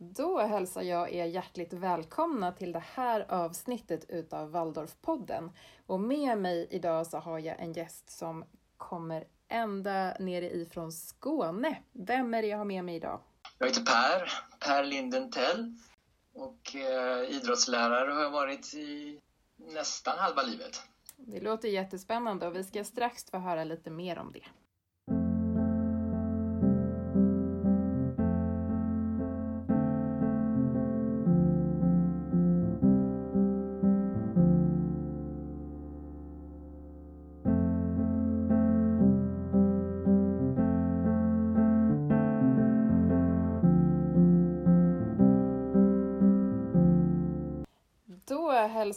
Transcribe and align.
Då 0.00 0.38
hälsar 0.38 0.82
jag 0.82 1.12
er 1.12 1.24
hjärtligt 1.24 1.72
välkomna 1.72 2.52
till 2.52 2.72
det 2.72 2.84
här 2.94 3.26
avsnittet 3.28 4.04
utav 4.08 4.50
Waldorfpodden. 4.50 5.50
Och 5.86 6.00
med 6.00 6.38
mig 6.38 6.68
idag 6.70 7.06
så 7.06 7.18
har 7.18 7.38
jag 7.38 7.60
en 7.60 7.72
gäst 7.72 8.10
som 8.10 8.44
kommer 8.76 9.24
ända 9.48 10.16
nere 10.20 10.50
ifrån 10.50 10.92
Skåne. 10.92 11.82
Vem 11.92 12.34
är 12.34 12.42
det 12.42 12.48
jag 12.48 12.58
har 12.58 12.64
med 12.64 12.84
mig 12.84 12.96
idag? 12.96 13.20
Jag 13.58 13.66
heter 13.66 13.84
Per, 13.84 14.32
Per 14.58 14.84
Lindentell 14.84 15.74
och 16.34 16.76
eh, 16.76 17.30
idrottslärare 17.30 18.12
har 18.12 18.22
jag 18.22 18.30
varit 18.30 18.74
i 18.74 19.20
nästan 19.56 20.18
halva 20.18 20.42
livet. 20.42 20.82
Det 21.16 21.40
låter 21.40 21.68
jättespännande 21.68 22.46
och 22.46 22.56
vi 22.56 22.64
ska 22.64 22.84
strax 22.84 23.30
få 23.30 23.38
höra 23.38 23.64
lite 23.64 23.90
mer 23.90 24.18
om 24.18 24.32
det. 24.32 24.44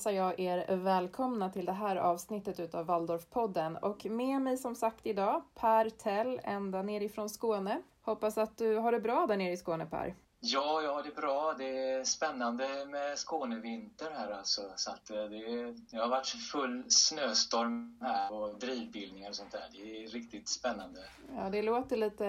Hälsar 0.01 0.11
jag 0.11 0.39
er 0.39 0.75
välkomna 0.75 1.49
till 1.49 1.65
det 1.65 1.71
här 1.71 1.95
avsnittet 1.95 2.59
utav 2.59 2.85
Waldorfpodden 2.85 3.77
och 3.77 4.05
med 4.05 4.41
mig 4.41 4.57
som 4.57 4.75
sagt 4.75 5.05
idag 5.05 5.41
Per 5.55 5.89
Tell 5.89 6.41
ända 6.43 6.81
nerifrån 6.81 7.29
Skåne. 7.29 7.81
Hoppas 8.01 8.37
att 8.37 8.57
du 8.57 8.75
har 8.75 8.91
det 8.91 8.99
bra 8.99 9.25
där 9.27 9.37
nere 9.37 9.51
i 9.51 9.57
Skåne 9.57 9.85
Per. 9.85 10.15
Ja, 10.43 10.93
har 10.93 11.03
det 11.03 11.15
bra. 11.15 11.55
Det 11.57 11.89
är 11.89 12.03
spännande 12.03 12.85
med 12.85 13.19
Skånevinter 13.19 14.11
här 14.11 14.31
alltså. 14.31 14.61
Så 14.75 14.91
att 14.91 15.09
eh, 15.09 15.23
det, 15.23 15.71
det 15.71 15.97
har 15.97 16.07
varit 16.07 16.27
full 16.27 16.83
snöstorm 16.87 17.97
här 18.01 18.33
och 18.33 18.59
drivbildningar 18.59 19.29
och 19.29 19.35
sånt 19.35 19.51
där. 19.51 19.67
Det 19.71 20.03
är 20.03 20.07
riktigt 20.07 20.49
spännande. 20.49 20.99
Ja, 21.35 21.49
det 21.49 21.61
låter 21.61 21.97
lite 21.97 22.25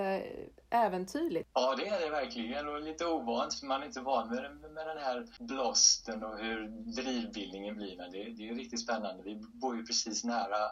äventyrligt. 0.70 1.50
Ja, 1.52 1.74
det 1.76 1.88
är 1.88 2.00
det 2.00 2.10
verkligen 2.10 2.68
och 2.68 2.82
lite 2.82 3.06
ovant 3.06 3.54
för 3.54 3.66
man 3.66 3.82
är 3.82 3.86
inte 3.86 4.00
van 4.00 4.28
med, 4.28 4.72
med 4.72 4.86
den 4.86 4.98
här 4.98 5.26
blåsten 5.38 6.24
och 6.24 6.38
hur 6.38 6.68
drivbildningen 6.68 7.76
blir. 7.76 7.96
Men 7.96 8.12
det, 8.12 8.24
det 8.24 8.48
är 8.48 8.54
riktigt 8.54 8.80
spännande. 8.80 9.22
Vi 9.22 9.34
bor 9.36 9.76
ju 9.76 9.86
precis 9.86 10.24
nära, 10.24 10.70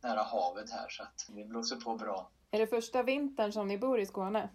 nära 0.00 0.22
havet 0.22 0.70
här 0.70 0.88
så 0.88 1.02
att 1.02 1.26
det 1.28 1.44
blåser 1.44 1.76
på 1.76 1.94
bra. 1.94 2.30
Är 2.50 2.58
det 2.58 2.66
första 2.66 3.02
vintern 3.02 3.52
som 3.52 3.68
ni 3.68 3.78
bor 3.78 4.00
i 4.00 4.06
Skåne? 4.06 4.48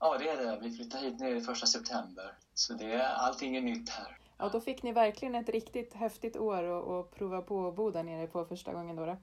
Ja, 0.00 0.18
det 0.18 0.28
är 0.28 0.36
det. 0.36 0.58
Vi 0.62 0.76
flyttade 0.76 1.04
hit 1.04 1.20
nu 1.20 1.40
första 1.40 1.66
september. 1.66 2.32
Så 2.54 2.72
det 2.72 2.92
är, 2.92 3.14
allting 3.14 3.56
är 3.56 3.60
nytt 3.60 3.88
här. 3.88 4.18
Ja, 4.38 4.48
då 4.48 4.60
fick 4.60 4.82
ni 4.82 4.92
verkligen 4.92 5.34
ett 5.34 5.48
riktigt 5.48 5.94
häftigt 5.94 6.36
år 6.36 6.62
och 6.62 7.10
prova 7.10 7.42
på 7.42 7.68
att 7.68 7.76
bo 7.76 7.90
där 7.90 8.02
nere 8.02 8.26
på 8.26 8.44
första 8.44 8.72
gången 8.72 8.96
då. 8.96 9.06
då. 9.06 9.16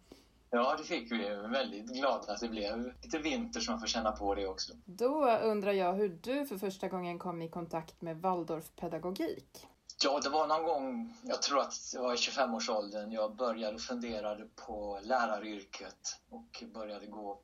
Ja, 0.50 0.76
det 0.78 0.84
fick 0.84 1.12
vi. 1.12 1.28
Jag 1.28 1.44
är 1.44 1.48
väldigt 1.48 1.86
glada 1.86 2.34
att 2.34 2.40
det 2.40 2.50
blev 2.50 2.94
lite 3.04 3.18
vinter 3.18 3.60
som 3.60 3.72
man 3.72 3.80
får 3.80 3.88
känna 3.88 4.12
på 4.12 4.36
det 4.36 4.48
också. 4.48 4.74
Då 4.86 5.30
undrar 5.30 5.72
jag 5.72 5.94
hur 5.94 6.10
du 6.22 6.46
för 6.46 6.58
första 6.58 6.88
gången 6.88 7.20
kom 7.20 7.42
i 7.42 7.50
kontakt 7.50 8.02
med 8.02 8.22
Waldorfpedagogik. 8.22 9.68
Ja, 10.04 10.20
det 10.24 10.30
var 10.30 10.48
någon 10.48 10.64
gång, 10.64 11.14
jag 11.24 11.42
tror 11.42 11.60
att 11.60 11.74
det 11.94 12.00
var 12.00 12.14
i 12.14 12.16
25-årsåldern, 12.16 13.12
jag 13.12 13.36
började 13.36 13.78
fundera 13.80 14.38
på 14.56 15.00
läraryrket 15.04 16.20
och 16.30 16.64
började 16.74 17.06
gå 17.06 17.40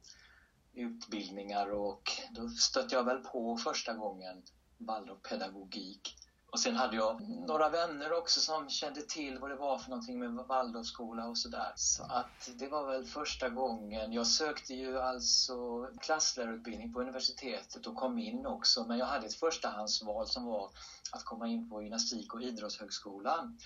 utbildningar 0.73 1.71
och 1.71 2.11
då 2.31 2.49
stötte 2.49 2.95
jag 2.95 3.03
väl 3.03 3.17
på 3.17 3.57
första 3.57 3.93
gången 3.93 4.43
Waldorfpedagogik. 4.77 6.15
Och 6.51 6.59
sen 6.59 6.75
hade 6.75 6.95
jag 6.95 7.21
några 7.21 7.69
vänner 7.69 8.13
också 8.13 8.39
som 8.39 8.69
kände 8.69 9.01
till 9.01 9.39
vad 9.39 9.49
det 9.49 9.55
var 9.55 9.77
för 9.77 9.89
någonting 9.89 10.19
med 10.19 10.45
Waldorfskola 10.45 11.27
och 11.27 11.37
sådär. 11.37 11.73
Så 11.75 12.03
att 12.03 12.49
det 12.55 12.67
var 12.67 12.85
väl 12.85 13.05
första 13.05 13.49
gången. 13.49 14.13
Jag 14.13 14.27
sökte 14.27 14.73
ju 14.73 14.99
alltså 14.99 15.87
klasslärarutbildning 16.01 16.93
på 16.93 17.01
universitetet 17.01 17.87
och 17.87 17.95
kom 17.95 18.17
in 18.17 18.45
också. 18.45 18.83
Men 18.83 18.97
jag 18.97 19.05
hade 19.05 19.27
ett 19.27 19.33
förstahandsval 19.33 20.27
som 20.27 20.45
var 20.45 20.69
att 21.11 21.23
komma 21.23 21.47
in 21.47 21.69
på 21.69 21.81
gymnastik 21.81 22.33
och 22.33 22.41
idrottshögskolan. 22.41 23.59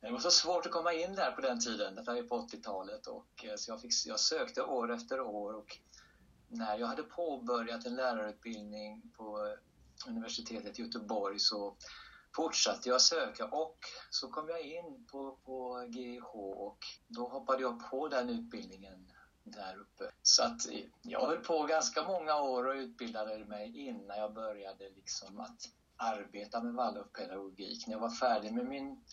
Det 0.00 0.10
var 0.10 0.18
så 0.18 0.30
svårt 0.30 0.66
att 0.66 0.72
komma 0.72 0.92
in 0.92 1.14
där 1.14 1.30
på 1.30 1.40
den 1.40 1.60
tiden, 1.60 1.94
detta 1.94 2.16
är 2.16 2.22
på 2.22 2.40
80-talet. 2.40 3.06
Och, 3.06 3.44
eh, 3.44 3.56
så 3.56 3.70
jag, 3.70 3.80
fick, 3.80 3.92
jag 4.06 4.20
sökte 4.20 4.62
år 4.62 4.92
efter 4.92 5.20
år 5.20 5.52
och 5.52 5.78
när 6.48 6.78
jag 6.78 6.86
hade 6.86 7.02
påbörjat 7.02 7.86
en 7.86 7.96
lärarutbildning 7.96 9.12
på 9.16 9.56
universitetet 10.06 10.78
i 10.78 10.82
Göteborg 10.82 11.38
så 11.38 11.76
fortsatte 12.36 12.88
jag 12.88 13.00
söka 13.00 13.46
och 13.46 13.78
så 14.10 14.28
kom 14.28 14.48
jag 14.48 14.60
in 14.60 15.06
på, 15.10 15.38
på 15.44 15.84
GIH 15.88 16.34
och 16.34 16.78
då 17.06 17.28
hoppade 17.28 17.62
jag 17.62 17.90
på 17.90 18.08
den 18.08 18.30
utbildningen 18.30 19.12
där 19.42 19.80
uppe. 19.80 20.10
Så 20.22 20.42
att 20.42 20.60
jag 21.02 21.26
höll 21.26 21.40
på 21.40 21.62
ganska 21.62 22.02
många 22.02 22.40
år 22.40 22.66
och 22.66 22.74
utbildade 22.74 23.44
mig 23.44 23.86
innan 23.86 24.18
jag 24.18 24.34
började 24.34 24.88
liksom 24.88 25.40
att 25.40 25.68
arbeta 25.96 26.62
med 26.62 26.74
Waldorfpedagogik. 26.74 27.86
När 27.86 27.94
jag 27.94 28.00
var 28.00 28.10
färdig 28.10 28.52
med 28.52 28.66
min 28.66 29.04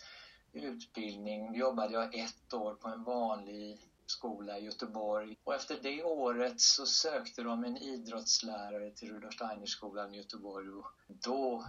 utbildning 0.51 1.55
jobbade 1.55 1.93
jag 1.93 2.16
ett 2.16 2.53
år 2.53 2.75
på 2.75 2.89
en 2.89 3.03
vanlig 3.03 3.92
skola 4.06 4.59
i 4.59 4.66
Göteborg. 4.66 5.38
Och 5.44 5.56
efter 5.56 5.80
det 5.81 6.03
året 6.03 6.62
så 6.62 6.86
sökte 6.86 7.44
de 7.44 7.64
en 7.64 7.78
idrottslärare 7.78 8.91
till 8.91 9.12
Rudolf 9.12 9.34
Steiner-skolan 9.34 10.14
i 10.14 10.18
Göteborg 10.18 10.69
och 10.69 10.88
då 11.08 11.66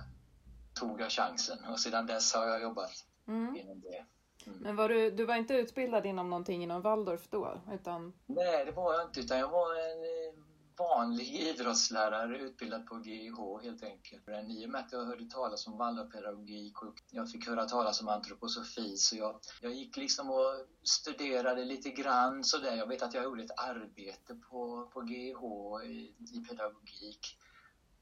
tog 0.74 1.00
jag 1.00 1.10
chansen 1.10 1.58
och 1.68 1.80
sedan 1.80 2.06
dess 2.06 2.34
har 2.34 2.46
jag 2.46 2.62
jobbat 2.62 3.04
mm. 3.26 3.56
inom 3.56 3.80
det. 3.80 4.04
Mm. 4.46 4.58
Men 4.58 4.76
var 4.76 4.88
du, 4.88 5.10
du 5.10 5.24
var 5.24 5.34
inte 5.34 5.54
utbildad 5.54 6.06
inom 6.06 6.30
någonting 6.30 6.62
inom 6.62 6.82
Waldorf 6.82 7.28
då? 7.30 7.60
Utan... 7.72 8.12
Nej, 8.26 8.64
det 8.64 8.72
var 8.72 8.94
jag 8.94 9.02
inte 9.02 9.20
utan 9.20 9.38
jag 9.38 9.48
var 9.48 9.74
en 9.74 10.43
vanlig 10.76 11.28
idrottslärare 11.28 12.38
utbildad 12.38 12.86
på 12.86 13.00
GIH 13.00 13.62
helt 13.62 13.82
enkelt. 13.82 14.26
Men 14.26 14.50
I 14.50 14.66
och 14.66 14.70
med 14.70 14.80
att 14.80 14.92
jag 14.92 15.04
hörde 15.04 15.24
talas 15.30 15.66
om 15.66 15.78
Waldorfpedagogik 15.78 16.82
och 16.82 17.02
jag 17.10 17.30
fick 17.30 17.46
höra 17.46 17.64
talas 17.64 18.00
om 18.00 18.08
antroposofi 18.08 18.96
så 18.96 19.16
jag, 19.16 19.40
jag 19.60 19.72
gick 19.72 19.96
liksom 19.96 20.30
och 20.30 20.66
studerade 20.82 21.64
lite 21.64 21.90
grann 21.90 22.44
sådär. 22.44 22.76
Jag 22.76 22.86
vet 22.86 23.02
att 23.02 23.14
jag 23.14 23.24
gjorde 23.24 23.42
ett 23.42 23.58
arbete 23.58 24.34
på, 24.34 24.90
på 24.92 25.04
GIH 25.04 25.42
i, 25.84 26.14
i 26.36 26.44
pedagogik 26.48 27.38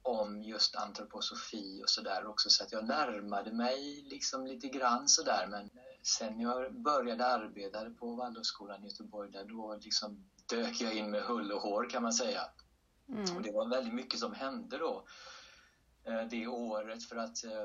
om 0.02 0.42
just 0.42 0.76
antroposofi 0.76 1.82
och 1.84 1.90
sådär 1.90 2.26
också 2.26 2.50
så 2.50 2.64
att 2.64 2.72
jag 2.72 2.84
närmade 2.84 3.52
mig 3.52 4.02
liksom 4.02 4.46
lite 4.46 4.68
grann 4.68 5.08
sådär 5.08 5.46
men 5.46 5.64
eh, 5.64 6.00
sen 6.02 6.40
jag 6.40 6.74
började 6.74 7.26
arbeta 7.26 7.90
på 7.90 8.14
Waldorfskolan 8.14 8.84
i 8.84 8.86
Göteborg 8.86 9.30
där 9.30 9.44
då 9.44 9.78
liksom 9.80 10.24
dök 10.48 10.80
jag 10.80 10.94
in 10.94 11.10
med 11.10 11.22
hull 11.22 11.52
och 11.52 11.60
hår 11.60 11.90
kan 11.90 12.02
man 12.02 12.12
säga. 12.12 12.40
Mm. 13.08 13.36
Och 13.36 13.42
det 13.42 13.52
var 13.52 13.68
väldigt 13.68 13.94
mycket 13.94 14.20
som 14.20 14.34
hände 14.34 14.78
då 14.78 15.04
eh, 16.04 16.22
det 16.30 16.46
året 16.46 17.04
för 17.04 17.16
att 17.16 17.44
eh, 17.44 17.64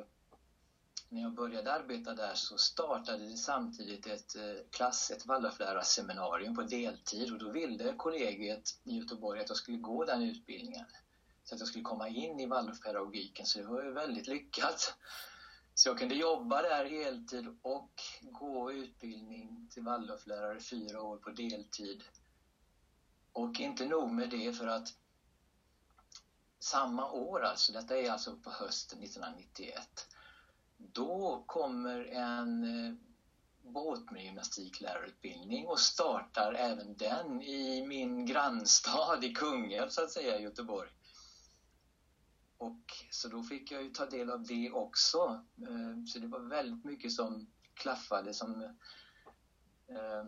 när 1.10 1.22
jag 1.22 1.34
började 1.34 1.74
arbeta 1.74 2.14
där 2.14 2.34
så 2.36 2.58
startade 2.58 3.30
det 3.30 3.38
samtidigt 3.38 4.08
ett 4.08 4.36
eh, 4.36 4.70
klass, 4.72 5.12
ett 5.12 5.26
Waldorflärarseminarium 5.26 6.56
på 6.56 6.62
deltid 6.62 7.32
och 7.34 7.40
då 7.40 7.52
ville 7.52 7.94
kollegiet 7.98 8.80
i 8.84 8.98
Göteborg 8.98 9.42
att 9.42 9.50
jag 9.50 9.58
skulle 9.58 9.78
gå 9.78 10.06
den 10.06 10.22
utbildningen 10.22 10.86
så 11.44 11.56
att 11.56 11.60
jag 11.60 11.68
skulle 11.68 11.84
komma 11.84 12.08
in 12.08 12.40
i 12.40 12.46
Waldorfpedagogiken 12.46 13.46
så 13.46 13.60
det 13.60 13.66
var 13.66 13.84
ju 13.84 13.92
väldigt 13.92 14.28
lyckat. 14.28 14.96
Så 15.74 15.90
jag 15.90 16.00
kunde 16.00 16.16
jobba 16.16 16.62
där 16.62 16.86
heltid 16.86 17.48
och 17.62 17.92
gå 18.22 18.72
utbildning 18.72 19.68
till 19.72 19.84
Waldorflärare 19.84 20.60
fyra 20.60 21.02
år 21.02 21.18
på 21.18 21.30
deltid. 21.30 22.04
Och 23.32 23.60
inte 23.60 23.86
nog 23.86 24.12
med 24.12 24.30
det 24.30 24.54
för 24.54 24.68
att 24.68 24.88
samma 26.68 27.12
år, 27.12 27.44
alltså, 27.44 27.72
detta 27.72 27.98
är 27.98 28.12
alltså 28.12 28.36
på 28.36 28.50
hösten 28.50 29.04
1991, 29.04 30.08
då 30.78 31.44
kommer 31.48 32.06
en 32.06 32.64
eh, 32.64 32.94
båt 33.62 34.12
med 34.12 34.24
gymnastiklärarutbildning 34.24 35.68
och 35.68 35.80
startar 35.80 36.54
även 36.54 36.98
den 36.98 37.42
i 37.42 37.86
min 37.88 38.26
grannstad 38.26 39.24
i 39.24 39.34
Kungälv, 39.34 39.90
så 39.90 40.04
att 40.04 40.12
säga, 40.12 40.40
i 40.40 40.44
Göteborg. 40.44 40.90
Och 42.58 42.94
så 43.12 43.28
då 43.28 43.44
fick 43.44 43.72
jag 43.72 43.84
ju 43.84 43.90
ta 43.90 44.06
del 44.06 44.30
av 44.30 44.44
det 44.44 44.72
också. 44.72 45.46
Eh, 45.62 46.06
så 46.08 46.20
det 46.20 46.28
var 46.28 46.40
väldigt 46.40 46.86
mycket 46.86 47.12
som 47.12 47.48
klaffade, 47.74 48.34
som 48.34 48.62
eh, 49.88 50.26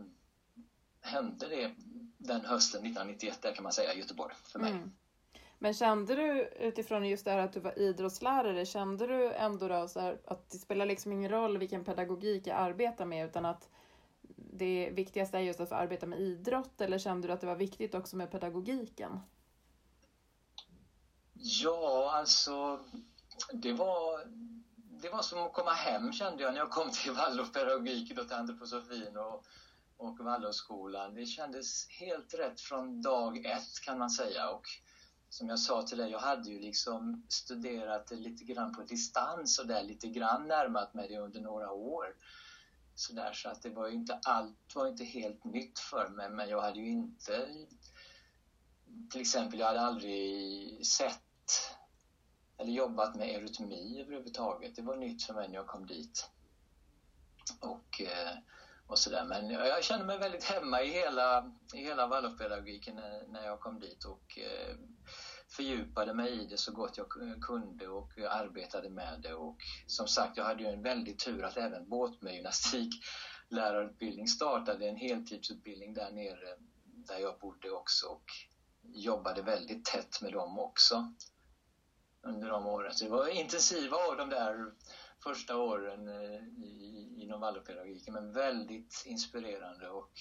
hände 1.02 1.48
det 1.48 1.76
den 2.18 2.46
hösten 2.46 2.82
1991 2.82 3.42
där 3.42 3.56
kan 3.56 3.64
man 3.64 3.74
säga 3.74 3.94
i 3.94 4.00
Göteborg 4.00 4.36
för 4.44 4.60
mig. 4.60 4.72
Mm. 4.72 4.92
Men 5.62 5.74
kände 5.74 6.16
du 6.16 6.50
utifrån 6.60 7.08
just 7.08 7.26
det 7.26 7.32
här 7.32 7.38
att 7.38 7.54
du 7.54 7.60
var 7.60 7.80
idrottslärare, 7.80 8.66
kände 8.66 9.08
du 9.08 9.34
ändå 9.34 9.68
då 9.68 9.88
så 9.88 10.00
här, 10.00 10.22
att 10.26 10.50
det 10.50 10.58
spelar 10.58 10.86
liksom 10.86 11.12
ingen 11.12 11.32
roll 11.32 11.58
vilken 11.58 11.84
pedagogik 11.84 12.48
jag 12.48 12.58
arbetar 12.58 13.06
med 13.06 13.30
utan 13.30 13.46
att 13.46 13.70
det 14.36 14.90
viktigaste 14.94 15.38
är 15.38 15.42
just 15.42 15.60
att 15.60 15.70
få 15.70 15.76
arbeta 15.76 16.06
med 16.06 16.20
idrott 16.20 16.82
eller 16.82 16.98
kände 16.98 17.28
du 17.28 17.34
att 17.34 17.42
det 17.42 17.48
var 17.48 17.56
viktigt 17.56 17.96
också 17.96 18.16
med 18.16 18.32
pedagogiken? 18.32 19.20
Ja, 21.34 22.12
alltså 22.14 22.80
det 23.54 23.74
var 23.74 24.20
det 25.02 25.10
var 25.10 25.22
som 25.22 25.40
att 25.40 25.54
komma 25.54 25.72
hem 25.72 26.14
kände 26.14 26.44
jag 26.44 26.54
när 26.54 26.60
jag 26.60 26.70
kom 26.70 26.92
till 26.92 27.12
Waldorfpedagogiken 27.12 28.20
och 28.20 28.28
till 28.28 28.36
antroposofin 28.36 29.18
och, 29.18 29.44
och 29.98 30.20
Waldorfskolan. 30.20 31.14
Det 31.14 31.26
kändes 31.26 31.90
helt 31.90 32.34
rätt 32.34 32.62
från 32.62 33.02
dag 33.02 33.46
ett 33.46 33.80
kan 33.86 34.00
man 34.00 34.10
säga. 34.10 34.50
Och 34.50 34.68
som 35.30 35.50
jag 35.50 35.60
sa 35.60 35.82
till 35.82 35.98
dig, 35.98 36.12
jag 36.12 36.20
hade 36.20 36.50
ju 36.50 36.60
liksom 36.60 37.26
studerat 37.30 38.08
det 38.08 38.16
lite 38.16 38.44
grann 38.44 38.76
på 38.76 38.84
distans 38.84 39.60
och 39.60 39.68
där 39.68 39.84
lite 39.84 40.08
grann 40.08 40.48
närmat 40.48 40.94
mig 40.94 41.08
det 41.08 41.18
under 41.18 41.42
några 41.42 41.72
år. 41.72 42.16
Så, 42.96 43.14
där, 43.14 43.34
så 43.34 43.50
att 43.50 43.62
det 43.62 43.70
var 43.70 43.88
ju 43.88 43.94
inte 43.94 44.20
allt 44.24 44.76
var 44.76 44.88
inte 44.88 45.04
helt 45.04 45.44
nytt 45.44 45.80
för 45.80 46.10
mig, 46.10 46.30
men 46.30 46.50
jag 46.50 46.62
hade 46.62 46.80
ju 46.80 46.90
inte 46.90 47.48
till 49.12 49.22
exempel, 49.22 49.60
jag 49.60 49.68
hade 49.68 49.82
aldrig 49.82 50.86
sett 50.86 51.22
eller 52.58 52.72
jobbat 52.72 53.16
med 53.16 53.30
eurytmi 53.30 54.02
överhuvudtaget. 54.02 54.76
Det 54.76 54.82
var 54.82 54.96
nytt 54.96 55.24
för 55.24 55.34
mig 55.34 55.48
när 55.48 55.56
jag 55.56 55.68
kom 55.68 55.86
dit. 55.86 56.30
Och, 57.60 58.02
eh, 58.02 58.38
och 58.90 59.00
sådär. 59.00 59.26
Men 59.26 59.50
jag 59.50 59.84
kände 59.84 60.06
mig 60.06 60.18
väldigt 60.18 60.44
hemma 60.44 60.84
i 60.84 60.90
hela, 60.90 61.52
i 61.74 61.78
hela 61.78 62.08
Waldorfpedagogiken 62.08 62.96
när, 62.96 63.28
när 63.28 63.46
jag 63.46 63.60
kom 63.60 63.80
dit 63.80 64.06
och 64.06 64.38
eh, 64.38 64.76
fördjupade 65.50 66.14
mig 66.14 66.42
i 66.42 66.46
det 66.46 66.58
så 66.58 66.72
gott 66.72 66.98
jag 66.98 67.10
kunde 67.42 67.88
och 67.88 68.12
arbetade 68.30 68.90
med 68.90 69.20
det. 69.22 69.34
Och 69.34 69.58
som 69.88 70.08
sagt, 70.08 70.38
jag 70.38 70.44
hade 70.44 70.64
ju 70.64 70.70
en 70.70 70.82
väldig 70.82 71.20
tur 71.20 71.44
att 71.44 71.58
även 71.58 71.90
båtgymnastiklärarutbildning 71.90 74.28
startade 74.28 74.88
en 74.88 74.98
heltidsutbildning 74.98 75.94
där 75.94 76.12
nere 76.12 76.56
där 76.84 77.18
jag 77.18 77.40
bodde 77.40 77.72
också 77.72 78.08
och 78.08 78.26
jobbade 78.82 79.42
väldigt 79.42 79.86
tätt 79.86 80.22
med 80.22 80.34
dem 80.34 80.60
också 80.60 81.14
under 82.22 82.50
de 82.50 82.68
åren. 82.68 82.94
Så 82.94 83.04
det 83.04 83.12
var 83.12 83.28
intensiva 83.28 83.98
år 83.98 84.16
de 84.16 84.30
där 84.30 84.72
första 85.24 85.58
åren 85.58 86.08
eh, 86.08 87.24
inom 87.24 87.42
Waldorfpedagogiken 87.42 88.14
men 88.14 88.34
väldigt 88.34 89.04
inspirerande 89.06 89.90
och 89.90 90.12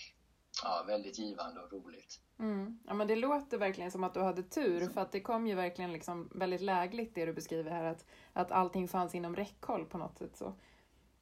ja, 0.62 0.84
väldigt 0.86 1.18
givande 1.18 1.60
och 1.60 1.72
roligt. 1.72 2.20
Mm. 2.38 2.78
Ja, 2.86 2.94
men 2.94 3.08
det 3.08 3.16
låter 3.16 3.58
verkligen 3.58 3.90
som 3.90 4.04
att 4.04 4.14
du 4.14 4.20
hade 4.20 4.42
tur 4.42 4.88
för 4.88 5.00
att 5.00 5.12
det 5.12 5.20
kom 5.20 5.46
ju 5.46 5.54
verkligen 5.54 5.92
liksom 5.92 6.30
väldigt 6.34 6.60
lägligt 6.60 7.14
det 7.14 7.26
du 7.26 7.32
beskriver 7.32 7.70
här 7.70 7.84
att, 7.84 8.04
att 8.32 8.52
allting 8.52 8.88
fanns 8.88 9.14
inom 9.14 9.36
räckhåll 9.36 9.84
på 9.84 9.98
något 9.98 10.18
sätt. 10.18 10.36
Så. 10.36 10.54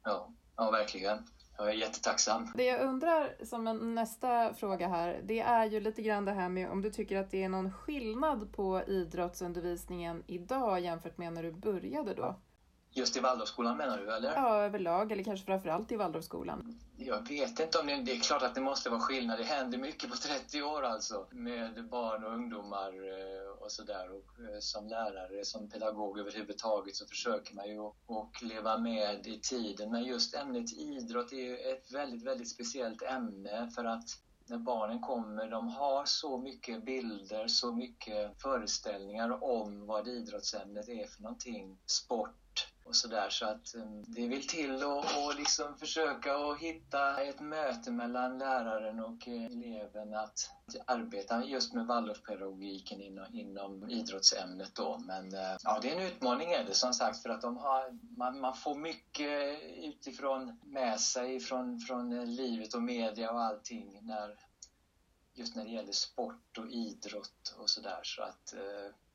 Ja, 0.02 0.32
ja 0.56 0.70
verkligen. 0.70 1.18
Jag 1.58 1.68
är 1.68 1.72
jättetacksam. 1.72 2.52
Det 2.54 2.64
jag 2.64 2.80
undrar 2.80 3.44
som 3.44 3.66
en 3.66 3.94
nästa 3.94 4.54
fråga 4.54 4.88
här, 4.88 5.20
det 5.24 5.40
är 5.40 5.64
ju 5.64 5.80
lite 5.80 6.02
grann 6.02 6.24
det 6.24 6.32
här 6.32 6.48
med 6.48 6.70
om 6.70 6.82
du 6.82 6.90
tycker 6.90 7.16
att 7.16 7.30
det 7.30 7.42
är 7.42 7.48
någon 7.48 7.72
skillnad 7.72 8.52
på 8.52 8.82
idrottsundervisningen 8.86 10.24
idag 10.26 10.80
jämfört 10.80 11.18
med 11.18 11.32
när 11.32 11.42
du 11.42 11.52
började 11.52 12.14
då? 12.14 12.40
Just 12.96 13.16
i 13.16 13.20
Waldorfskolan 13.20 13.76
menar 13.76 13.98
du 13.98 14.10
eller? 14.12 14.34
Ja, 14.34 14.64
överlag 14.64 15.12
eller 15.12 15.22
kanske 15.22 15.46
framförallt 15.46 15.92
i 15.92 15.96
Waldorfskolan. 15.96 16.80
Jag 16.96 17.28
vet 17.28 17.60
inte 17.60 17.78
om 17.78 17.86
det, 17.86 17.96
det 17.96 18.12
är 18.12 18.20
klart 18.20 18.42
att 18.42 18.54
det 18.54 18.60
måste 18.60 18.90
vara 18.90 19.00
skillnad. 19.00 19.38
Det 19.38 19.44
händer 19.44 19.78
mycket 19.78 20.10
på 20.10 20.16
30 20.16 20.62
år 20.62 20.82
alltså 20.82 21.26
med 21.30 21.88
barn 21.88 22.24
och 22.24 22.32
ungdomar 22.32 22.88
eh, 22.88 23.62
och 23.62 23.72
sådär. 23.72 24.10
Och 24.10 24.44
eh, 24.44 24.60
som 24.60 24.88
lärare, 24.88 25.44
som 25.44 25.70
pedagog 25.70 26.18
överhuvudtaget 26.18 26.96
så 26.96 27.06
försöker 27.06 27.54
man 27.54 27.68
ju 27.68 27.80
att 27.80 28.42
leva 28.42 28.78
med 28.78 29.26
i 29.26 29.40
tiden. 29.40 29.90
Men 29.90 30.04
just 30.04 30.34
ämnet 30.34 30.72
idrott 30.72 31.32
är 31.32 31.36
ju 31.36 31.56
ett 31.56 31.92
väldigt, 31.92 32.22
väldigt 32.22 32.48
speciellt 32.48 33.02
ämne 33.02 33.70
för 33.74 33.84
att 33.84 34.08
när 34.46 34.58
barnen 34.58 35.00
kommer, 35.00 35.50
de 35.50 35.68
har 35.68 36.04
så 36.04 36.38
mycket 36.38 36.84
bilder, 36.84 37.48
så 37.48 37.72
mycket 37.72 38.42
föreställningar 38.42 39.44
om 39.44 39.86
vad 39.86 40.08
idrottsämnet 40.08 40.88
är 40.88 41.06
för 41.06 41.22
någonting. 41.22 41.78
Sport, 41.86 42.34
och 42.86 42.96
sådär. 42.96 43.30
Så 43.30 43.46
att 43.46 43.74
eh, 43.74 43.82
det 44.06 44.26
vill 44.26 44.46
till 44.46 44.82
att 44.82 45.36
liksom 45.36 45.76
försöka 45.78 46.38
och 46.38 46.58
hitta 46.58 47.22
ett 47.22 47.40
möte 47.40 47.90
mellan 47.90 48.38
läraren 48.38 49.00
och 49.00 49.28
eh, 49.28 49.44
eleven 49.44 50.14
att 50.14 50.50
arbeta 50.86 51.44
just 51.44 51.74
med 51.74 51.86
Waldorfpedagogiken 51.86 53.00
inom, 53.00 53.34
inom 53.34 53.90
idrottsämnet 53.90 54.74
då. 54.74 54.98
Men 54.98 55.34
eh, 55.34 55.56
ja, 55.62 55.78
det 55.82 55.90
är 55.90 55.96
en 55.96 56.06
utmaning 56.06 56.52
är 56.52 56.64
det 56.64 56.74
som 56.74 56.92
sagt 56.92 57.22
för 57.22 57.30
att 57.30 57.42
de 57.42 57.56
har, 57.56 57.98
man, 58.16 58.40
man 58.40 58.54
får 58.54 58.74
mycket 58.74 59.62
utifrån 59.76 60.60
med 60.64 61.00
sig 61.00 61.40
från, 61.40 61.80
från 61.80 62.34
livet 62.34 62.74
och 62.74 62.82
media 62.82 63.30
och 63.30 63.40
allting 63.40 63.98
när, 64.02 64.38
just 65.34 65.56
när 65.56 65.64
det 65.64 65.70
gäller 65.70 65.92
sport 65.92 66.58
och 66.58 66.66
idrott 66.66 67.54
och 67.58 67.70
sådär. 67.70 68.00
Så 68.02 68.22
att 68.22 68.54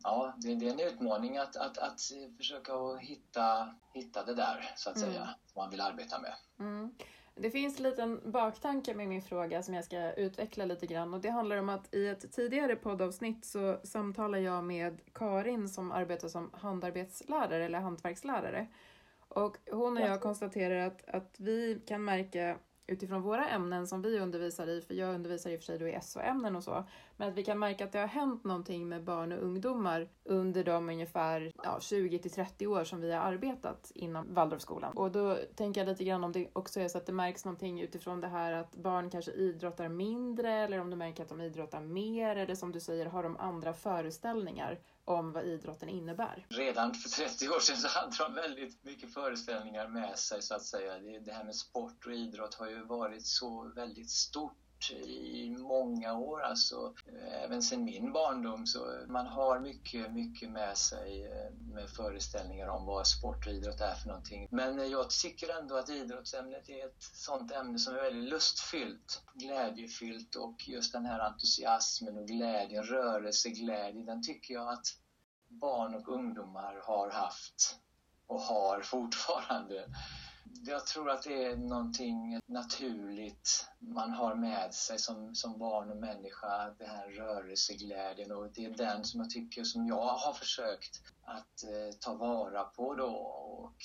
ja, 0.03 0.33
det, 0.37 0.55
det, 0.55 0.67
är 0.67 0.73
en 0.73 0.79
utmaning 0.79 1.37
att, 1.37 1.55
att, 1.55 1.77
att 1.77 2.01
försöka 2.37 2.95
hitta, 2.95 3.75
hitta 3.93 4.23
det 4.23 4.35
där, 4.35 4.71
så 4.75 4.89
att 4.89 4.95
mm. 4.95 5.09
säga, 5.09 5.23
som 5.23 5.61
man 5.61 5.69
vill 5.69 5.81
arbeta 5.81 6.19
med. 6.19 6.33
Mm. 6.59 6.93
Det 7.35 7.51
finns 7.51 7.77
en 7.77 7.83
liten 7.83 8.31
baktanke 8.31 8.93
med 8.93 9.07
min 9.07 9.21
fråga 9.21 9.63
som 9.63 9.73
jag 9.73 9.85
ska 9.85 10.13
utveckla 10.13 10.65
lite 10.65 10.87
grann 10.87 11.13
och 11.13 11.21
det 11.21 11.29
handlar 11.29 11.57
om 11.57 11.69
att 11.69 11.95
i 11.95 12.07
ett 12.07 12.31
tidigare 12.31 12.75
poddavsnitt 12.75 13.45
så 13.45 13.79
samtalar 13.83 14.37
jag 14.37 14.63
med 14.63 14.99
Karin 15.13 15.69
som 15.69 15.91
arbetar 15.91 16.27
som 16.27 16.51
handarbetslärare 16.53 17.65
eller 17.65 17.79
hantverkslärare. 17.79 18.67
Och 19.27 19.57
hon 19.71 19.97
och 19.97 20.03
jag 20.03 20.21
konstaterar 20.21 20.87
att, 20.87 21.09
att 21.09 21.35
vi 21.39 21.81
kan 21.87 22.03
märka 22.03 22.57
utifrån 22.91 23.21
våra 23.21 23.49
ämnen 23.49 23.87
som 23.87 24.01
vi 24.01 24.19
undervisar 24.19 24.67
i, 24.67 24.81
för 24.81 24.93
jag 24.93 25.15
undervisar 25.15 25.49
i 25.49 25.55
och 25.55 25.59
för 25.59 25.65
sig 25.65 25.79
då 25.79 25.87
i 25.87 25.99
SO-ämnen 26.01 26.55
och 26.55 26.63
så, 26.63 26.83
men 27.17 27.29
att 27.29 27.35
vi 27.35 27.43
kan 27.43 27.59
märka 27.59 27.85
att 27.85 27.91
det 27.91 27.99
har 27.99 28.07
hänt 28.07 28.43
någonting 28.43 28.89
med 28.89 29.03
barn 29.03 29.31
och 29.31 29.43
ungdomar 29.43 30.07
under 30.23 30.63
de 30.63 30.89
ungefär 30.89 31.51
ja, 31.63 31.77
20 31.79 32.19
till 32.19 32.31
30 32.31 32.67
år 32.67 32.83
som 32.83 33.01
vi 33.01 33.11
har 33.11 33.21
arbetat 33.21 33.91
inom 33.95 34.33
Waldorfskolan. 34.33 34.97
Och 34.97 35.11
då 35.11 35.37
tänker 35.55 35.81
jag 35.81 35.87
lite 35.87 36.03
grann 36.03 36.23
om 36.23 36.31
det 36.31 36.47
också 36.53 36.79
är 36.79 36.87
så 36.87 36.97
att 36.97 37.05
det 37.05 37.13
märks 37.13 37.45
någonting 37.45 37.81
utifrån 37.81 38.21
det 38.21 38.27
här 38.27 38.53
att 38.53 38.75
barn 38.75 39.09
kanske 39.09 39.31
idrottar 39.31 39.89
mindre 39.89 40.51
eller 40.51 40.79
om 40.79 40.89
du 40.89 40.95
märker 40.95 41.23
att 41.23 41.29
de 41.29 41.41
idrottar 41.41 41.81
mer 41.81 42.35
eller 42.35 42.55
som 42.55 42.71
du 42.71 42.79
säger 42.79 43.05
har 43.05 43.23
de 43.23 43.37
andra 43.37 43.73
föreställningar 43.73 44.79
om 45.05 45.33
vad 45.33 45.45
idrotten 45.45 45.89
innebär. 45.89 46.45
Redan 46.49 46.93
för 46.93 47.09
30 47.09 47.49
år 47.49 47.59
sedan 47.59 47.77
så 47.77 47.87
hade 47.87 48.17
de 48.17 48.33
väldigt 48.33 48.83
mycket 48.83 49.13
föreställningar 49.13 49.87
med 49.87 50.19
sig 50.19 50.41
så 50.41 50.55
att 50.55 50.65
säga. 50.65 50.99
Det, 51.19 51.31
här 51.31 51.43
med 51.43 51.55
sport 51.55 52.05
och 52.05 52.13
idrott 52.13 52.53
har 52.53 52.69
ju 52.69 52.83
varit 52.83 53.27
så 53.27 53.71
väldigt 53.75 54.09
stort 54.09 54.57
i 54.89 55.55
många 55.59 56.13
år, 56.13 56.41
alltså 56.41 56.93
eh, 57.07 57.43
även 57.43 57.61
sedan 57.61 57.83
min 57.83 58.13
barndom. 58.13 58.65
Så 58.65 58.79
man 59.07 59.27
har 59.27 59.59
mycket, 59.59 60.13
mycket 60.13 60.51
med 60.51 60.77
sig 60.77 61.25
eh, 61.25 61.53
med 61.73 61.89
föreställningar 61.89 62.67
om 62.67 62.85
vad 62.85 63.07
sport 63.07 63.47
och 63.47 63.53
idrott 63.53 63.81
är 63.81 63.95
för 63.95 64.07
någonting. 64.07 64.47
Men 64.51 64.89
jag 64.89 65.09
tycker 65.09 65.59
ändå 65.59 65.77
att 65.77 65.89
idrottsämnet 65.89 66.69
är 66.69 66.85
ett 66.85 67.03
sånt 67.03 67.51
ämne 67.51 67.79
som 67.79 67.95
är 67.95 68.01
väldigt 68.01 68.29
lustfyllt, 68.29 69.23
glädjefyllt 69.33 70.35
och 70.35 70.67
just 70.67 70.93
den 70.93 71.05
här 71.05 71.19
entusiasmen 71.19 72.17
och 72.17 72.27
glädjen, 72.27 72.83
rörelseglädjen, 72.83 74.05
den 74.05 74.23
tycker 74.23 74.53
jag 74.53 74.73
att 74.73 74.85
barn 75.47 75.95
och 75.95 76.07
ungdomar 76.07 76.81
har 76.83 77.09
haft 77.09 77.75
och 78.27 78.41
har 78.41 78.81
fortfarande 78.81 79.85
jag 80.65 80.87
tror 80.87 81.09
att 81.09 81.23
det 81.23 81.45
är 81.45 81.55
någonting 81.55 82.39
naturligt 82.45 83.65
man 83.79 84.11
har 84.11 84.35
med 84.35 84.73
sig 84.73 84.99
som, 84.99 85.35
som 85.35 85.57
barn 85.57 85.91
och 85.91 85.97
människa, 85.97 86.75
den 86.77 86.89
här 86.89 87.07
rörelseglädjen 87.07 88.31
och 88.31 88.51
det 88.53 88.65
är 88.65 88.77
den 88.77 89.03
som 89.03 89.19
jag 89.19 89.29
tycker 89.29 89.63
som 89.63 89.87
jag 89.87 90.15
har 90.15 90.33
försökt 90.33 91.01
att 91.23 91.63
eh, 91.63 91.95
ta 91.99 92.13
vara 92.13 92.63
på 92.63 92.95
då 92.95 93.07
och 93.07 93.75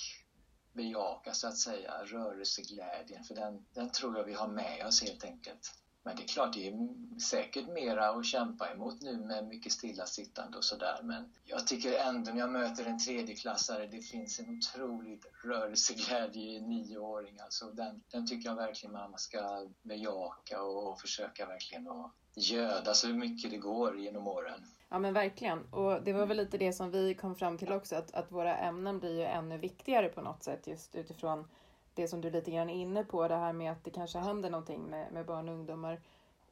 bejaka 0.73 1.35
så 1.35 1.49
att 1.49 1.59
säga 1.59 2.05
rörelseglädjen 2.05 3.25
för 3.25 3.35
den, 3.35 3.67
den 3.75 3.91
tror 3.91 4.17
jag 4.17 4.25
vi 4.25 4.35
har 4.35 4.49
med 4.49 4.87
oss 4.87 5.03
helt 5.03 5.25
enkelt. 5.25 5.73
Men 6.07 6.17
det 6.17 6.23
är 6.23 6.27
klart, 6.27 6.55
det 6.55 6.69
är 6.69 6.89
säkert 7.21 7.69
mera 7.69 8.09
att 8.09 8.27
kämpa 8.27 8.73
emot 8.73 9.03
nu 9.03 9.17
med 9.17 9.49
mycket 9.49 9.73
stillasittande 9.73 10.59
och 10.59 10.65
sådär. 10.65 11.01
Men 11.03 11.33
jag 11.45 11.67
tycker 11.67 11.99
ändå 11.99 12.31
när 12.31 12.39
jag 12.39 12.51
möter 12.51 12.85
en 12.85 12.99
tredjeklassare, 12.99 13.87
det 13.87 14.01
finns 14.01 14.41
en 14.41 14.59
otrolig 14.59 15.23
rörelseglädje 15.45 16.43
i 16.43 16.57
en 16.57 16.69
nioåring. 16.69 17.41
Alltså 17.41 17.67
den, 17.67 18.03
den 18.11 18.27
tycker 18.27 18.49
jag 18.49 18.57
verkligen 18.57 18.93
man 18.93 19.19
ska 19.19 19.67
bejaka 19.83 20.63
och 20.63 21.01
försöka 21.01 21.47
verkligen 21.47 21.89
att 21.89 22.13
göda 22.35 22.95
så 22.95 23.09
mycket 23.09 23.51
det 23.51 23.57
går 23.57 23.99
genom 23.99 24.29
åren. 24.29 24.61
Ja 24.89 24.99
men 24.99 25.15
verkligen. 25.15 25.65
Och 25.65 26.03
det 26.03 26.13
var 26.13 26.27
väl 26.27 26.37
lite 26.37 26.59
det 26.59 26.73
som 26.73 26.91
vi 26.91 27.15
kom 27.15 27.35
fram 27.37 27.59
till 27.59 27.73
också, 27.73 27.97
att, 27.97 28.15
att 28.15 28.33
våra 28.33 28.57
ämnen 28.57 28.99
blir 28.99 29.19
ju 29.19 29.25
ännu 29.25 29.59
viktigare 29.59 30.09
på 30.09 30.21
något 30.21 30.43
sätt 30.45 30.67
just 30.67 30.95
utifrån 30.95 31.49
det 31.97 32.09
som 32.09 32.21
du 32.21 32.31
lite 32.31 32.51
grann 32.51 32.71
är 32.71 32.75
inne 32.75 33.05
på, 33.05 33.29
det 33.29 33.37
här 33.37 33.53
med 33.53 33.73
att 33.73 33.85
det 33.85 33.91
kanske 33.91 34.19
händer 34.19 34.51
någonting 34.51 34.83
med, 34.83 35.13
med 35.13 35.27
barn 35.27 35.49
och 35.49 35.55
ungdomar, 35.55 36.01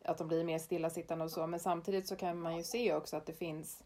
att 0.04 0.18
de 0.18 0.28
blir 0.28 0.44
mer 0.44 0.58
stillasittande 0.58 1.24
och 1.24 1.30
så, 1.30 1.46
men 1.46 1.60
samtidigt 1.60 2.08
så 2.08 2.16
kan 2.16 2.40
man 2.40 2.56
ju 2.56 2.62
se 2.62 2.94
också 2.94 3.16
att 3.16 3.26
det 3.26 3.32
finns 3.32 3.82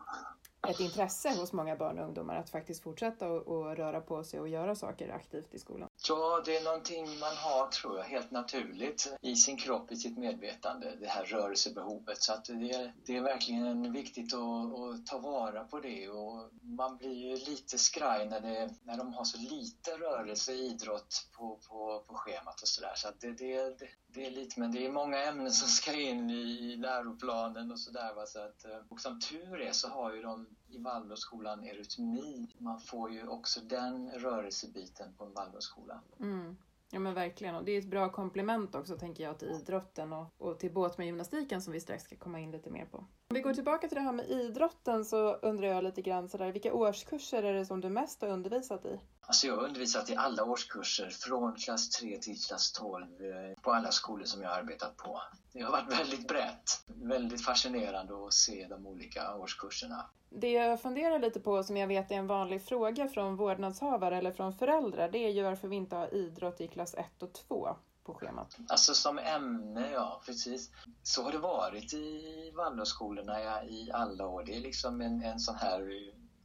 ett 0.69 0.81
intresse 0.81 1.29
hos 1.29 1.53
många 1.53 1.77
barn 1.77 1.99
och 1.99 2.05
ungdomar 2.05 2.37
att 2.37 2.51
faktiskt 2.51 2.83
fortsätta 2.83 3.29
och, 3.29 3.47
och 3.47 3.77
röra 3.77 4.01
på 4.01 4.25
sig 4.25 4.41
och 4.41 4.49
göra 4.49 4.75
saker 4.75 5.09
aktivt 5.09 5.55
i 5.55 5.59
skolan? 5.59 5.88
Ja, 6.09 6.43
det 6.45 6.57
är 6.57 6.65
någonting 6.65 7.19
man 7.19 7.37
har, 7.37 7.69
tror 7.69 7.99
jag, 7.99 8.05
helt 8.05 8.31
naturligt 8.31 9.13
i 9.21 9.37
sin 9.37 9.57
kropp, 9.57 9.93
i 9.93 9.97
sitt 9.97 10.19
medvetande, 10.19 10.97
det 11.01 11.07
här 11.07 11.25
rörelsebehovet. 11.25 12.23
Så 12.23 12.33
att 12.33 12.45
det, 12.45 12.71
är, 12.71 12.93
det 13.07 13.17
är 13.17 13.23
verkligen 13.23 13.93
viktigt 13.93 14.35
att, 14.35 14.41
att, 14.41 15.07
ta 15.07 15.19
vara 15.19 15.65
på 15.65 15.81
det 15.81 16.09
och 16.09 16.51
man 16.63 16.97
blir 16.97 17.15
ju 17.15 17.37
lite 17.37 17.79
skraj 17.79 18.29
när, 18.29 18.41
det, 18.41 18.75
när 18.83 18.97
de 18.97 19.15
har 19.15 19.25
så 19.25 19.39
lite 19.39 19.91
rörelse, 19.91 20.53
idrott 20.53 21.29
på, 21.33 21.59
på, 21.69 22.05
på 22.07 22.15
schemat 22.15 22.63
och 22.63 22.69
sådär. 22.69 22.93
Så, 22.97 23.09
så 23.09 23.15
det, 23.21 23.33
det, 23.33 23.89
det, 24.19 24.27
är 24.27 24.31
lite, 24.31 24.61
men 24.61 24.73
det 24.73 24.87
är 24.87 24.93
många 24.93 25.19
ämnen 25.25 25.53
som 25.53 25.69
ska 25.69 25.93
in 25.93 26.31
i, 26.31 26.73
i 26.73 26.77
läroplanen 26.77 27.73
och 27.73 27.81
sådär. 27.81 28.27
Så 28.27 28.39
att, 28.39 28.65
eh, 28.65 28.79
och 28.89 29.01
som 29.01 29.21
tur 29.21 29.61
är 29.61 29.73
så 29.73 29.89
har 29.89 30.15
ju 30.15 30.23
de 30.23 30.47
i 30.69 30.79
Waldorfskolan 30.79 31.65
erytmi. 31.65 32.47
Man 32.59 32.81
får 32.81 33.13
ju 33.13 33.29
också 33.29 33.61
den 33.61 34.11
rörelsebiten 34.11 35.15
på 35.19 35.25
en 35.25 35.33
Waldorfskola. 35.33 36.01
Mm. 36.21 36.57
Ja 36.91 36.99
men 36.99 37.15
verkligen 37.15 37.55
och 37.55 37.65
det 37.65 37.73
är 37.73 37.79
ett 37.79 37.91
bra 37.91 38.13
komplement 38.13 38.75
också 38.75 38.99
tänker 38.99 39.25
jag 39.25 39.39
till 39.39 39.49
idrotten 39.49 40.13
och, 40.13 40.27
och 40.39 40.59
till 40.59 40.73
båt 40.73 40.99
med 40.99 41.07
gymnastiken 41.07 41.63
som 41.63 41.73
vi 41.73 41.81
strax 41.81 42.05
ska 42.05 42.17
komma 42.17 42.41
in 42.41 42.51
lite 42.51 42.71
mer 42.71 42.85
på. 42.85 43.05
Om 43.31 43.35
vi 43.35 43.41
går 43.41 43.55
tillbaka 43.55 43.89
till 43.89 43.95
det 43.97 44.03
här 44.03 44.13
med 44.13 44.31
idrotten 44.31 45.05
så 45.05 45.35
undrar 45.35 45.69
jag 45.69 45.85
lite 45.85 46.03
grann 46.03 46.29
sådär, 46.29 46.53
vilka 46.53 46.75
årskurser 46.75 47.43
är 47.43 47.55
det 47.55 47.67
som 47.67 47.81
du 47.81 47.89
mest 47.89 48.23
har 48.23 48.29
undervisat 48.29 48.85
i? 48.85 49.01
Alltså 49.21 49.47
jag 49.47 49.57
har 49.57 49.65
undervisat 49.65 50.11
i 50.11 50.17
alla 50.17 50.45
årskurser 50.45 51.11
från 51.11 51.55
klass 51.55 51.89
3 51.89 52.19
till 52.19 52.41
klass 52.41 52.73
12 52.73 53.05
eh, 53.05 53.63
på 53.63 53.73
alla 53.73 53.91
skolor 53.91 54.25
som 54.25 54.43
jag 54.43 54.49
har 54.49 54.57
arbetat 54.57 54.97
på. 54.97 55.23
Det 55.53 55.61
har 55.61 55.73
varit 55.73 55.93
väldigt 56.01 56.29
brett, 56.29 56.85
väldigt 56.87 57.45
fascinerande 57.45 58.27
att 58.27 58.33
se 58.33 58.67
de 58.71 58.87
olika 58.87 59.35
årskurserna. 59.37 60.11
Det 60.31 60.53
jag 60.53 60.83
funderar 60.83 61.19
lite 61.19 61.41
på, 61.41 61.63
som 61.63 61.77
jag 61.77 61.87
vet 61.87 62.11
är 62.11 62.15
en 62.15 62.27
vanlig 62.27 62.63
fråga 62.63 63.09
från 63.09 63.37
vårdnadshavare 63.37 64.17
eller 64.17 64.33
från 64.33 64.53
föräldrar, 64.53 65.09
det 65.09 65.19
är 65.19 65.31
ju 65.31 65.43
varför 65.43 65.69
vi 65.69 65.77
inte 65.77 65.97
har 65.97 66.15
idrott 66.15 66.61
i 66.61 66.69
klass 66.69 66.95
1 66.95 67.23
och 67.23 67.33
2 67.33 67.77
på 68.09 68.15
schemat. 68.15 68.57
Alltså 68.69 68.95
som 68.95 69.19
ämne, 69.19 69.91
ja 69.91 70.23
precis. 70.27 70.71
Så 71.03 71.23
har 71.23 71.33
det 71.33 71.39
varit 71.39 71.93
i 71.93 72.53
Waldorfskolorna 72.57 73.65
i 73.65 73.91
alla 73.93 74.27
år. 74.27 74.45
Det 74.47 74.57
är 74.57 74.61
liksom 74.61 75.01
en, 75.01 75.23
en 75.23 75.41
sån 75.41 75.55
här 75.55 75.81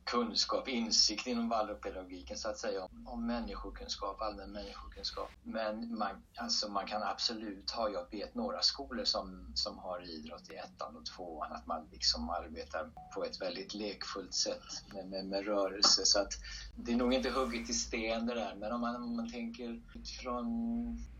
kunskap, 0.05 0.67
insikt 0.67 1.27
inom 1.27 1.49
Waldorfpedagogiken 1.49 2.37
så 2.37 2.49
att 2.49 2.57
säga 2.57 2.83
om, 2.83 3.07
om 3.07 3.27
människokunskap, 3.27 4.21
allmän 4.21 4.51
människokunskap. 4.51 5.29
Men 5.43 5.97
man, 5.97 6.23
alltså 6.35 6.71
man 6.71 6.87
kan 6.87 7.03
absolut 7.03 7.71
ha, 7.71 7.89
jag 7.89 8.11
vet 8.11 8.35
några 8.35 8.61
skolor 8.61 9.03
som, 9.03 9.51
som 9.55 9.77
har 9.77 10.09
idrott 10.09 10.49
i 10.51 10.55
ettan 10.55 10.95
och 10.95 11.05
tvåan, 11.05 11.51
att 11.51 11.67
man 11.67 11.87
liksom 11.91 12.29
arbetar 12.29 12.89
på 13.13 13.25
ett 13.25 13.41
väldigt 13.41 13.73
lekfullt 13.73 14.33
sätt 14.33 14.63
med, 14.93 15.09
med, 15.09 15.25
med 15.25 15.45
rörelse. 15.45 16.05
Så 16.05 16.19
att 16.19 16.33
det 16.75 16.91
är 16.91 16.97
nog 16.97 17.13
inte 17.13 17.29
hugget 17.29 17.69
i 17.69 17.73
sten 17.73 18.25
det 18.25 18.33
där, 18.33 18.55
men 18.55 18.71
om 18.71 18.81
man, 18.81 18.95
om 18.95 19.15
man 19.15 19.31
tänker 19.31 19.81
utifrån 19.95 20.47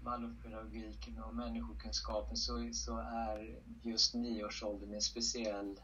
Waldorfpedagogiken 0.03 1.23
och 1.23 1.35
människokunskapen 1.35 2.37
så, 2.37 2.69
så 2.73 2.97
är 2.97 3.59
just 3.81 4.13
nioårsåldern 4.13 4.93
en 4.93 5.01
speciell 5.01 5.79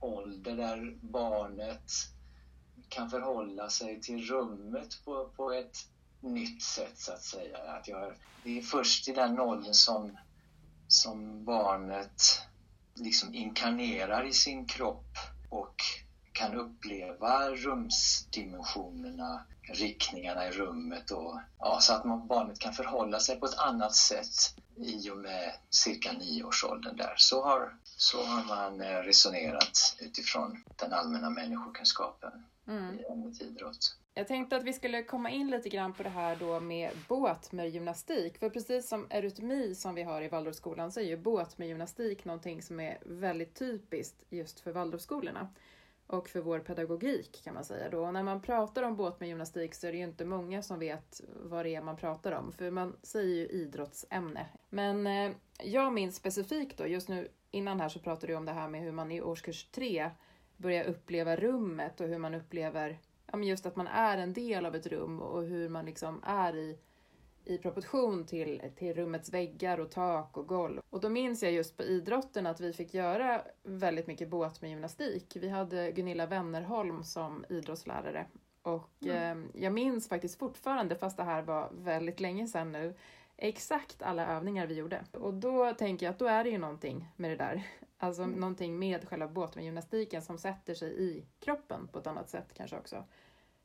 ålder 0.00 0.56
där 0.56 0.98
barnet 1.00 1.92
kan 2.88 3.10
förhålla 3.10 3.70
sig 3.70 4.00
till 4.00 4.26
rummet 4.26 5.04
på, 5.04 5.28
på 5.36 5.52
ett 5.52 5.76
nytt 6.20 6.62
sätt 6.62 6.98
så 6.98 7.12
att 7.12 7.22
säga. 7.22 7.58
Att 7.58 7.88
jag, 7.88 8.12
det 8.42 8.58
är 8.58 8.62
först 8.62 9.08
i 9.08 9.12
den 9.12 9.40
åldern 9.40 9.74
som, 9.74 10.18
som 10.88 11.44
barnet 11.44 12.40
liksom 12.94 13.34
inkarnerar 13.34 14.26
i 14.26 14.32
sin 14.32 14.66
kropp 14.66 15.16
och 15.48 15.82
kan 16.32 16.54
uppleva 16.54 17.50
rumsdimensionerna, 17.50 19.44
riktningarna 19.62 20.48
i 20.48 20.50
rummet 20.50 21.10
och 21.10 21.40
ja, 21.58 21.78
så 21.80 21.92
att 21.92 22.04
man, 22.04 22.26
barnet 22.26 22.58
kan 22.58 22.72
förhålla 22.72 23.20
sig 23.20 23.40
på 23.40 23.46
ett 23.46 23.58
annat 23.58 23.94
sätt 23.94 24.54
i 24.76 25.10
och 25.10 25.16
med 25.16 25.54
cirka 25.70 26.12
nioårsåldern 26.12 26.96
där. 26.96 27.14
Så 27.16 27.44
har, 27.44 27.76
så 27.84 28.24
har 28.24 28.44
man 28.44 28.80
eh, 28.80 28.98
resonerat 28.98 29.96
utifrån 30.00 30.64
den 30.76 30.92
allmänna 30.92 31.30
människokunskapen 31.30 32.44
mm. 32.66 32.98
i 32.98 33.44
idrott. 33.44 33.98
Jag 34.14 34.28
tänkte 34.28 34.56
att 34.56 34.64
vi 34.64 34.72
skulle 34.72 35.02
komma 35.02 35.30
in 35.30 35.50
lite 35.50 35.68
grann 35.68 35.92
på 35.92 36.02
det 36.02 36.08
här 36.08 36.36
då 36.36 36.60
med 36.60 36.90
båt 37.08 37.52
med 37.52 37.70
gymnastik. 37.70 38.38
För 38.38 38.50
precis 38.50 38.88
som 38.88 39.06
eurytmi 39.10 39.74
som 39.74 39.94
vi 39.94 40.02
har 40.02 40.22
i 40.22 40.28
Waldorfskolan 40.28 40.92
så 40.92 41.00
är 41.00 41.04
ju 41.04 41.16
båt 41.16 41.58
med 41.58 41.68
gymnastik 41.68 42.24
någonting 42.24 42.62
som 42.62 42.80
är 42.80 42.98
väldigt 43.02 43.54
typiskt 43.54 44.24
just 44.30 44.60
för 44.60 44.72
Waldorfskolorna 44.72 45.48
och 46.06 46.28
för 46.28 46.40
vår 46.40 46.58
pedagogik 46.58 47.44
kan 47.44 47.54
man 47.54 47.64
säga 47.64 47.90
då. 47.90 48.06
Och 48.06 48.12
när 48.12 48.22
man 48.22 48.42
pratar 48.42 48.82
om 48.82 48.96
båt 48.96 49.20
med 49.20 49.28
gymnastik 49.28 49.74
så 49.74 49.86
är 49.86 49.92
det 49.92 49.98
ju 49.98 50.04
inte 50.04 50.24
många 50.24 50.62
som 50.62 50.78
vet 50.78 51.20
vad 51.42 51.64
det 51.64 51.74
är 51.74 51.82
man 51.82 51.96
pratar 51.96 52.32
om, 52.32 52.52
för 52.52 52.70
man 52.70 52.96
säger 53.02 53.34
ju 53.34 53.46
idrottsämne. 53.46 54.46
Men 54.70 55.06
eh, 55.06 55.32
jag 55.62 55.92
minns 55.92 56.16
specifikt 56.16 56.78
då, 56.78 56.86
just 56.86 57.08
nu 57.08 57.28
innan 57.50 57.80
här 57.80 57.88
så 57.88 57.98
pratade 57.98 58.32
du 58.32 58.36
om 58.36 58.44
det 58.44 58.52
här 58.52 58.68
med 58.68 58.80
hur 58.80 58.92
man 58.92 59.12
i 59.12 59.20
årskurs 59.20 59.64
tre 59.64 60.10
börjar 60.56 60.84
uppleva 60.84 61.36
rummet 61.36 62.00
och 62.00 62.08
hur 62.08 62.18
man 62.18 62.34
upplever 62.34 62.98
ja, 63.26 63.36
men 63.36 63.48
just 63.48 63.66
att 63.66 63.76
man 63.76 63.86
är 63.86 64.18
en 64.18 64.32
del 64.32 64.66
av 64.66 64.74
ett 64.74 64.86
rum 64.86 65.20
och 65.20 65.42
hur 65.42 65.68
man 65.68 65.86
liksom 65.86 66.20
är 66.24 66.56
i 66.56 66.78
i 67.46 67.58
proportion 67.58 68.26
till, 68.26 68.62
till 68.76 68.94
rummets 68.94 69.32
väggar 69.32 69.80
och 69.80 69.90
tak 69.90 70.36
och 70.36 70.48
golv. 70.48 70.80
Och 70.90 71.00
då 71.00 71.08
minns 71.08 71.42
jag 71.42 71.52
just 71.52 71.76
på 71.76 71.82
idrotten 71.82 72.46
att 72.46 72.60
vi 72.60 72.72
fick 72.72 72.94
göra 72.94 73.42
väldigt 73.62 74.06
mycket 74.06 74.28
båt 74.28 74.60
med 74.60 74.70
gymnastik. 74.70 75.36
Vi 75.40 75.48
hade 75.48 75.92
Gunilla 75.92 76.26
Wennerholm 76.26 77.04
som 77.04 77.44
idrottslärare 77.48 78.26
och 78.62 78.90
mm. 79.00 79.44
eh, 79.54 79.62
jag 79.62 79.72
minns 79.72 80.08
faktiskt 80.08 80.38
fortfarande, 80.38 80.96
fast 80.96 81.16
det 81.16 81.22
här 81.22 81.42
var 81.42 81.70
väldigt 81.72 82.20
länge 82.20 82.46
sedan 82.46 82.72
nu, 82.72 82.94
exakt 83.36 84.02
alla 84.02 84.26
övningar 84.26 84.66
vi 84.66 84.74
gjorde. 84.74 85.04
Och 85.12 85.34
då 85.34 85.72
tänker 85.72 86.06
jag 86.06 86.12
att 86.12 86.18
då 86.18 86.26
är 86.26 86.44
det 86.44 86.50
ju 86.50 86.58
någonting 86.58 87.08
med 87.16 87.30
det 87.30 87.36
där. 87.36 87.66
Alltså 88.04 88.22
mm. 88.22 88.40
någonting 88.40 88.78
med 88.78 89.08
själva 89.08 89.28
båt 89.28 89.54
med 89.54 89.64
gymnastiken 89.64 90.22
som 90.22 90.38
sätter 90.38 90.74
sig 90.74 91.02
i 91.02 91.26
kroppen 91.40 91.88
på 91.88 91.98
ett 91.98 92.06
annat 92.06 92.30
sätt 92.30 92.48
kanske 92.54 92.78
också. 92.78 93.04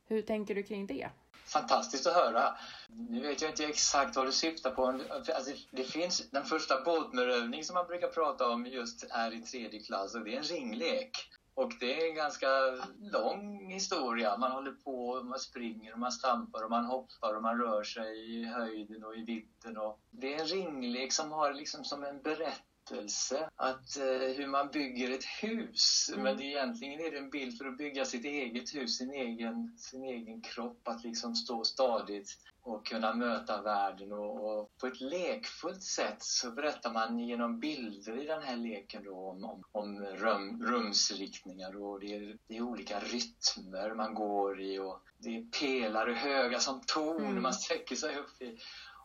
Hur 0.06 0.22
tänker 0.22 0.54
du 0.54 0.62
kring 0.62 0.86
det? 0.86 1.10
Fantastiskt 1.44 2.06
att 2.06 2.14
höra. 2.14 2.54
Nu 2.88 3.20
vet 3.20 3.42
jag 3.42 3.50
inte 3.50 3.64
exakt 3.64 4.16
vad 4.16 4.26
du 4.26 4.32
syftar 4.32 4.70
på. 4.70 4.86
Alltså, 4.86 5.52
det 5.70 5.84
finns 5.84 6.30
den 6.30 6.44
första 6.44 6.84
båtmerövning 6.84 7.64
som 7.64 7.74
man 7.74 7.86
brukar 7.86 8.08
prata 8.08 8.48
om 8.48 8.66
just 8.66 9.06
är 9.10 9.34
i 9.34 9.42
tredje 9.42 9.80
klass 9.80 10.14
och 10.14 10.24
det 10.24 10.34
är 10.34 10.38
en 10.38 10.42
ringlek. 10.42 11.10
Och 11.54 11.72
det 11.80 12.02
är 12.02 12.08
en 12.08 12.14
ganska 12.14 12.48
lång 13.00 13.70
historia. 13.72 14.36
Man 14.36 14.52
håller 14.52 14.72
på, 14.72 15.22
man 15.22 15.38
springer, 15.38 15.92
och 15.92 15.98
man 15.98 16.12
stampar 16.12 16.64
och 16.64 16.70
man 16.70 16.84
hoppar 16.84 17.34
och 17.34 17.42
man 17.42 17.58
rör 17.58 17.84
sig 17.84 18.36
i 18.36 18.44
höjden 18.44 19.04
och 19.04 19.16
i 19.16 19.24
vidden. 19.24 19.76
Och 19.76 20.00
det 20.10 20.34
är 20.34 20.40
en 20.40 20.46
ringlek 20.46 21.12
som 21.12 21.32
har 21.32 21.52
liksom 21.52 21.84
som 21.84 22.04
en 22.04 22.22
berättelse 22.22 22.69
berättelse, 22.90 23.50
att, 23.56 23.96
eh, 23.96 24.36
hur 24.36 24.46
man 24.46 24.68
bygger 24.68 25.10
ett 25.10 25.24
hus. 25.42 26.10
Mm. 26.12 26.22
Men 26.22 26.36
det, 26.36 26.44
egentligen 26.44 27.00
är 27.00 27.10
det 27.10 27.18
en 27.18 27.30
bild 27.30 27.58
för 27.58 27.64
att 27.64 27.78
bygga 27.78 28.04
sitt 28.04 28.24
eget 28.24 28.74
hus, 28.74 28.98
sin 28.98 29.12
egen, 29.12 29.74
sin 29.78 30.04
egen 30.04 30.40
kropp, 30.40 30.88
att 30.88 31.04
liksom 31.04 31.34
stå 31.34 31.64
stadigt 31.64 32.38
och 32.62 32.86
kunna 32.86 33.14
möta 33.14 33.62
världen. 33.62 34.12
Och, 34.12 34.58
och, 34.58 34.78
på 34.78 34.86
ett 34.86 35.00
lekfullt 35.00 35.82
sätt 35.82 36.16
så 36.22 36.50
berättar 36.50 36.92
man 36.92 37.18
genom 37.18 37.60
bilder 37.60 38.22
i 38.22 38.26
den 38.26 38.42
här 38.42 38.56
leken 38.56 39.08
om, 39.08 39.44
om, 39.44 39.64
om 39.72 39.98
rum, 40.04 40.62
rumsriktningar 40.62 41.82
och 41.82 42.00
det 42.00 42.14
är, 42.14 42.36
det 42.46 42.56
är, 42.56 42.62
olika 42.62 43.00
rytmer 43.00 43.94
man 43.94 44.14
går 44.14 44.60
i 44.60 44.78
och 44.78 45.00
det 45.18 45.36
är 45.36 45.42
pelare 45.60 46.12
höga 46.12 46.58
som 46.58 46.80
torn 46.86 47.26
mm. 47.26 47.42
man 47.42 47.54
sträcker 47.54 47.96
sig 47.96 48.18
upp 48.18 48.42
i. 48.42 48.58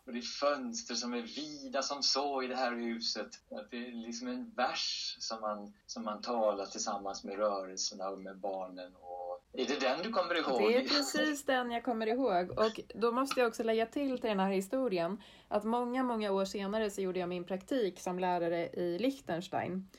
Och 0.05 0.13
det 0.13 0.19
är 0.19 0.21
fönster 0.21 0.95
som 0.95 1.13
är 1.13 1.21
vida 1.21 1.81
som 1.81 2.03
så 2.03 2.43
i 2.43 2.47
det 2.47 2.55
här 2.55 2.71
huset. 2.75 3.27
Att 3.51 3.71
det 3.71 3.87
är 3.87 3.91
liksom 3.91 4.27
en 4.27 4.51
vers 4.55 5.15
som 5.19 5.41
man, 5.41 5.73
som 5.85 6.03
man 6.03 6.21
talar 6.21 6.65
tillsammans 6.65 7.23
med 7.23 7.37
rörelserna 7.37 8.09
och 8.09 8.19
med 8.19 8.37
barnen. 8.37 8.95
Och 8.95 9.43
är 9.53 9.65
det 9.65 9.79
den 9.79 10.03
du 10.03 10.11
kommer 10.11 10.35
ihåg? 10.35 10.61
Det 10.61 10.77
är 10.77 10.87
precis 10.87 11.45
den 11.45 11.71
jag 11.71 11.83
kommer 11.83 12.07
ihåg. 12.07 12.51
Och 12.51 12.79
då 12.95 13.11
måste 13.11 13.39
jag 13.39 13.47
också 13.47 13.63
lägga 13.63 13.85
till 13.85 14.19
till 14.19 14.29
den 14.29 14.39
här 14.39 14.51
historien 14.51 15.21
att 15.47 15.63
många, 15.63 16.03
många 16.03 16.31
år 16.31 16.45
senare 16.45 16.89
så 16.89 17.01
gjorde 17.01 17.19
jag 17.19 17.29
min 17.29 17.43
praktik 17.43 17.99
som 17.99 18.19
lärare 18.19 18.69
i 18.69 18.99
Liechtenstein. 18.99 19.89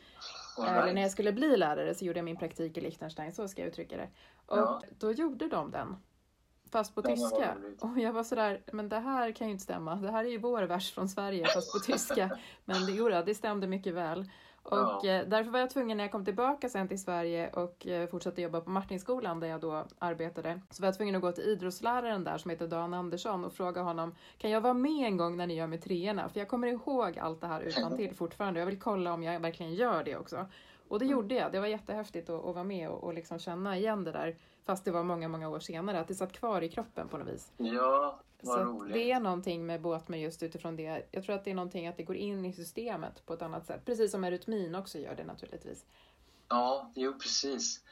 Right. 0.58 0.82
Eller 0.82 0.92
när 0.92 1.02
jag 1.02 1.10
skulle 1.10 1.32
bli 1.32 1.56
lärare 1.56 1.94
så 1.94 2.04
gjorde 2.04 2.18
jag 2.18 2.25
min 2.25 2.36
praktik 2.36 2.78
i 2.78 2.80
Liechtenstein, 2.80 3.32
så 3.32 3.48
ska 3.48 3.62
jag 3.62 3.68
uttrycka 3.68 3.96
det. 3.96 4.08
Och 4.46 4.58
ja. 4.58 4.82
då 4.98 5.12
gjorde 5.12 5.48
de 5.48 5.70
den 5.70 5.96
fast 6.70 6.94
på 6.94 7.02
tyska. 7.02 7.56
Och 7.80 7.99
jag 7.99 8.12
var 8.12 8.23
sådär, 8.23 8.61
men 8.73 8.88
det 8.88 8.99
här 8.99 9.32
kan 9.32 9.46
ju 9.46 9.52
inte 9.52 9.64
stämma. 9.64 9.94
Det 9.94 10.11
här 10.11 10.25
är 10.25 10.28
ju 10.28 10.38
vår 10.38 10.62
vers 10.62 10.92
från 10.94 11.08
Sverige 11.08 11.46
fast 11.46 11.73
på 11.73 11.78
tyska. 11.78 12.38
Men 12.64 12.87
det, 12.87 12.92
jodå, 12.92 13.23
det 13.26 13.35
stämde 13.35 13.66
mycket 13.66 13.94
väl. 13.94 14.30
Och 14.62 15.00
ja. 15.02 15.08
Eh, 15.08 15.28
därför 15.28 15.50
var 15.50 15.61
jag 15.61 15.70
tvungen 15.70 15.96
när 15.96 16.04
jag 16.04 16.12
kom 16.12 16.25
tillbaka 16.25 16.68
sen 16.68 16.88
till 16.88 17.02
Sverige 17.02 17.50
och 17.50 17.87
eh, 17.87 18.08
fortsatte 18.08 18.42
jobba 18.42 18.61
på 18.61 18.70
Martinskolan 18.70 19.40
där 19.40 19.49
jag 19.49 19.61
då 19.61 19.85
arbetade. 19.99 20.61
Så 20.70 20.82
var 20.82 20.87
jag 20.87 20.96
tvungen 20.96 21.14
att 21.14 21.23
gå 21.23 21.32
till 21.32 21.44
idrottsläraren 21.44 22.25
där 22.25 22.38
som 22.38 22.50
heter 22.50 22.66
Dan 22.66 22.94
Andersson 22.94 23.44
och 23.44 23.52
fråga 23.52 23.82
honom 23.82 24.14
Kan 24.38 24.50
jag 24.50 24.61
vara 24.61 24.75
med 24.75 25.06
en 25.06 25.16
gång 25.16 25.37
när 25.37 25.46
ni 25.46 25.54
gör 25.54 25.66
med 25.66 25.82
treorna? 25.82 26.28
För 26.28 26.38
jag 26.38 26.49
kommer 26.49 26.68
ihåg 26.68 27.18
allt 27.18 27.40
det 27.40 27.46
här 27.46 27.61
utan 27.61 27.96
till 27.96 28.14
fortfarande. 28.14 28.61
Jag 28.61 28.66
vill 28.66 28.80
kolla 28.80 29.12
om 29.12 29.23
jag 29.23 29.40
verkligen 29.40 29.75
gör 29.75 30.04
det 30.04 30.16
också. 30.16 30.46
Och 30.88 30.98
det 30.98 31.04
gjorde 31.06 31.34
jag. 31.34 31.52
Det 31.52 31.60
var 31.60 31.66
jättehäftigt 31.66 32.30
att, 32.30 32.44
att 32.44 32.54
vara 32.54 32.64
med 32.64 32.90
och, 32.90 33.04
och 33.04 33.14
liksom 33.14 33.38
känna 33.38 33.76
igen 33.76 34.04
det 34.04 34.12
där. 34.12 34.36
Fast 34.64 34.84
det 34.84 34.90
var 34.90 35.02
många, 35.02 35.28
många 35.28 35.48
år 35.48 35.60
senare. 35.60 36.00
Att 36.00 36.08
det 36.08 36.14
satt 36.14 36.32
kvar 36.32 36.62
i 36.62 36.68
kroppen 36.68 37.08
på 37.08 37.18
något 37.18 37.28
vis. 37.28 37.52
Ja, 37.56 38.20
vad 38.40 38.58
Så 38.58 38.64
roligt. 38.64 38.94
det 38.94 39.12
är 39.12 39.20
någonting 39.20 39.66
med 39.66 39.80
båtmer 39.80 40.18
just 40.18 40.42
utifrån 40.42 40.76
det. 40.76 41.06
Jag 41.10 41.24
tror 41.24 41.34
att 41.34 41.44
det 41.44 41.50
är 41.50 41.54
någonting 41.54 41.86
att 41.86 41.96
det 41.96 42.02
går 42.02 42.16
in 42.16 42.44
i 42.44 42.52
systemet 42.52 43.26
på 43.26 43.34
ett 43.34 43.42
annat 43.42 43.66
sätt. 43.66 43.84
Precis 43.84 44.10
som 44.10 44.24
erytmin 44.24 44.74
också 44.74 44.98
gör 44.98 45.14
det 45.14 45.24
naturligtvis. 45.24 45.84
Ja, 46.48 46.92
jo 46.94 47.12
precis. 47.12 47.84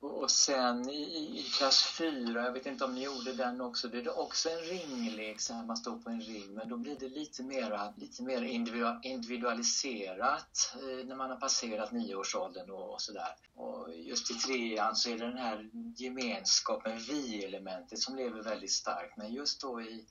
Och 0.00 0.30
sen 0.30 0.90
i, 0.90 1.02
i 1.40 1.42
klass 1.42 1.94
4, 1.98 2.44
jag 2.44 2.52
vet 2.52 2.66
inte 2.66 2.84
om 2.84 2.94
ni 2.94 3.04
gjorde 3.04 3.32
den 3.32 3.60
också, 3.60 3.88
det 3.88 3.98
är 3.98 4.18
också 4.18 4.50
en 4.50 4.58
ringlek 4.58 5.40
så 5.40 5.54
här 5.54 5.64
man 5.64 5.76
står 5.76 5.98
på 5.98 6.10
en 6.10 6.20
ring 6.20 6.54
men 6.54 6.68
då 6.68 6.76
blir 6.76 6.96
det 6.98 7.08
lite 7.08 7.42
mera, 7.42 7.92
lite 7.96 8.22
mera 8.22 8.46
individualiserat 9.02 10.74
eh, 10.74 11.06
när 11.06 11.16
man 11.16 11.30
har 11.30 11.36
passerat 11.36 11.92
nioårsåldern 11.92 12.70
och, 12.70 12.92
och 12.92 13.00
sådär. 13.00 13.34
Och 13.54 13.94
just 13.94 14.30
i 14.30 14.34
trean 14.34 14.96
så 14.96 15.10
är 15.10 15.18
det 15.18 15.26
den 15.26 15.38
här 15.38 15.70
gemenskapen, 15.96 16.98
vi-elementet 16.98 17.98
som 17.98 18.16
lever 18.16 18.42
väldigt 18.42 18.72
starkt 18.72 19.16
men 19.16 19.32
just 19.32 19.60
då 19.60 19.82
i 19.82 20.06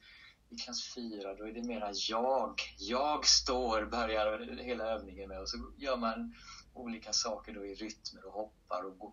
i 0.50 0.56
klass 0.56 0.94
4 0.96 1.34
då 1.34 1.48
är 1.48 1.52
det 1.52 1.64
mera 1.64 1.92
jag. 2.10 2.62
Jag 2.78 3.26
står 3.26 3.86
börjar 3.86 4.58
hela 4.64 4.84
övningen 4.84 5.30
med 5.30 5.42
och 5.42 5.50
så 5.50 5.58
gör 5.78 5.98
man 5.98 6.36
olika 6.74 7.14
saker 7.14 7.54
då 7.54 7.66
i 7.66 7.74
rytmer 7.74 8.26
och 8.26 8.34
hoppar 8.34 8.86
och 8.86 8.98
går. 8.98 9.12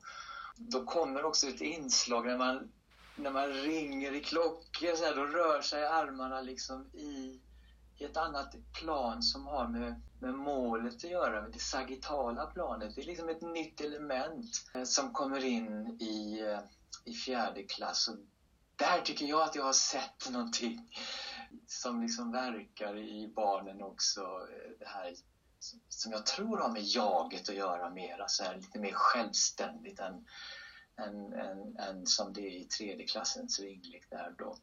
Då 0.57 0.85
kommer 0.85 1.25
också 1.25 1.49
ett 1.49 1.61
inslag 1.61 2.27
när 2.27 2.39
man, 2.39 2.73
när 3.17 3.31
man 3.31 3.49
ringer 3.49 4.13
i 4.15 4.21
klockor 4.21 4.97
så 4.97 5.05
här, 5.05 5.17
då 5.17 5.25
rör 5.25 5.63
sig 5.63 5.87
armarna 5.87 6.41
liksom 6.41 6.91
i, 6.93 7.41
i 7.99 8.05
ett 8.05 8.17
annat 8.17 8.55
plan 8.73 9.23
som 9.23 9.47
har 9.47 9.69
med, 9.69 10.03
med 10.21 10.35
målet 10.35 10.95
att 10.95 11.11
göra, 11.11 11.43
med 11.43 11.53
det 11.53 11.59
sagittala 11.59 12.47
planet. 12.47 12.95
Det 12.95 13.01
är 13.01 13.07
liksom 13.07 13.29
ett 13.29 13.43
nytt 13.43 13.81
element 13.81 14.47
eh, 14.75 14.85
som 14.85 15.13
kommer 15.13 15.45
in 15.45 15.87
i, 16.01 16.41
eh, 16.41 16.61
i 17.05 17.13
fjärde 17.13 17.63
klass. 17.63 18.09
Och 18.09 18.17
där 18.77 19.01
tycker 19.01 19.27
jag 19.27 19.43
att 19.43 19.55
jag 19.55 19.65
har 19.65 19.73
sett 19.73 20.31
någonting 20.31 20.91
som 21.67 22.03
liksom 22.03 22.33
verkar 22.33 22.99
i 22.99 23.33
barnen 23.37 23.83
också. 23.83 24.21
Eh, 24.21 24.71
det 24.79 24.87
här 24.87 25.15
som 25.89 26.13
jag 26.13 26.27
tror 26.27 26.59
har 26.59 26.73
med 26.73 26.83
jaget 26.83 27.49
att 27.49 27.55
göra 27.55 27.91
mer, 27.91 28.19
alltså 28.19 28.43
här, 28.43 28.57
lite 28.57 28.79
mer 28.79 28.93
självständigt 28.93 30.01
än, 30.01 30.25
än, 30.97 31.33
än, 31.33 31.77
än 31.77 32.07
som 32.07 32.33
det 32.33 32.41
är 32.41 32.61
i 32.61 32.65
tredje 32.65 33.07
klassens 33.07 33.59
ringlek 33.59 34.11
där 34.11 34.35
då. 34.39 34.57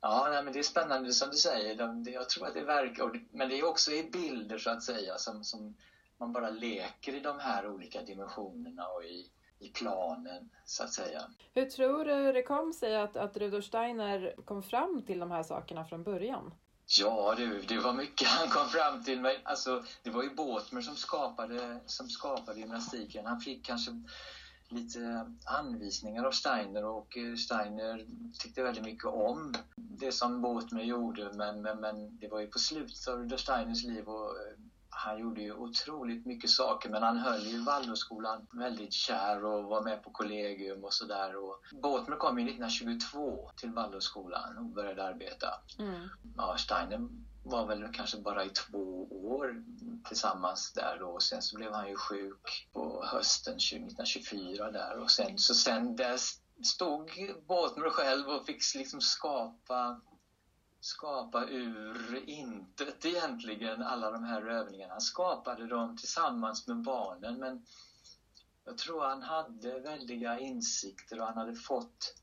Ja, 0.00 0.28
nej, 0.30 0.42
men 0.42 0.52
det 0.52 0.58
är 0.58 0.62
spännande 0.62 1.12
som 1.12 1.30
du 1.30 1.36
säger. 1.36 1.74
De, 1.74 2.02
det, 2.02 2.10
jag 2.10 2.28
tror 2.28 2.46
att 2.46 2.54
det 2.54 2.64
verkar, 2.64 3.20
men 3.30 3.48
det 3.48 3.58
är 3.58 3.64
också 3.64 3.92
i 3.92 4.02
bilder 4.02 4.58
så 4.58 4.70
att 4.70 4.82
säga 4.82 5.18
som, 5.18 5.44
som 5.44 5.76
man 6.16 6.32
bara 6.32 6.50
leker 6.50 7.14
i 7.14 7.20
de 7.20 7.38
här 7.38 7.66
olika 7.68 8.02
dimensionerna 8.02 8.86
och 8.86 9.04
i, 9.04 9.30
i 9.58 9.68
planen 9.68 10.50
så 10.64 10.84
att 10.84 10.92
säga. 10.92 11.22
Hur 11.54 11.64
tror 11.64 12.04
du 12.04 12.32
det 12.32 12.42
kom 12.42 12.72
sig 12.72 12.96
att, 12.96 13.16
att 13.16 13.36
Rudolf 13.36 13.64
Steiner 13.64 14.34
kom 14.44 14.62
fram 14.62 15.02
till 15.06 15.18
de 15.18 15.30
här 15.30 15.42
sakerna 15.42 15.84
från 15.84 16.02
början? 16.02 16.54
Ja 16.98 17.34
du, 17.36 17.60
det 17.60 17.78
var 17.78 17.92
mycket 17.92 18.28
han 18.28 18.48
kom 18.48 18.68
fram 18.68 19.04
till. 19.04 19.20
Men 19.20 19.36
alltså, 19.42 19.84
det 20.02 20.10
var 20.10 20.22
ju 20.22 20.34
Båtmer 20.34 20.80
som 20.80 20.96
skapade, 20.96 21.80
som 21.86 22.08
skapade 22.08 22.60
gymnastiken. 22.60 23.26
Han 23.26 23.40
fick 23.40 23.66
kanske 23.66 23.90
lite 24.68 25.26
anvisningar 25.44 26.24
av 26.24 26.30
Steiner 26.30 26.84
och 26.84 27.16
eh, 27.16 27.34
Steiner 27.34 28.06
tyckte 28.38 28.62
väldigt 28.62 28.84
mycket 28.84 29.04
om 29.04 29.54
det 29.76 30.12
som 30.12 30.40
Båtmer 30.40 30.82
gjorde 30.82 31.32
men, 31.32 31.62
men, 31.62 31.80
men 31.80 32.18
det 32.18 32.28
var 32.28 32.40
ju 32.40 32.46
på 32.46 32.58
slutet 32.58 33.08
av 33.08 33.18
Rudolf 33.18 33.40
Steiners 33.40 33.82
liv 33.82 34.08
och 34.08 34.36
eh, 34.36 34.56
han 35.04 35.18
gjorde 35.18 35.40
ju 35.40 35.52
otroligt 35.52 36.26
mycket 36.26 36.50
saker 36.50 36.88
men 36.88 37.02
han 37.02 37.18
höll 37.18 37.46
ju 37.46 37.62
Waldorfskolan 37.62 38.46
väldigt 38.52 38.92
kär 38.92 39.44
och 39.44 39.64
var 39.64 39.82
med 39.82 40.02
på 40.02 40.10
kollegium 40.10 40.84
och 40.84 40.94
sådär. 40.94 41.34
Båtmer 41.82 42.16
kom 42.16 42.38
ju 42.38 42.44
1922 42.44 43.50
till 43.56 43.70
Waldorfskolan 43.70 44.58
och 44.58 44.64
började 44.64 45.04
arbeta. 45.04 45.48
Mm. 45.78 46.08
Ja, 46.36 46.56
Steiner 46.58 47.08
var 47.44 47.66
väl 47.66 47.92
kanske 47.92 48.16
bara 48.16 48.44
i 48.44 48.50
två 48.50 49.08
år 49.10 49.64
tillsammans 50.08 50.72
där 50.72 50.96
då. 51.00 51.06
Och 51.06 51.22
sen 51.22 51.42
så 51.42 51.56
blev 51.56 51.72
han 51.72 51.88
ju 51.88 51.96
sjuk 51.96 52.68
på 52.72 53.04
hösten 53.06 53.56
1924 53.56 54.70
där 54.70 54.98
och 54.98 55.10
sen 55.10 55.38
så 55.38 55.54
sen 55.54 55.96
där 55.96 56.18
stod 56.64 57.10
Båtmer 57.48 57.90
själv 57.90 58.28
och 58.28 58.46
fick 58.46 58.74
liksom 58.74 59.00
skapa 59.00 60.00
skapa 60.80 61.44
ur 61.48 62.24
intet 62.26 63.04
egentligen 63.04 63.82
alla 63.82 64.10
de 64.10 64.24
här 64.24 64.42
övningarna. 64.42 64.92
Han 64.92 65.00
skapade 65.00 65.66
dem 65.66 65.96
tillsammans 65.96 66.66
med 66.66 66.82
barnen 66.82 67.38
men 67.38 67.66
jag 68.64 68.78
tror 68.78 69.04
han 69.04 69.22
hade 69.22 69.80
väldiga 69.80 70.38
insikter 70.38 71.20
och 71.20 71.26
han 71.26 71.36
hade 71.36 71.54
fått, 71.54 72.14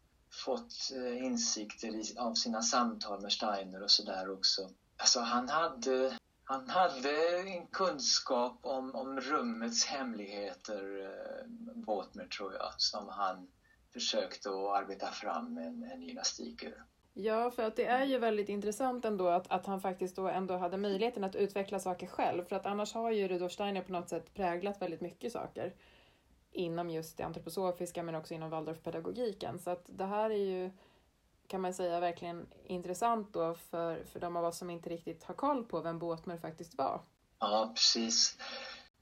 fått 0.46 0.92
eh, 0.96 1.26
insikter 1.26 1.88
i, 1.88 2.18
av 2.18 2.34
sina 2.34 2.62
samtal 2.62 3.22
med 3.22 3.32
Steiner 3.32 3.84
och 3.84 3.92
sådär 3.92 4.30
också. 4.30 4.70
Alltså 4.98 5.20
han 5.20 5.50
hade, 5.50 6.18
han 6.44 6.70
hade 6.70 7.40
en 7.40 7.68
kunskap 7.68 8.60
om, 8.62 8.96
om 8.96 9.20
rummets 9.22 9.86
hemligheter, 9.86 11.06
eh, 11.06 11.48
Båtmer 11.76 12.28
tror 12.28 12.54
jag, 12.54 12.74
som 12.78 13.10
han 13.10 13.48
försökte 13.94 14.50
att 14.50 14.82
arbeta 14.82 15.12
fram 15.12 15.58
en, 15.58 15.84
en 15.84 16.02
gymnastik 16.02 16.64
ur. 16.64 16.84
Ja, 17.20 17.52
för 17.52 17.64
att 17.64 17.76
det 17.76 17.86
är 17.86 18.06
ju 18.06 18.18
väldigt 18.18 18.50
intressant 18.50 19.06
ändå 19.06 19.28
att, 19.28 19.52
att 19.52 19.66
han 19.66 19.82
faktiskt 19.82 20.16
då 20.16 20.28
ändå 20.28 20.58
hade 20.58 20.78
möjligheten 20.78 21.24
att 21.24 21.36
utveckla 21.36 21.80
saker 21.80 22.08
själv. 22.08 22.46
För 22.46 22.56
att 22.56 22.66
annars 22.66 22.94
har 22.94 23.12
ju 23.12 23.28
Rudolf 23.28 23.52
Steiner 23.52 23.82
på 23.82 23.92
något 23.92 24.10
sätt 24.10 24.34
präglat 24.34 24.82
väldigt 24.82 25.02
mycket 25.02 25.32
saker 25.32 25.74
inom 26.52 26.90
just 26.90 27.18
det 27.18 27.24
antroposofiska 27.24 28.04
men 28.04 28.16
också 28.16 28.34
inom 28.34 28.50
Waldorfpedagogiken. 28.50 29.60
Så 29.60 29.70
att 29.70 29.86
det 29.86 30.06
här 30.06 30.30
är 30.30 30.46
ju, 30.46 30.72
kan 31.48 31.62
man 31.62 31.74
säga, 31.74 32.00
verkligen 32.00 32.48
intressant 32.64 33.34
då 33.34 33.54
för, 33.54 34.04
för 34.04 34.20
de 34.20 34.36
av 34.36 34.46
oss 34.46 34.58
som 34.58 34.70
inte 34.70 34.90
riktigt 34.90 35.24
har 35.24 35.36
koll 35.36 35.66
på 35.66 35.82
vem 35.82 36.00
Båtmer 36.00 36.38
faktiskt 36.38 36.78
var. 36.78 37.02
Ja, 37.40 37.72
precis. 37.76 38.38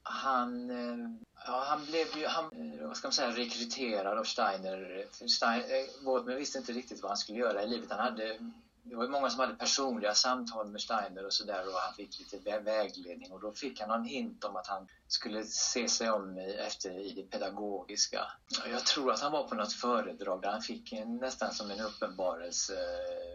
Han, 0.08 0.70
eh, 0.70 1.10
ja, 1.46 1.64
han 1.68 1.84
blev 1.84 2.16
ju, 2.16 2.26
han, 2.26 2.44
eh, 2.44 2.86
vad 2.86 2.96
ska 2.96 3.06
man 3.06 3.12
säga, 3.12 3.30
rekryterad 3.30 4.18
av 4.18 4.24
Steiner. 4.24 5.04
Steiner 5.28 6.30
eh, 6.30 6.36
visste 6.36 6.58
inte 6.58 6.72
riktigt 6.72 7.02
vad 7.02 7.10
han 7.10 7.16
skulle 7.16 7.38
göra 7.38 7.62
i 7.62 7.68
livet. 7.68 7.90
Han 7.90 8.00
hade, 8.00 8.38
det 8.82 8.96
var 8.96 9.04
ju 9.04 9.10
många 9.10 9.30
som 9.30 9.40
hade 9.40 9.54
personliga 9.54 10.14
samtal 10.14 10.68
med 10.68 10.80
Steiner 10.80 11.26
och 11.26 11.32
sådär 11.32 11.68
och 11.68 11.80
han 11.80 11.94
fick 11.94 12.18
lite 12.18 12.58
vägledning 12.60 13.32
och 13.32 13.40
då 13.40 13.52
fick 13.52 13.80
han 13.80 13.90
en 13.90 14.04
hint 14.04 14.44
om 14.44 14.56
att 14.56 14.66
han 14.66 14.88
skulle 15.08 15.44
se 15.44 15.88
sig 15.88 16.10
om 16.10 16.38
efter 16.38 16.90
i 16.90 17.12
det 17.12 17.22
pedagogiska. 17.22 18.26
Jag 18.70 18.84
tror 18.84 19.12
att 19.12 19.20
han 19.20 19.32
var 19.32 19.48
på 19.48 19.54
något 19.54 19.72
föredrag 19.72 20.42
där 20.42 20.50
han 20.50 20.62
fick 20.62 20.92
en, 20.92 21.16
nästan 21.16 21.54
som 21.54 21.70
en 21.70 21.80
uppenbarelse, 21.80 22.74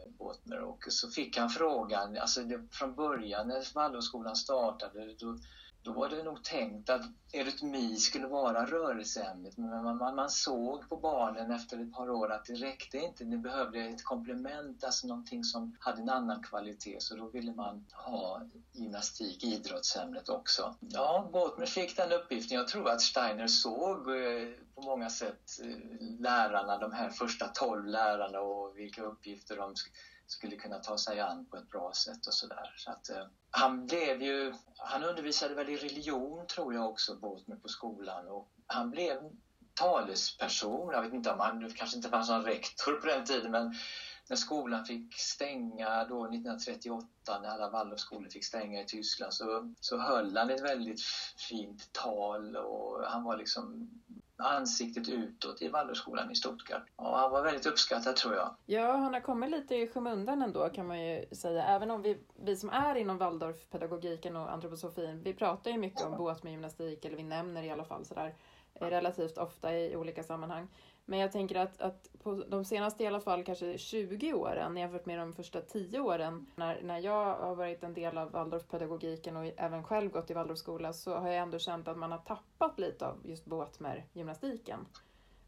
Båtmer, 0.08 0.60
och 0.60 0.86
så 0.90 1.10
fick 1.10 1.38
han 1.38 1.50
frågan, 1.50 2.18
alltså 2.18 2.44
det, 2.44 2.68
från 2.72 2.96
början 2.96 3.48
när 3.48 3.74
Waldorfskolan 3.74 4.36
startade 4.36 5.14
då 5.20 5.38
då 5.84 5.92
var 5.94 6.10
det 6.10 6.24
nog 6.24 6.44
tänkt 6.44 6.90
att 6.90 7.02
eurytmi 7.34 7.96
skulle 7.96 8.28
vara 8.28 8.66
rörelseämnet 8.66 9.58
men 9.58 9.84
man, 9.84 9.98
man, 9.98 10.16
man, 10.16 10.30
såg 10.30 10.90
på 10.90 10.98
barnen 10.98 11.52
efter 11.52 11.80
ett 11.80 11.94
par 11.94 12.10
år 12.10 12.32
att 12.32 12.46
det 12.46 12.54
räckte 12.54 12.98
inte, 12.98 13.24
det 13.24 13.38
behövde 13.38 13.80
ett 13.80 14.04
komplement, 14.04 14.84
alltså 14.84 15.08
någonting 15.08 15.44
som 15.44 15.76
hade 15.80 16.02
en 16.02 16.10
annan 16.10 16.44
kvalitet 16.44 16.98
så 17.00 17.16
då 17.16 17.28
ville 17.28 17.54
man 17.54 17.86
ha 17.92 18.42
gymnastik, 18.72 19.44
idrottsämnet 19.44 20.30
också. 20.30 20.76
Ja, 20.80 21.30
Båtmer 21.34 21.66
fick 21.66 21.98
den 21.98 22.12
uppgiften. 22.12 22.58
Jag 22.58 22.68
tror 22.68 22.90
att 22.90 23.02
Steiner 23.02 23.48
såg 23.48 24.10
eh, 24.10 24.50
på 24.76 24.82
många 24.82 25.10
sätt 25.10 25.60
eh, 25.64 25.78
lärarna, 26.20 26.78
de 26.78 26.92
här 26.92 27.10
första 27.10 27.48
tolv 27.48 27.86
lärarna 27.86 28.40
och 28.40 28.78
vilka 28.78 29.04
uppgifter 29.04 29.58
de 29.58 29.76
skulle 30.32 30.56
kunna 30.56 30.80
ta 30.80 30.98
sig 30.98 31.20
an 31.20 31.46
på 31.46 31.58
ett 31.58 31.70
bra 31.70 31.94
sätt 31.94 32.28
och 32.28 32.34
sådär. 32.34 32.74
Så 32.78 32.92
att, 32.92 33.10
eh, 33.10 33.26
han 33.52 33.86
blev 33.86 34.22
ju, 34.22 34.54
han 34.78 35.04
undervisade 35.04 35.56
väl 35.56 35.70
i 35.70 35.78
religion 35.78 36.48
tror 36.48 36.74
jag 36.74 36.90
också, 36.90 37.16
Båtmer 37.16 37.56
på 37.56 37.68
skolan 37.68 38.28
och 38.28 38.52
han 38.68 38.90
blev 38.90 39.18
talesperson. 39.74 40.94
Jag 40.94 41.02
vet 41.02 41.14
inte 41.14 41.32
om 41.32 41.40
han, 41.40 41.60
det 41.60 41.74
kanske 41.74 41.98
inte 41.98 42.10
fanns 42.10 42.30
någon 42.30 42.46
rektor 42.46 42.94
på 42.94 43.08
den 43.08 43.26
tiden 43.26 43.52
men 43.52 43.76
när 44.30 44.36
skolan 44.36 44.86
fick 44.86 45.20
stänga 45.20 46.06
då 46.06 46.26
1938, 46.26 47.08
när 47.42 47.50
alla 47.50 47.70
Waldorfskolor 47.70 48.30
fick 48.30 48.46
stänga 48.46 48.82
i 48.82 48.86
Tyskland, 48.86 49.34
så, 49.34 49.74
så 49.80 49.98
höll 49.98 50.38
han 50.38 50.50
ett 50.50 50.64
väldigt 50.64 51.02
fint 51.50 51.90
tal 51.92 52.56
och 52.56 53.06
han 53.06 53.24
var 53.24 53.38
liksom 53.38 53.90
ansiktet 54.42 55.10
utåt 55.10 55.62
i 55.62 55.70
Waldorfskolan 55.70 56.32
i 56.32 56.36
Stuttgart. 56.36 56.84
Och 56.96 57.18
han 57.18 57.32
var 57.32 57.44
väldigt 57.44 57.66
uppskattad 57.66 58.16
tror 58.16 58.36
jag. 58.36 58.56
Ja, 58.66 58.92
han 58.92 59.14
har 59.14 59.22
kommit 59.22 59.52
lite 59.52 59.76
i 59.76 59.88
skymundan 59.88 60.42
ändå 60.42 60.70
kan 60.70 60.88
man 60.88 61.06
ju 61.06 61.26
säga. 61.32 61.64
Även 61.64 61.92
om 61.92 62.02
vi, 62.02 62.18
vi 62.36 62.56
som 62.56 62.70
är 62.70 62.96
inom 62.96 63.18
Waldorfpedagogiken 63.18 64.36
och 64.36 64.52
antroposofin, 64.54 65.24
vi 65.24 65.34
pratar 65.34 65.72
ju 65.72 65.78
mycket 65.78 66.06
om 66.06 66.18
båt 66.18 66.44
med 66.44 66.52
gymnastik, 66.52 67.06
eller 67.06 67.18
vi 67.18 67.24
nämner 67.24 67.64
i 67.64 67.72
alla 67.72 67.86
fall 67.86 68.06
sådär 68.06 68.36
relativt 68.74 69.38
ofta 69.38 69.78
i 69.78 69.96
olika 69.96 70.24
sammanhang. 70.24 70.68
Men 71.06 71.20
jag 71.20 71.32
tänker 71.32 71.56
att, 71.56 71.82
att 71.82 72.10
på 72.24 72.44
de 72.48 72.66
senaste 72.66 73.04
i 73.04 73.08
alla 73.08 73.22
fall 73.22 73.44
kanske 73.44 73.78
20 73.78 74.34
åren 74.34 74.78
jämfört 74.78 75.06
med 75.06 75.20
de 75.20 75.34
första 75.34 75.62
10 75.62 76.00
åren 76.00 76.46
när, 76.56 76.82
när 76.82 77.00
jag 77.00 77.36
har 77.36 77.56
varit 77.56 77.84
en 77.84 77.94
del 77.94 78.18
av 78.18 78.32
Waldorfpedagogiken 78.32 79.38
och 79.38 79.46
även 79.58 79.84
själv 79.84 80.12
gått 80.12 80.32
i 80.32 80.34
Waldorfskola 80.34 80.94
så 80.94 81.16
har 81.16 81.28
jag 81.28 81.38
ändå 81.38 81.60
känt 81.60 81.88
att 81.88 81.98
man 81.98 82.12
har 82.12 82.20
tappat 82.20 82.80
lite 82.80 83.08
av 83.08 83.18
just 83.24 83.46
båtmer-gymnastiken. 83.46 84.86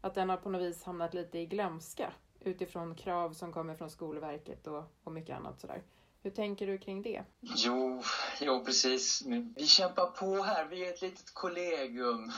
Att 0.00 0.14
den 0.14 0.30
har 0.30 0.36
på 0.36 0.50
något 0.50 0.62
vis 0.62 0.84
hamnat 0.84 1.14
lite 1.14 1.38
i 1.38 1.46
glömska 1.46 2.12
utifrån 2.40 2.94
krav 2.94 3.32
som 3.32 3.52
kommer 3.52 3.74
från 3.74 3.90
Skolverket 3.90 4.66
och, 4.66 4.84
och 5.04 5.12
mycket 5.12 5.36
annat 5.36 5.60
sådär. 5.60 5.82
Hur 6.22 6.30
tänker 6.30 6.66
du 6.66 6.78
kring 6.78 7.02
det? 7.02 7.24
Jo, 7.40 8.02
jo 8.40 8.64
precis. 8.64 9.22
Vi 9.56 9.66
kämpar 9.66 10.06
på 10.06 10.42
här. 10.42 10.66
Vi 10.66 10.86
är 10.86 10.92
ett 10.92 11.02
litet 11.02 11.34
kollegium 11.34 12.32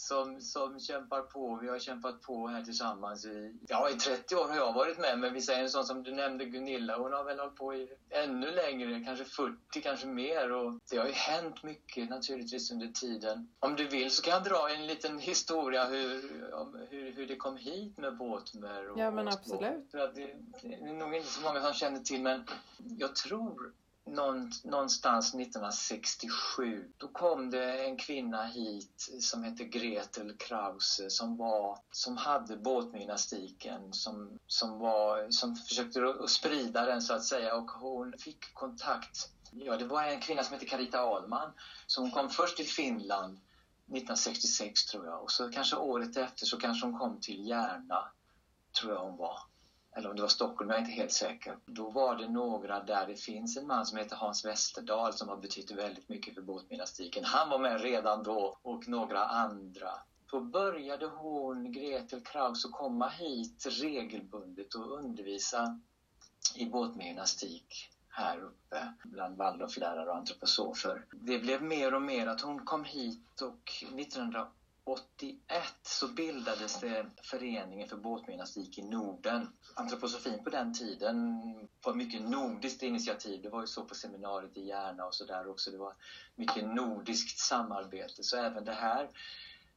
som, 0.00 0.40
som 0.40 0.80
kämpar 0.80 1.22
på. 1.22 1.58
Vi 1.62 1.68
har 1.68 1.78
kämpat 1.78 2.22
på 2.22 2.48
här 2.48 2.62
tillsammans 2.62 3.24
i, 3.24 3.58
ja, 3.68 3.90
i 3.90 3.94
30 3.94 4.36
år 4.36 4.48
har 4.48 4.56
jag 4.56 4.72
varit 4.72 4.98
med. 4.98 5.18
Men 5.18 5.34
vi 5.34 5.42
säger 5.42 5.62
en 5.62 5.70
sån 5.70 5.84
som 5.84 6.02
du 6.02 6.14
nämnde, 6.14 6.44
Gunilla, 6.44 6.98
hon 6.98 7.12
har 7.12 7.24
väl 7.24 7.38
hållit 7.38 7.56
på 7.56 7.74
i 7.74 7.88
ännu 8.10 8.50
längre, 8.50 9.04
kanske 9.04 9.24
40, 9.24 9.80
kanske 9.82 10.06
mer. 10.06 10.52
Och 10.52 10.80
det 10.90 10.96
har 10.96 11.06
ju 11.06 11.12
hänt 11.12 11.62
mycket 11.62 12.10
naturligtvis 12.10 12.70
under 12.70 12.86
tiden. 12.86 13.48
Om 13.60 13.76
du 13.76 13.86
vill 13.86 14.10
så 14.10 14.22
kan 14.22 14.32
jag 14.32 14.44
dra 14.44 14.70
en 14.70 14.86
liten 14.86 15.18
historia 15.18 15.84
hur, 15.84 16.54
om, 16.54 16.86
hur, 16.90 17.12
hur 17.12 17.26
det 17.26 17.36
kom 17.36 17.56
hit 17.56 17.98
med 17.98 18.16
Båtmer. 18.16 18.92
ja, 18.96 19.10
men 19.10 19.28
absolut. 19.28 19.90
För 19.90 19.98
att 19.98 20.14
det, 20.14 20.34
det 20.62 20.74
är 20.74 20.92
nog 20.92 21.14
inte 21.14 21.28
så 21.28 21.40
många 21.40 21.62
som 21.62 21.72
känner 21.72 22.00
till, 22.00 22.22
men 22.22 22.44
jag 22.98 23.16
tror 23.16 23.72
någonstans 24.62 25.34
1967. 25.34 26.92
Då 26.98 27.08
kom 27.08 27.50
det 27.50 27.84
en 27.84 27.96
kvinna 27.96 28.44
hit 28.44 29.10
som 29.20 29.44
hette 29.44 29.64
Gretel 29.64 30.36
Krause 30.36 31.10
som, 31.10 31.36
var, 31.36 31.78
som 31.90 32.16
hade 32.16 32.56
båtgymnastiken 32.56 33.92
som, 33.92 34.38
som, 34.46 34.78
var, 34.78 35.30
som 35.30 35.56
försökte 35.56 36.28
sprida 36.28 36.86
den 36.86 37.02
så 37.02 37.14
att 37.14 37.24
säga 37.24 37.56
och 37.56 37.70
hon 37.70 38.12
fick 38.18 38.54
kontakt. 38.54 39.30
Ja, 39.50 39.76
det 39.76 39.84
var 39.84 40.02
en 40.02 40.20
kvinna 40.20 40.44
som 40.44 40.52
hette 40.52 40.66
Carita 40.66 41.00
Ahlman 41.00 41.52
så 41.86 42.00
hon 42.00 42.10
kom 42.10 42.30
först 42.30 42.56
till 42.56 42.68
Finland 42.68 43.32
1966 43.32 44.86
tror 44.86 45.06
jag 45.06 45.22
och 45.22 45.30
så 45.30 45.50
kanske 45.52 45.76
året 45.76 46.16
efter 46.16 46.46
så 46.46 46.56
kanske 46.56 46.86
hon 46.86 46.98
kom 46.98 47.20
till 47.20 47.48
Järna 47.48 48.12
tror 48.80 48.92
jag 48.92 49.00
hon 49.00 49.16
var 49.16 49.40
eller 49.96 50.10
om 50.10 50.16
det 50.16 50.22
var 50.22 50.28
Stockholm, 50.28 50.70
jag 50.70 50.76
är 50.76 50.80
inte 50.80 50.92
helt 50.92 51.12
säker. 51.12 51.56
Då 51.66 51.90
var 51.90 52.16
det 52.16 52.28
några 52.28 52.80
där 52.80 53.06
det 53.06 53.16
finns 53.16 53.56
en 53.56 53.66
man 53.66 53.86
som 53.86 53.98
heter 53.98 54.16
Hans 54.16 54.44
Westerdahl 54.44 55.12
som 55.12 55.28
har 55.28 55.36
betytt 55.36 55.70
väldigt 55.70 56.08
mycket 56.08 56.34
för 56.34 56.42
båtgymnastiken. 56.42 57.24
Han 57.24 57.48
var 57.48 57.58
med 57.58 57.80
redan 57.80 58.22
då 58.22 58.56
och 58.62 58.88
några 58.88 59.24
andra. 59.24 59.90
Då 60.30 60.40
började 60.40 61.06
hon, 61.06 61.72
Gretel 61.72 62.20
Kraus, 62.20 62.64
att 62.64 62.70
komma 62.70 63.08
hit 63.08 63.66
regelbundet 63.66 64.74
och 64.74 64.98
undervisa 64.98 65.78
i 66.54 66.66
båtgymnastik 66.66 67.90
här 68.08 68.40
uppe 68.42 68.92
bland 69.04 69.36
Waldorflärare 69.36 70.10
och 70.10 70.16
antroposofer. 70.16 71.04
Det 71.10 71.38
blev 71.38 71.62
mer 71.62 71.94
och 71.94 72.02
mer 72.02 72.26
att 72.26 72.40
hon 72.40 72.64
kom 72.64 72.84
hit 72.84 73.40
och 73.40 73.72
1980 73.82 74.59
81 74.84 75.40
så 75.82 76.08
bildades 76.08 76.80
det 76.80 77.06
Föreningen 77.22 77.88
för 77.88 77.96
båtgymnastik 77.96 78.78
i 78.78 78.82
Norden. 78.82 79.48
Antroposofin 79.74 80.44
på 80.44 80.50
den 80.50 80.74
tiden 80.74 81.16
var 81.84 81.94
mycket 81.94 82.22
nordiskt 82.22 82.82
initiativ. 82.82 83.42
Det 83.42 83.48
var 83.48 83.60
ju 83.60 83.66
så 83.66 83.84
på 83.84 83.94
seminariet 83.94 84.56
i 84.56 84.66
Järna 84.66 85.04
och 85.04 85.14
sådär 85.14 85.48
också. 85.48 85.70
Det 85.70 85.78
var 85.78 85.94
mycket 86.34 86.64
nordiskt 86.64 87.38
samarbete. 87.38 88.22
Så 88.22 88.36
även 88.36 88.64
det 88.64 88.72
här 88.72 89.10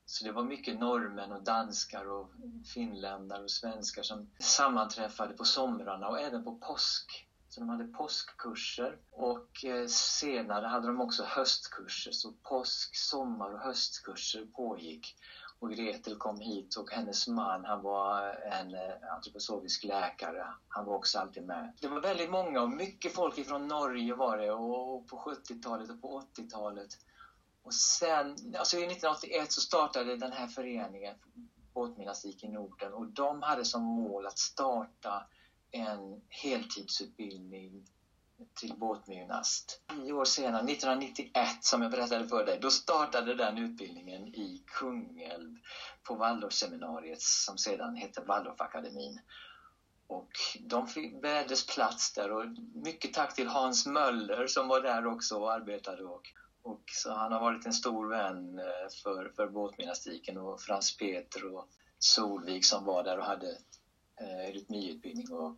så 0.06 0.24
det 0.24 0.32
var 0.32 0.44
mycket 0.44 0.76
norrmän 0.76 1.32
och 1.32 1.44
danskar 1.44 2.06
och 2.06 2.30
finländare 2.74 3.44
och 3.44 3.52
svenskar 3.52 4.04
som 4.04 4.30
sammanträffade 4.40 5.34
på 5.34 5.46
somrarna 5.46 6.10
och 6.10 6.20
även 6.20 6.44
på 6.44 6.56
påsk 6.56 7.28
så 7.54 7.60
de 7.60 7.70
hade 7.70 7.84
påskkurser 7.84 8.98
och 9.12 9.66
eh, 9.66 9.88
senare 9.88 10.68
hade 10.68 10.88
de 10.88 11.02
också 11.02 11.24
höstkurser. 11.24 12.12
Så 12.12 12.32
påsk, 12.32 12.96
sommar 12.96 13.54
och 13.54 13.60
höstkurser 13.60 14.46
pågick. 14.46 15.16
Och 15.60 15.72
Gretel 15.72 16.16
kom 16.16 16.40
hit 16.40 16.76
och 16.76 16.92
hennes 16.92 17.28
man 17.28 17.66
han 17.66 17.82
var 17.82 18.34
en 18.34 18.74
eh, 18.74 19.14
antroposofisk 19.16 19.84
läkare. 19.84 20.48
Han 20.68 20.86
var 20.86 20.96
också 20.96 21.20
alltid 21.20 21.44
med. 21.44 21.74
Det 21.82 21.88
var 21.88 22.02
väldigt 22.02 22.30
många 22.30 22.62
och 22.62 22.70
mycket 22.70 23.14
folk 23.14 23.38
ifrån 23.38 23.68
Norge 23.68 24.16
var 24.16 24.38
det 24.38 24.52
och 24.52 25.08
på 25.08 25.18
70-talet 25.18 25.90
och 25.90 26.02
på 26.02 26.24
80-talet. 26.38 26.90
Och 27.64 27.74
sen, 27.74 28.30
alltså 28.60 28.78
1981 28.78 29.52
så 29.52 29.62
startade 29.62 30.16
den 30.16 30.32
här 30.32 30.48
föreningen 30.48 31.16
Båtgymnastik 31.74 32.44
i 32.44 32.48
Norden 32.48 32.94
och 32.94 33.08
de 33.08 33.42
hade 33.42 33.66
som 33.66 33.84
mål 33.84 34.26
att 34.26 34.40
starta 34.40 35.28
en 35.74 36.22
heltidsutbildning 36.30 37.86
till 38.60 38.74
båtgymnast. 38.76 39.82
Tio 39.88 40.14
år 40.14 40.26
senare, 40.26 40.72
1991, 40.72 41.48
som 41.62 41.82
jag 41.82 41.92
berättade 41.92 42.28
för 42.28 42.46
dig, 42.46 42.60
då 42.62 42.70
startade 42.70 43.34
den 43.34 43.58
utbildningen 43.58 44.28
i 44.28 44.64
Kungälv 44.66 45.56
på 46.04 46.16
Waldorfseminariet 46.16 47.22
som 47.22 47.58
sedan 47.58 47.96
hette 47.96 48.22
Waldorfakademin. 48.22 49.20
Och 50.08 50.32
de 50.60 50.88
bereddes 51.22 51.66
plats 51.66 52.14
där 52.14 52.32
och 52.32 52.46
mycket 52.74 53.14
tack 53.14 53.36
till 53.36 53.48
Hans 53.48 53.86
Möller 53.86 54.48
som 54.48 54.68
var 54.68 54.82
där 54.82 55.06
också 55.06 55.38
och 55.38 55.52
arbetade. 55.52 56.04
Och, 56.04 56.22
och 56.62 56.84
så 56.86 57.14
han 57.14 57.32
har 57.32 57.40
varit 57.40 57.66
en 57.66 57.74
stor 57.74 58.10
vän 58.10 58.60
eh, 58.60 58.90
för, 59.04 59.32
för 59.36 59.48
båtgymnastiken 59.48 60.38
och 60.38 60.62
Frans 60.62 60.98
Peter 60.98 61.56
och 61.56 61.68
Solvik 62.00 62.66
som 62.66 62.86
var 62.86 63.04
där 63.04 63.18
och 63.18 63.26
hade 63.26 63.58
Eh, 64.22 64.54
rytmiutbildning 64.54 65.32
och 65.32 65.58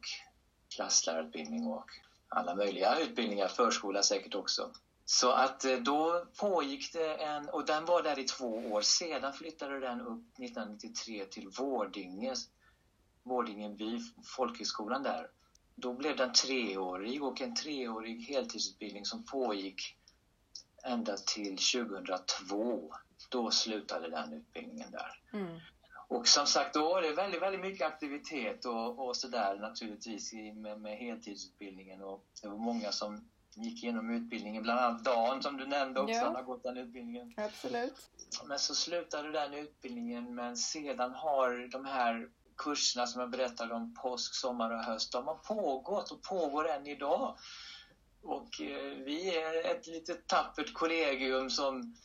klasslärarutbildning 0.75 1.67
och 1.67 1.85
alla 2.27 2.55
möjliga 2.55 2.99
utbildningar, 2.99 3.47
förskola 3.47 4.03
säkert 4.03 4.35
också. 4.35 4.71
Så 5.05 5.31
att 5.31 5.65
eh, 5.65 5.77
då 5.77 6.25
pågick 6.39 6.93
det 6.93 7.15
en, 7.15 7.49
och 7.49 7.65
den 7.65 7.85
var 7.85 8.03
där 8.03 8.19
i 8.19 8.23
två 8.23 8.47
år. 8.47 8.81
Sedan 8.81 9.33
flyttade 9.33 9.79
den 9.79 10.01
upp 10.01 10.39
1993 10.39 11.25
till 11.25 11.49
Vårdinge, 11.49 12.33
Vårdingeby, 13.23 13.99
folkhögskolan 14.37 15.03
där. 15.03 15.29
Då 15.75 15.93
blev 15.93 16.17
den 16.17 16.33
treårig 16.33 17.23
och 17.23 17.41
en 17.41 17.55
treårig 17.55 18.21
heltidsutbildning 18.21 19.05
som 19.05 19.25
pågick 19.25 19.97
ända 20.83 21.17
till 21.17 21.57
2002. 21.57 22.93
Då 23.29 23.51
slutade 23.51 24.09
den 24.09 24.33
utbildningen 24.33 24.91
där. 24.91 25.39
Mm. 25.39 25.59
Och 26.07 26.27
som 26.27 26.45
sagt, 26.45 26.73
då 26.73 26.89
var 26.89 27.01
det 27.01 27.13
väldigt, 27.13 27.41
väldigt 27.41 27.61
mycket 27.61 27.87
aktivitet 27.87 28.65
och, 28.65 29.07
och 29.07 29.17
sådär 29.17 29.55
naturligtvis 29.55 30.33
med, 30.33 30.79
med 30.79 30.97
heltidsutbildningen 30.97 32.01
och 32.01 32.25
det 32.41 32.47
var 32.47 32.57
många 32.57 32.91
som 32.91 33.29
gick 33.55 33.83
igenom 33.83 34.09
utbildningen, 34.09 34.63
bland 34.63 34.79
annat 34.79 35.03
Dan 35.03 35.41
som 35.41 35.57
du 35.57 35.65
nämnde 35.65 35.99
också, 35.99 36.13
ja. 36.13 36.23
han 36.23 36.35
har 36.35 36.43
gått 36.43 36.63
den 36.63 36.77
utbildningen. 36.77 37.33
Absolut. 37.37 37.93
Men 38.45 38.59
så 38.59 38.75
slutade 38.75 39.31
den 39.31 39.53
utbildningen 39.53 40.35
men 40.35 40.57
sedan 40.57 41.13
har 41.13 41.69
de 41.71 41.85
här 41.85 42.27
kurserna 42.57 43.07
som 43.07 43.21
jag 43.21 43.29
berättade 43.29 43.73
om, 43.73 43.93
påsk, 43.93 44.35
sommar 44.35 44.69
och 44.69 44.83
höst, 44.83 45.11
de 45.11 45.27
har 45.27 45.35
pågått 45.35 46.11
och 46.11 46.21
pågår 46.23 46.67
än 46.67 46.87
idag. 46.87 47.35
Och 48.23 48.61
eh, 48.61 49.03
vi 49.03 49.37
är 49.37 49.71
ett 49.71 49.87
litet 49.87 50.27
tappert 50.27 50.73
kollegium 50.73 51.49
som, 51.49 51.95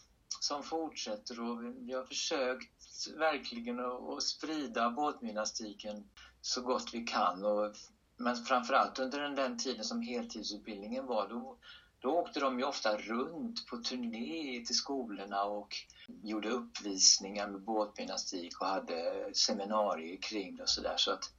som 0.40 0.62
fortsätter 0.62 1.40
och 1.40 1.62
vi 1.62 1.92
har 1.92 2.04
försökt 2.04 2.79
verkligen 3.06 3.80
att 3.80 4.22
sprida 4.22 4.90
båtgymnastiken 4.90 6.04
så 6.40 6.62
gott 6.62 6.90
vi 6.92 7.00
kan. 7.00 7.44
Och, 7.44 7.72
men 8.16 8.36
framförallt 8.36 8.98
under 8.98 9.20
den, 9.20 9.34
den 9.34 9.58
tiden 9.58 9.84
som 9.84 10.02
heltidsutbildningen 10.02 11.06
var, 11.06 11.28
då, 11.28 11.56
då 11.98 12.10
åkte 12.10 12.40
de 12.40 12.58
ju 12.58 12.64
ofta 12.64 12.96
runt 12.96 13.66
på 13.66 13.76
turné 13.76 14.64
till 14.66 14.76
skolorna 14.76 15.44
och 15.44 15.76
gjorde 16.22 16.48
uppvisningar 16.48 17.46
med 17.46 17.60
båtgymnastik 17.60 18.60
och 18.60 18.66
hade 18.66 19.30
seminarier 19.34 20.18
kring 20.22 20.56
det 20.56 20.62
och 20.62 20.68
sådär. 20.68 20.94
Så 20.96 21.10
att 21.10 21.30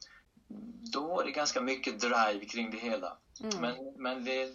då 0.93 1.07
var 1.07 1.23
det 1.23 1.31
ganska 1.31 1.61
mycket 1.61 1.99
drive 1.99 2.45
kring 2.45 2.71
det 2.71 2.77
hela. 2.77 3.17
Mm. 3.43 3.61
Men, 3.61 3.75
men 3.97 4.23
det, 4.23 4.53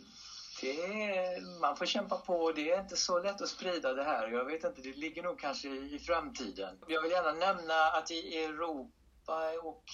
det, 0.60 1.42
man 1.60 1.76
får 1.76 1.86
kämpa 1.86 2.16
på. 2.16 2.52
Det 2.52 2.70
är 2.70 2.80
inte 2.80 2.96
så 2.96 3.18
lätt 3.18 3.40
att 3.40 3.48
sprida 3.48 3.94
det 3.94 4.04
här. 4.04 4.26
Jag 4.28 4.44
vet 4.44 4.64
inte, 4.64 4.80
det 4.80 4.92
ligger 4.92 5.22
nog 5.22 5.40
kanske 5.40 5.68
i 5.68 5.98
framtiden. 5.98 6.78
Jag 6.86 7.02
vill 7.02 7.10
gärna 7.10 7.32
nämna 7.32 7.74
att 7.74 8.10
i 8.10 8.36
Europa 8.44 9.50
och 9.62 9.84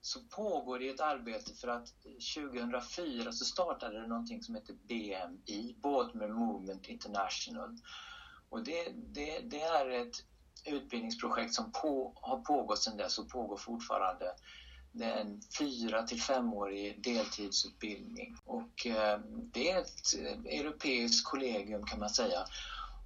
så 0.00 0.20
pågår 0.20 0.78
det 0.78 0.88
ett 0.88 1.00
arbete 1.00 1.54
för 1.54 1.68
att 1.68 1.88
2004 2.34 3.32
så 3.32 3.44
startade 3.44 4.00
det 4.00 4.06
någonting 4.06 4.42
som 4.42 4.54
heter 4.54 4.74
BMI, 4.74 5.74
Boatman 5.82 6.32
Movement 6.32 6.86
International. 6.88 7.76
Och 8.48 8.64
det, 8.64 8.88
det, 8.94 9.40
det 9.40 9.62
är 9.62 9.88
ett 9.88 10.14
utbildningsprojekt 10.64 11.54
som 11.54 11.72
på, 11.72 12.12
har 12.14 12.36
pågått 12.36 12.82
sedan 12.82 12.96
dess 12.96 13.18
och 13.18 13.28
pågår 13.28 13.56
fortfarande 13.56 14.34
det 14.94 15.04
är 15.04 15.20
en 15.20 15.40
fyra 15.58 16.02
till 16.02 16.22
femårig 16.22 17.02
deltidsutbildning 17.02 18.36
och 18.44 18.86
eh, 18.86 19.18
det 19.28 19.70
är 19.70 19.80
ett 19.80 20.14
eh, 20.18 20.58
europeiskt 20.58 21.26
kollegium 21.26 21.86
kan 21.86 21.98
man 21.98 22.10
säga. 22.10 22.44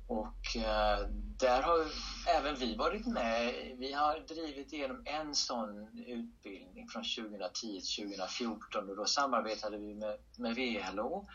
Och 0.07 0.57
eh, 0.57 1.07
där 1.39 1.63
har 1.63 1.87
även 2.27 2.57
vi 2.57 2.77
varit 2.77 3.07
med. 3.07 3.55
Vi 3.79 3.93
har 3.93 4.19
drivit 4.19 4.73
igenom 4.73 5.03
en 5.05 5.35
sån 5.35 5.99
utbildning 6.07 6.89
från 6.89 7.05
2010 7.05 7.81
till 7.81 8.07
2014 8.07 8.89
och 8.89 8.97
då 8.97 9.07
samarbetade 9.07 9.79
vi 9.79 9.95
med, 9.95 10.19
med 10.37 10.55
VLO 10.55 11.29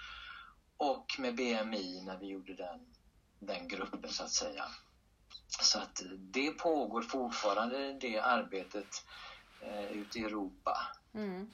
och 0.77 1.05
med 1.17 1.35
BMI 1.35 2.03
när 2.05 2.17
vi 2.17 2.27
gjorde 2.27 2.53
den, 2.53 2.79
den 3.39 3.67
gruppen 3.67 4.11
så 4.11 4.23
att 4.23 4.31
säga. 4.31 4.65
Så 5.61 5.79
att 5.79 6.01
det 6.17 6.51
pågår 6.51 7.01
fortfarande 7.01 7.93
det 7.93 8.19
arbetet 8.19 8.87
eh, 9.67 9.97
ute 9.97 10.19
i 10.19 10.23
Europa. 10.23 10.77
Mm. 11.13 11.51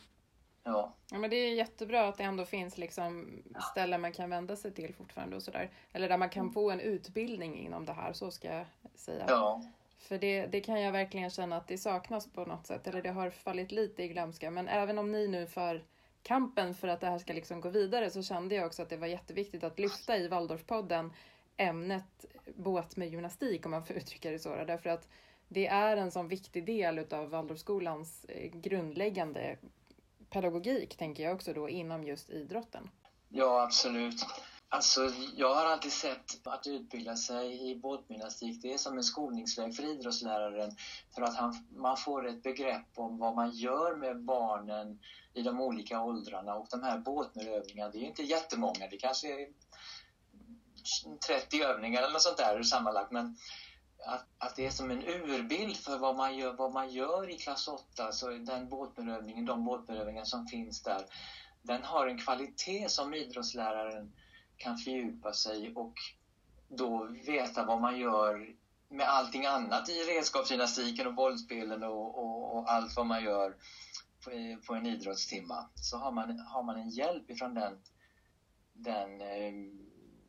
Ja. 0.63 0.93
ja. 1.11 1.17
men 1.17 1.29
det 1.29 1.35
är 1.35 1.53
jättebra 1.53 2.07
att 2.07 2.17
det 2.17 2.23
ändå 2.23 2.45
finns 2.45 2.77
liksom 2.77 3.43
ställen 3.71 4.01
man 4.01 4.11
kan 4.11 4.29
vända 4.29 4.55
sig 4.55 4.73
till 4.73 4.93
fortfarande 4.93 5.35
och 5.35 5.43
sådär. 5.43 5.71
Eller 5.91 6.09
där 6.09 6.17
man 6.17 6.29
kan 6.29 6.41
mm. 6.41 6.53
få 6.53 6.71
en 6.71 6.79
utbildning 6.79 7.59
inom 7.59 7.85
det 7.85 7.93
här, 7.93 8.13
så 8.13 8.31
ska 8.31 8.47
jag 8.47 8.65
säga. 8.95 9.25
Ja. 9.27 9.63
För 9.97 10.17
det, 10.17 10.45
det 10.45 10.61
kan 10.61 10.81
jag 10.81 10.91
verkligen 10.91 11.29
känna 11.29 11.57
att 11.57 11.67
det 11.67 11.77
saknas 11.77 12.27
på 12.27 12.45
något 12.45 12.67
sätt, 12.67 12.87
eller 12.87 13.01
det 13.01 13.09
har 13.09 13.29
fallit 13.29 13.71
lite 13.71 14.03
i 14.03 14.07
glömska. 14.07 14.51
Men 14.51 14.67
även 14.67 14.97
om 14.97 15.11
ni 15.11 15.27
nu 15.27 15.47
för 15.47 15.83
kampen 16.23 16.75
för 16.75 16.87
att 16.87 17.01
det 17.01 17.07
här 17.07 17.17
ska 17.17 17.33
liksom 17.33 17.61
gå 17.61 17.69
vidare 17.69 18.09
så 18.09 18.23
kände 18.23 18.55
jag 18.55 18.65
också 18.65 18.81
att 18.81 18.89
det 18.89 18.97
var 18.97 19.07
jätteviktigt 19.07 19.63
att 19.63 19.79
lyfta 19.79 20.17
i 20.17 20.27
Waldorfpodden 20.27 21.13
ämnet 21.57 22.25
båt 22.55 22.95
med 22.95 23.09
gymnastik 23.09 23.65
om 23.65 23.71
man 23.71 23.85
får 23.85 23.95
uttrycka 23.95 24.31
det 24.31 24.39
så. 24.39 24.55
Därför 24.55 24.89
att 24.89 25.07
det 25.49 25.67
är 25.67 25.97
en 25.97 26.11
sån 26.11 26.27
viktig 26.27 26.65
del 26.65 26.99
utav 26.99 27.29
Waldorfskolans 27.29 28.25
eh, 28.25 28.51
grundläggande 28.51 29.57
pedagogik, 30.29 30.97
tänker 30.97 31.23
jag 31.23 31.35
också 31.35 31.53
då, 31.53 31.69
inom 31.69 32.03
just 32.03 32.29
idrotten. 32.29 32.89
Ja, 33.29 33.63
absolut. 33.63 34.25
Alltså, 34.71 35.11
jag 35.35 35.55
har 35.55 35.65
alltid 35.65 35.91
sett 35.91 36.47
att 36.47 36.67
utbilda 36.67 37.15
sig 37.15 37.71
i 37.71 37.75
båtgymnastik, 37.75 38.61
det 38.61 38.73
är 38.73 38.77
som 38.77 38.97
en 38.97 39.03
skolningsväg 39.03 39.75
för 39.75 39.83
idrottsläraren 39.83 40.71
för 41.15 41.21
att 41.21 41.35
han, 41.35 41.67
man 41.69 41.97
får 41.97 42.27
ett 42.27 42.43
begrepp 42.43 42.87
om 42.95 43.17
vad 43.17 43.35
man 43.35 43.51
gör 43.51 43.95
med 43.95 44.23
barnen 44.23 44.99
i 45.33 45.41
de 45.41 45.61
olika 45.61 46.01
åldrarna 46.01 46.55
och 46.55 46.67
de 46.71 46.83
här 46.83 46.97
båtmiljöövningarna, 46.97 47.91
det 47.91 47.97
är 47.97 48.03
inte 48.03 48.23
jättemånga, 48.23 48.87
det 48.91 48.97
kanske 48.97 49.27
är 49.27 49.47
30 51.27 51.61
övningar 51.63 52.01
eller 52.01 52.13
något 52.13 52.21
sånt 52.21 52.37
där 52.37 52.63
sammanlagt, 52.63 53.11
men 53.11 53.37
att, 54.05 54.27
att 54.37 54.55
det 54.55 54.65
är 54.65 54.71
som 54.71 54.91
en 54.91 55.07
urbild 55.07 55.77
för 55.77 55.97
vad 55.97 56.15
man 56.15 56.37
gör, 56.37 56.53
vad 56.53 56.73
man 56.73 56.89
gör 56.89 57.29
i 57.29 57.37
klass 57.37 57.67
8, 57.67 58.05
alltså 58.05 58.29
den 58.29 58.69
båtberövningen, 58.69 59.45
de 59.45 59.65
båtberövningar 59.65 60.23
som 60.23 60.47
finns 60.47 60.83
där, 60.83 61.05
den 61.61 61.83
har 61.83 62.07
en 62.07 62.17
kvalitet 62.17 62.89
som 62.89 63.13
idrottsläraren 63.13 64.13
kan 64.57 64.77
fördjupa 64.77 65.33
sig 65.33 65.73
och 65.75 65.93
då 66.67 67.05
veta 67.25 67.65
vad 67.65 67.81
man 67.81 67.97
gör 67.97 68.53
med 68.89 69.09
allting 69.09 69.45
annat 69.45 69.89
i 69.89 70.03
redskapsgymnastiken 70.03 71.07
och 71.07 71.13
bollspelen 71.13 71.83
och, 71.83 72.15
och, 72.15 72.55
och, 72.55 72.71
allt 72.71 72.95
vad 72.95 73.05
man 73.05 73.23
gör 73.23 73.55
på, 74.23 74.31
på, 74.67 74.73
en 74.73 74.85
idrottstimma. 74.85 75.65
Så 75.75 75.97
har 75.97 76.11
man, 76.11 76.39
har 76.39 76.63
man 76.63 76.77
en 76.77 76.89
hjälp 76.89 77.29
ifrån 77.29 77.53
den, 77.53 77.79
den 78.73 79.21
eh, 79.21 79.53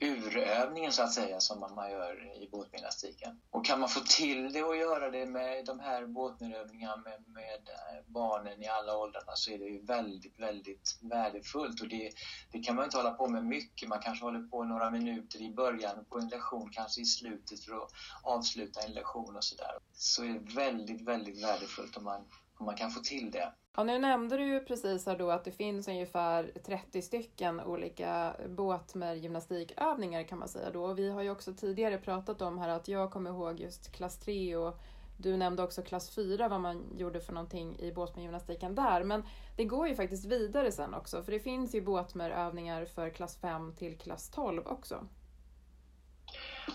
urövningen 0.01 0.93
så 0.93 1.03
att 1.03 1.13
säga 1.13 1.41
som 1.41 1.61
man 1.61 1.91
gör 1.91 2.43
i 2.43 2.49
båtgymnastiken. 2.51 3.41
Och 3.51 3.67
kan 3.67 3.81
man 3.81 3.89
få 3.89 4.01
till 4.01 4.53
det 4.53 4.63
och 4.63 4.77
göra 4.77 5.11
det 5.11 5.27
med 5.27 5.65
de 5.65 5.81
här 5.81 6.07
båtövningarna 6.07 6.97
med, 6.97 7.25
med, 7.27 7.69
eh, 7.69 8.05
barnen 8.07 8.63
i 8.63 8.69
alla 8.69 8.97
åldrarna 8.97 9.33
så 9.35 9.51
är 9.51 9.59
det 9.59 9.65
ju 9.65 9.83
väldigt, 9.83 10.41
väldigt 10.41 10.99
värdefullt 11.01 11.81
och 11.81 11.89
det, 11.89 12.13
det 12.53 12.59
kan 12.59 12.77
man 12.77 12.85
inte 12.85 12.97
hålla 12.97 13.11
på 13.11 13.29
med 13.29 13.45
mycket. 13.45 13.89
Man 13.89 14.01
kanske 14.01 14.25
håller 14.25 14.43
på 14.43 14.65
några 14.65 14.91
minuter 14.91 15.43
i 15.43 15.51
början 15.55 16.05
på 16.05 16.19
en 16.19 16.29
lektion, 16.29 16.71
kanske 16.73 17.01
i 17.01 17.05
slutet 17.05 17.65
för 17.65 17.73
att 17.73 17.91
avsluta 18.23 18.81
en 18.81 18.93
lektion 18.93 19.37
och 19.37 19.45
sådär. 19.45 19.79
Så 19.93 20.25
är 20.25 20.29
det 20.29 20.55
väldigt, 20.55 21.01
väldigt 21.01 21.45
värdefullt 21.45 21.97
om 21.97 22.05
man, 22.05 22.25
om 22.61 22.67
man 22.67 22.77
kan 22.77 22.91
få 22.91 23.01
till 23.01 23.31
det. 23.31 23.53
Ja, 23.77 23.85
nu 23.85 23.99
nämnde 23.99 24.37
du 24.37 24.45
ju 24.45 24.61
precis 24.61 25.07
här 25.07 25.19
då 25.19 25.31
att 25.31 25.45
det 25.45 25.53
finns 25.53 25.89
ungefär 25.89 26.53
30 26.65 27.03
stycken 27.03 27.61
olika 27.61 28.37
båt 28.49 28.95
med 28.95 29.19
gymnastikövningar 29.19 30.23
kan 30.23 30.39
man 30.39 30.49
säga 30.49 30.71
då. 30.71 30.85
Och 30.85 30.99
vi 30.99 31.11
har 31.11 31.23
ju 31.23 31.31
också 31.31 31.55
tidigare 31.55 31.99
pratat 31.99 32.43
om 32.43 32.59
här 32.59 32.69
att 32.69 32.89
jag 32.89 33.11
kommer 33.11 33.31
ihåg 33.31 33.61
just 33.61 33.93
klass 33.93 34.19
3 34.19 34.57
och 34.57 34.81
du 35.17 35.37
nämnde 35.37 35.63
också 35.63 35.83
klass 35.83 36.11
4 36.11 36.49
vad 36.49 36.61
man 36.61 36.85
gjorde 36.97 37.21
för 37.21 37.33
någonting 37.33 37.79
i 37.79 37.93
båtmedgymnastiken 37.93 38.75
där. 38.75 39.05
Men 39.05 39.23
det 39.57 39.65
går 39.65 39.89
ju 39.89 39.95
faktiskt 39.95 40.25
vidare 40.25 40.73
sen 40.73 40.95
också 40.95 41.23
för 41.23 41.33
det 41.33 41.41
finns 41.41 41.75
ju 41.75 41.81
båtmörövningar 41.81 42.85
för 42.85 43.11
klass 43.11 43.39
5 43.41 43.75
till 43.75 43.99
klass 43.99 44.31
12 44.31 44.67
också. 44.67 45.07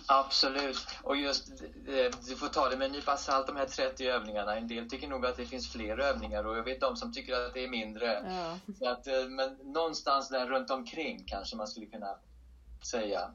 Absolut. 0.05 0.87
Och 1.03 1.17
just, 1.17 1.51
du 2.27 2.35
får 2.35 2.47
ta 2.47 2.69
det 2.69 2.77
med 2.77 2.85
en 2.85 2.91
nypa 2.91 3.17
salt, 3.17 3.47
de 3.47 3.55
här 3.55 3.65
30 3.65 4.07
övningarna. 4.07 4.55
En 4.55 4.67
del 4.67 4.89
tycker 4.89 5.07
nog 5.07 5.25
att 5.25 5.37
det 5.37 5.45
finns 5.45 5.71
fler 5.71 5.99
övningar 5.99 6.43
och 6.43 6.57
jag 6.57 6.63
vet 6.63 6.81
de 6.81 6.95
som 6.95 7.13
tycker 7.13 7.33
att 7.33 7.53
det 7.53 7.63
är 7.63 7.67
mindre. 7.67 8.05
Ja. 8.05 8.73
Så 8.79 8.89
att, 8.89 9.07
eh, 9.07 9.27
men 9.27 9.53
någonstans 9.53 10.29
där 10.29 10.47
runt 10.47 10.69
omkring 10.69 11.23
kanske 11.27 11.55
man 11.55 11.67
skulle 11.67 11.85
kunna 11.85 12.17
säga. 12.85 13.31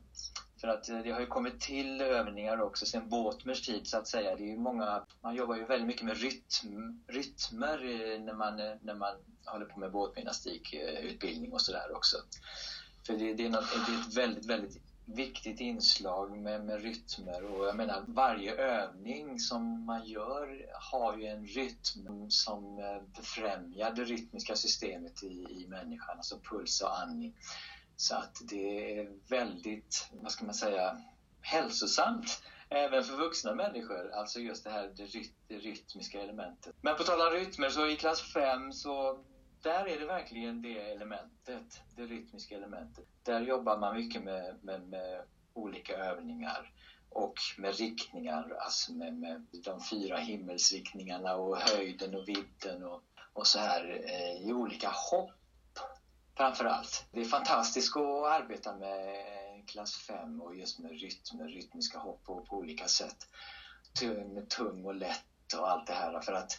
För 0.61 0.69
att 0.69 0.89
eh, 0.89 0.99
det 0.99 1.11
har 1.11 1.21
ju 1.21 1.27
kommit 1.27 1.61
till 1.61 2.01
övningar 2.01 2.61
också 2.61 2.87
sen 2.87 3.09
Båtmers 3.09 3.63
tid 3.63 3.87
så 3.87 3.99
att 3.99 4.09
säga. 4.09 4.37
Det 4.37 4.53
är 4.53 4.57
många, 4.57 5.03
man 5.21 5.35
jobbar 5.35 5.55
ju 5.55 5.65
väldigt 5.65 5.87
mycket 5.87 6.07
med 6.07 6.17
rytm, 6.17 7.03
rytmer 7.07 7.79
när 8.19 8.33
man, 8.33 8.57
när 8.57 8.95
man 8.95 9.15
håller 9.45 9.65
på 9.65 9.79
med 9.79 9.91
båtgymnastikutbildning 9.91 11.53
och 11.53 11.61
sådär 11.61 11.97
också. 11.97 12.17
För 13.07 13.15
det, 13.15 13.33
det, 13.33 13.45
är 13.45 13.49
något, 13.49 13.87
det 13.87 13.93
är 13.93 14.01
ett 14.01 14.17
väldigt, 14.17 14.47
väldigt 14.47 14.90
viktigt 15.15 15.61
inslag 15.61 16.39
med, 16.39 16.65
med 16.65 16.83
rytmer 16.83 17.45
och 17.45 17.67
jag 17.67 17.77
menar 17.77 18.05
varje 18.07 18.55
övning 18.55 19.39
som 19.39 19.85
man 19.87 20.07
gör 20.07 20.67
har 20.91 21.17
ju 21.17 21.27
en 21.27 21.47
rytm 21.47 22.31
som 22.31 22.79
eh, 22.79 23.03
befrämjar 23.17 23.93
det 23.93 24.05
rytmiska 24.05 24.57
systemet 24.57 25.23
i, 25.23 25.47
i 25.51 25.67
människan, 25.69 26.17
alltså 26.17 26.39
puls 26.51 26.81
och 26.81 27.01
andning. 27.01 27.37
Så 27.97 28.15
att 28.15 28.37
det 28.51 28.99
är 28.99 29.09
väldigt, 29.29 30.09
vad 30.13 30.33
ska 30.33 30.45
man 30.45 30.55
säga, 30.55 31.03
hälsosamt 31.41 32.43
även 32.71 33.05
för 33.05 33.17
vuxna 33.17 33.55
människor, 33.55 34.11
alltså 34.11 34.41
just 34.41 34.65
det 34.65 34.71
här 34.71 34.93
det, 34.97 35.05
ryt, 35.05 35.33
det 35.49 35.59
rytmiska 35.59 36.21
elementet. 36.21 36.75
Men 36.81 36.97
på 36.97 37.03
tal 37.03 37.21
om 37.21 37.33
rytmer 37.33 37.71
så 37.71 37.87
i 37.87 37.97
klass 37.97 38.33
5 38.33 38.73
så 38.73 39.25
där 39.63 39.87
är 39.87 39.99
det 39.99 40.05
verkligen 40.05 40.63
det 40.63 40.79
elementet, 40.91 41.81
det 41.97 42.07
rytmiska 42.07 42.55
elementet. 42.55 43.05
Där 43.23 43.41
jobbar 43.41 43.77
man 43.77 43.95
mycket 43.95 44.23
med, 44.23 44.59
med, 44.63 44.81
med 44.89 45.25
olika 45.53 45.95
övningar 45.97 46.71
och 47.09 47.35
med 47.57 47.77
riktningar, 47.77 48.57
alltså 48.61 48.93
med, 48.93 49.15
med, 49.15 49.47
de 49.51 49.81
fyra 49.91 50.17
himmelsriktningarna 50.17 51.35
och 51.35 51.59
höjden 51.59 52.15
och 52.15 52.29
vidden 52.29 52.85
och, 52.85 53.03
och 53.33 53.47
så 53.47 53.59
här 53.59 54.01
eh, 54.05 54.49
i 54.49 54.53
olika 54.53 54.89
hopp 55.11 55.31
framför 56.37 56.65
allt. 56.65 57.05
Det 57.11 57.21
är 57.21 57.25
fantastiskt 57.25 57.97
att 57.97 58.27
arbeta 58.27 58.73
med 58.73 59.67
klass 59.67 59.97
5 60.07 60.41
och 60.41 60.55
just 60.55 60.79
med 60.79 60.91
rytm, 61.01 61.49
rytmiska 61.49 61.99
hopp 61.99 62.25
på, 62.25 62.41
på 62.41 62.57
olika 62.57 62.89
sätt. 62.89 63.17
Med 64.03 64.49
tung 64.49 64.85
och 64.85 64.95
lätt 64.95 65.53
och 65.57 65.71
allt 65.71 65.87
det 65.87 65.93
här 65.93 66.21
för 66.21 66.33
att 66.33 66.51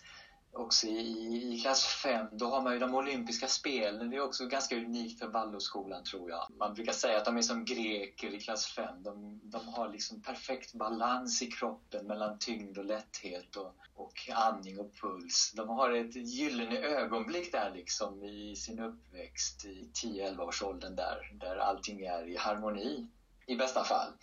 också 0.53 0.87
i, 0.87 1.53
i 1.53 1.59
klass 1.59 1.85
5, 1.85 2.27
då 2.31 2.45
har 2.45 2.61
man 2.61 2.73
ju 2.73 2.79
de 2.79 2.95
olympiska 2.95 3.47
spelen. 3.47 4.09
Det 4.09 4.15
är 4.15 4.21
också 4.21 4.47
ganska 4.47 4.75
unikt 4.75 5.19
för 5.19 5.27
Waldorfskolan 5.27 6.03
tror 6.03 6.29
jag. 6.29 6.45
Man 6.49 6.73
brukar 6.73 6.93
säga 6.93 7.17
att 7.17 7.25
de 7.25 7.37
är 7.37 7.41
som 7.41 7.65
greker 7.65 8.35
i 8.35 8.39
klass 8.39 8.65
5. 8.65 9.03
De, 9.03 9.39
de 9.43 9.67
har 9.67 9.87
liksom 9.87 10.21
perfekt 10.21 10.73
balans 10.73 11.41
i 11.41 11.47
kroppen 11.47 12.07
mellan 12.07 12.37
tyngd 12.39 12.77
och 12.77 12.85
lätthet 12.85 13.55
och, 13.55 13.75
och 13.93 14.13
andning 14.33 14.79
och 14.79 14.91
puls. 15.01 15.51
De 15.53 15.69
har 15.69 15.91
ett 15.91 16.15
gyllene 16.15 16.77
ögonblick 16.77 17.51
där 17.51 17.71
liksom 17.71 18.23
i 18.23 18.55
sin 18.55 18.79
uppväxt 18.79 19.65
i 19.65 19.89
10-11 20.03 20.39
års 20.39 20.61
åldern 20.61 20.95
där, 20.95 21.29
där 21.31 21.55
allting 21.55 22.01
är 22.01 22.27
i 22.27 22.35
harmoni 22.35 23.07
i 23.45 23.55
bästa 23.55 23.83
fall. 23.83 24.13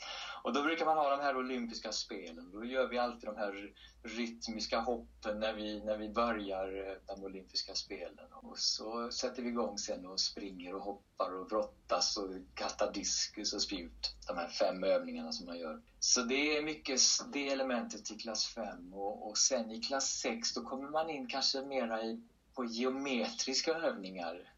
Och 0.42 0.53
då 0.53 0.62
brukar 0.62 0.85
man 0.85 0.96
ha 0.96 1.11
de 1.11 1.20
här 1.20 1.37
olympiska 1.37 1.92
spelen. 1.92 2.51
Då 2.53 2.64
gör 2.64 2.88
vi 2.88 2.98
alltid 2.98 3.29
de 3.29 3.37
här 3.37 3.72
rytmiska 4.03 4.79
hoppen 4.79 5.40
när 5.40 5.53
vi, 5.53 5.81
när 5.81 5.96
vi 5.96 6.09
börjar 6.09 6.88
eh, 6.88 7.14
de 7.14 7.24
olympiska 7.24 7.74
spelen. 7.74 8.33
Och 8.33 8.59
så 8.59 9.11
sätter 9.11 9.42
vi 9.42 9.48
igång 9.48 9.79
sen 9.79 10.07
och 10.07 10.20
springer 10.20 10.74
och 10.74 10.83
hoppar 10.83 11.35
och 11.35 11.46
brottas 11.46 12.16
och 12.16 12.31
kastar 12.55 12.92
diskus 12.92 13.53
och 13.53 13.62
spjut. 13.62 14.12
De 14.27 14.37
här 14.37 14.48
fem 14.48 14.85
övningarna 14.85 15.33
som 15.33 15.46
man 15.46 15.59
gör. 15.59 15.81
Så 15.98 16.22
det 16.22 16.57
är 16.57 16.62
mycket 16.62 17.01
det 17.33 17.48
elementet 17.48 18.11
i 18.11 18.16
klass 18.16 18.46
5 18.46 18.94
och, 18.94 19.29
och 19.29 19.38
sen 19.38 19.70
i 19.70 19.83
klass 19.83 20.07
6 20.07 20.55
då 20.55 20.62
kommer 20.62 20.88
man 20.88 21.11
in 21.11 21.27
kanske 21.27 21.62
mera 21.62 22.03
i, 22.03 22.20
på 22.55 22.64
geometriska 22.64 23.72
övningar. 23.72 24.53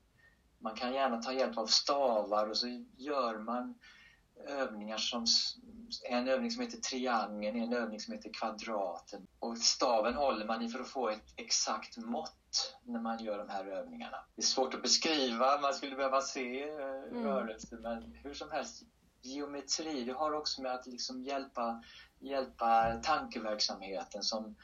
Man 0.58 0.76
kan 0.76 0.94
gärna 0.94 1.22
ta 1.22 1.32
hjälp 1.32 1.58
av 1.58 1.66
stavar 1.66 2.46
och 2.46 2.56
så 2.56 2.84
gör 2.96 3.38
man 3.38 3.74
övningar 4.46 4.98
som 4.98 5.26
en 6.08 6.28
övning 6.28 6.50
som 6.50 6.62
heter 6.62 6.78
triangeln, 6.78 7.56
en 7.56 7.72
övning 7.72 8.00
som 8.00 8.14
heter 8.14 8.32
kvadraten. 8.32 9.26
Och 9.38 9.58
staven 9.58 10.14
håller 10.14 10.46
man 10.46 10.62
i 10.62 10.68
för 10.68 10.80
att 10.80 10.88
få 10.88 11.08
ett 11.08 11.34
exakt 11.36 11.96
mått 11.96 12.76
när 12.82 13.00
man 13.00 13.24
gör 13.24 13.38
de 13.38 13.48
här 13.48 13.64
övningarna. 13.64 14.16
Det 14.36 14.42
är 14.42 14.46
svårt 14.46 14.74
att 14.74 14.82
beskriva, 14.82 15.60
man 15.60 15.74
skulle 15.74 15.96
behöva 15.96 16.20
se 16.20 16.62
eh, 16.62 16.74
mm. 16.74 17.24
rörelser, 17.24 17.76
men 17.76 18.12
hur 18.22 18.34
som 18.34 18.50
helst 18.50 18.82
geometri, 19.22 20.04
det 20.04 20.12
har 20.12 20.32
också 20.32 20.62
med 20.62 20.74
att 20.74 20.86
liksom 20.86 21.22
hjälpa, 21.22 21.82
hjälpa 22.18 23.00
tankeverksamheten 23.02 24.22
som, 24.22 24.56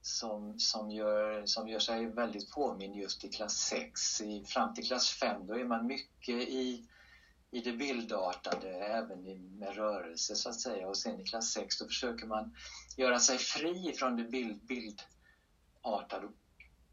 som, 0.00 0.58
som, 0.58 0.90
gör, 0.90 1.46
som 1.46 1.68
gör 1.68 1.78
sig 1.78 2.06
väldigt 2.06 2.50
påminn 2.50 2.94
just 2.94 3.24
i 3.24 3.28
klass 3.28 3.54
6. 3.54 4.20
I, 4.20 4.44
fram 4.44 4.74
till 4.74 4.86
klass 4.86 5.10
5 5.10 5.46
då 5.46 5.54
är 5.58 5.64
man 5.64 5.86
mycket 5.86 6.34
i, 6.34 6.88
i 7.56 7.60
det 7.60 7.72
bildartade, 7.72 8.68
även 8.70 9.26
i, 9.26 9.34
med 9.34 9.76
rörelse 9.76 10.36
så 10.36 10.48
att 10.48 10.60
säga. 10.60 10.88
Och 10.88 10.96
sen 10.96 11.20
i 11.20 11.24
klass 11.24 11.50
6 11.52 11.78
då 11.78 11.86
försöker 11.86 12.26
man 12.26 12.56
göra 12.96 13.18
sig 13.18 13.38
fri 13.38 13.92
från 13.92 14.16
det 14.16 14.24
bild, 14.24 14.60
bildartade 14.66 16.28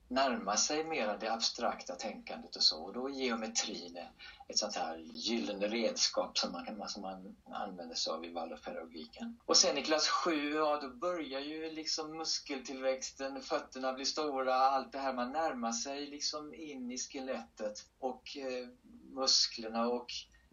närma 0.07 0.57
sig 0.57 0.83
mer 0.83 1.17
det 1.19 1.33
abstrakta 1.33 1.95
tänkandet 1.95 2.55
och 2.55 2.63
så. 2.63 2.83
Och 2.83 2.93
då 2.93 3.09
är 3.09 3.13
geometrin 3.13 3.99
ett 4.47 4.57
sånt 4.57 4.75
här 4.75 4.97
gyllene 5.13 5.67
redskap 5.67 6.37
som 6.37 6.51
man, 6.51 6.89
som 6.89 7.01
man 7.01 7.35
använder 7.51 7.95
sig 7.95 8.13
av 8.13 8.25
i 8.25 8.33
Waldorfpedagogiken. 8.33 9.39
Och 9.45 9.57
sen 9.57 9.77
i 9.77 9.83
klass 9.83 10.07
7, 10.07 10.53
ja 10.53 10.79
då 10.81 10.89
börjar 10.89 11.39
ju 11.39 11.71
liksom 11.71 12.17
muskeltillväxten, 12.17 13.41
fötterna 13.41 13.93
blir 13.93 14.05
stora, 14.05 14.55
allt 14.55 14.91
det 14.91 14.99
här, 14.99 15.13
man 15.13 15.31
närmar 15.31 15.71
sig 15.71 16.07
liksom 16.07 16.53
in 16.53 16.91
i 16.91 16.97
skelettet 16.97 17.85
och 17.99 18.37
eh, 18.37 18.67
musklerna 19.13 19.87
och 19.87 20.07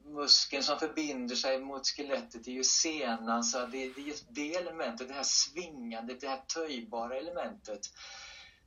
muskeln 0.04 0.62
som 0.62 0.78
förbinder 0.78 1.34
sig 1.36 1.60
mot 1.60 1.86
skelettet 1.86 2.46
är 2.46 2.52
ju 2.52 2.64
senan, 2.64 3.44
så 3.44 3.58
det, 3.58 3.66
det 3.66 4.00
är 4.00 4.04
just 4.04 4.24
det 4.28 4.54
elementet, 4.54 5.08
det 5.08 5.14
här 5.14 5.22
svingande, 5.22 6.14
det 6.14 6.28
här 6.28 6.42
töjbara 6.54 7.16
elementet 7.16 7.80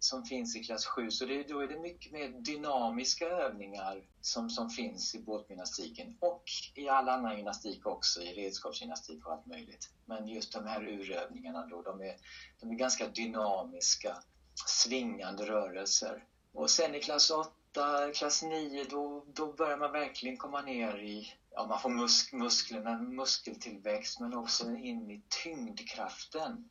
som 0.03 0.25
finns 0.25 0.55
i 0.55 0.63
klass 0.63 0.85
7. 0.85 1.11
Så 1.11 1.25
det, 1.25 1.43
då 1.43 1.59
är 1.59 1.67
det 1.67 1.75
mycket 1.75 2.11
mer 2.11 2.27
dynamiska 2.27 3.27
övningar 3.27 4.03
som, 4.21 4.49
som 4.49 4.69
finns 4.69 5.15
i 5.15 5.19
båtgymnastiken 5.19 6.15
och 6.19 6.43
i 6.75 6.89
all 6.89 7.09
annan 7.09 7.35
gymnastik 7.35 7.85
också, 7.85 8.21
i 8.21 8.33
redskapsgymnastik 8.33 9.25
och 9.25 9.31
allt 9.31 9.45
möjligt. 9.45 9.89
Men 10.05 10.27
just 10.27 10.53
de 10.53 10.65
här 10.65 10.83
urövningarna 10.83 11.65
då, 11.65 11.81
de 11.81 12.01
är, 12.01 12.15
de 12.59 12.71
är 12.71 12.75
ganska 12.75 13.07
dynamiska, 13.07 14.17
svingande 14.67 15.45
rörelser. 15.45 16.23
Och 16.53 16.69
sen 16.69 16.95
i 16.95 17.01
klass 17.01 17.31
8, 17.31 18.11
klass 18.11 18.43
9, 18.43 18.83
då, 18.83 19.23
då 19.27 19.53
börjar 19.53 19.77
man 19.77 19.91
verkligen 19.91 20.37
komma 20.37 20.61
ner 20.61 20.97
i 20.97 21.33
Ja, 21.55 21.65
man 21.65 21.79
får 21.79 21.89
musk, 21.89 22.33
musklerna, 22.33 22.99
muskeltillväxt 22.99 24.19
men 24.19 24.33
också 24.33 24.71
in 24.71 25.11
i 25.11 25.21
tyngdkraften 25.43 26.69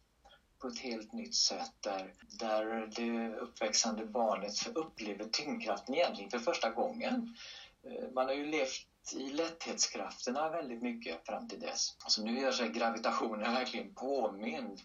på 0.58 0.68
ett 0.68 0.78
helt 0.78 1.12
nytt 1.12 1.34
sätt 1.34 1.72
där, 1.80 2.12
där 2.38 2.90
det 2.96 3.36
uppväxande 3.36 4.04
barnet 4.04 4.66
upplever 4.74 5.24
tyngdkraften 5.24 5.94
egentligen 5.94 6.30
för 6.30 6.38
första 6.38 6.70
gången. 6.70 7.34
Eh, 7.82 8.10
man 8.10 8.26
har 8.26 8.34
ju 8.34 8.44
levt 8.44 8.86
i 9.12 9.28
lätthetskrafterna 9.30 10.48
väldigt 10.48 10.82
mycket 10.82 11.26
fram 11.26 11.48
till 11.48 11.60
dess. 11.60 11.96
Så 12.06 12.22
nu 12.22 12.40
gör 12.40 12.52
sig 12.52 12.68
gravitationen 12.68 13.52
verkligen 13.52 13.94
påmind. 13.94 14.80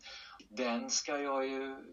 Den 0.47 0.89
ska 0.89 1.19
jag 1.19 1.45
ju 1.45 1.83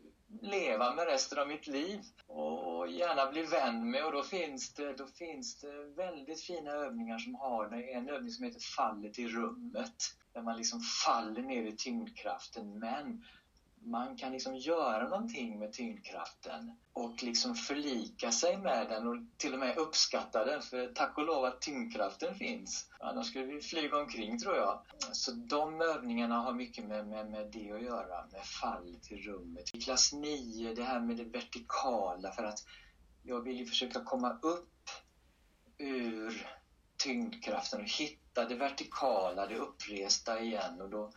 leva 0.42 0.90
med 0.90 1.06
resten 1.06 1.38
av 1.38 1.46
mitt 1.46 1.66
liv 1.66 2.00
och 2.26 2.88
gärna 2.88 3.26
bli 3.26 3.42
vän 3.42 3.90
med 3.90 4.04
och 4.04 4.12
då 4.12 4.22
finns 4.22 4.74
det, 4.74 4.92
då 4.92 5.06
finns 5.06 5.60
det 5.60 5.84
väldigt 5.84 6.40
fina 6.40 6.70
övningar 6.70 7.18
som 7.18 7.34
har 7.34 7.66
det. 7.66 7.92
En 7.92 8.08
övning 8.08 8.30
som 8.30 8.44
heter 8.44 8.60
fallet 8.76 9.18
i 9.18 9.28
rummet 9.28 9.94
där 10.34 10.42
man 10.42 10.56
liksom 10.56 10.80
faller 11.04 11.42
ner 11.42 11.62
i 11.62 11.72
tyngdkraften 11.76 12.78
men 12.78 13.22
man 13.84 14.16
kan 14.16 14.32
liksom 14.32 14.56
göra 14.56 15.08
någonting 15.08 15.58
med 15.58 15.72
tyngdkraften 15.72 16.72
och 16.92 17.22
liksom 17.22 17.54
förlika 17.54 18.32
sig 18.32 18.56
med 18.56 18.88
den 18.88 19.06
och 19.06 19.16
till 19.36 19.52
och 19.52 19.58
med 19.58 19.76
uppskatta 19.78 20.44
den. 20.44 20.62
För 20.62 20.88
tack 20.88 21.18
och 21.18 21.24
lov 21.24 21.44
att 21.44 21.60
tyngdkraften 21.60 22.34
finns. 22.34 22.86
Annars 22.98 23.26
skulle 23.26 23.44
vi 23.44 23.60
flyga 23.60 23.98
omkring 23.98 24.38
tror 24.38 24.56
jag. 24.56 24.80
Så 25.12 25.30
de 25.30 25.80
övningarna 25.80 26.34
har 26.40 26.52
mycket 26.52 26.84
med, 26.84 27.06
med, 27.06 27.30
med 27.30 27.46
det 27.46 27.72
att 27.72 27.82
göra, 27.82 28.26
med 28.32 28.44
fall 28.44 28.98
till 29.02 29.22
rummet. 29.22 29.64
I 29.74 29.80
klass 29.80 30.12
9, 30.12 30.74
det 30.74 30.82
här 30.82 31.00
med 31.00 31.16
det 31.16 31.24
vertikala 31.24 32.32
för 32.32 32.44
att 32.44 32.58
jag 33.22 33.40
vill 33.40 33.58
ju 33.58 33.66
försöka 33.66 34.00
komma 34.00 34.38
upp 34.42 34.90
ur 35.78 36.46
tyngdkraften 36.96 37.80
och 37.80 37.88
hitta 37.88 38.44
det 38.44 38.54
vertikala, 38.54 39.46
det 39.46 39.56
uppresta 39.56 40.40
igen 40.40 40.80
och 40.80 40.88
då 40.88 41.12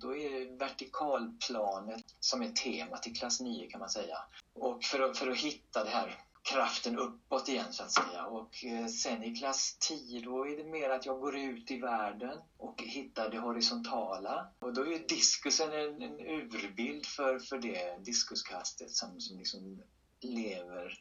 då 0.00 0.16
är 0.16 0.30
det 0.30 0.56
vertikalplanet 0.56 2.04
som 2.20 2.42
är 2.42 2.50
temat 2.50 3.06
i 3.06 3.14
klass 3.14 3.40
9 3.40 3.70
kan 3.70 3.80
man 3.80 3.90
säga. 3.90 4.18
Och 4.54 4.84
för 4.84 5.00
att, 5.00 5.18
för 5.18 5.30
att 5.30 5.38
hitta 5.38 5.84
det 5.84 5.90
här 5.90 6.22
kraften 6.42 6.98
uppåt 6.98 7.48
igen 7.48 7.72
så 7.72 7.82
att 7.82 7.92
säga. 7.92 8.24
Och 8.24 8.64
eh, 8.64 8.86
sen 8.86 9.22
i 9.22 9.36
klass 9.36 9.76
10 9.80 10.20
då 10.20 10.46
är 10.48 10.56
det 10.56 10.64
mer 10.64 10.90
att 10.90 11.06
jag 11.06 11.20
går 11.20 11.36
ut 11.36 11.70
i 11.70 11.80
världen 11.80 12.38
och 12.56 12.82
hittar 12.82 13.30
det 13.30 13.38
horisontala. 13.38 14.48
Och 14.58 14.74
då 14.74 14.86
är 14.86 15.08
diskusen 15.08 15.72
en, 15.72 16.02
en 16.02 16.20
urbild 16.20 17.06
för, 17.06 17.38
för 17.38 17.58
det 17.58 18.04
diskuskastet 18.04 18.90
som, 18.90 19.20
som 19.20 19.38
liksom 19.38 19.82
lever 20.20 20.98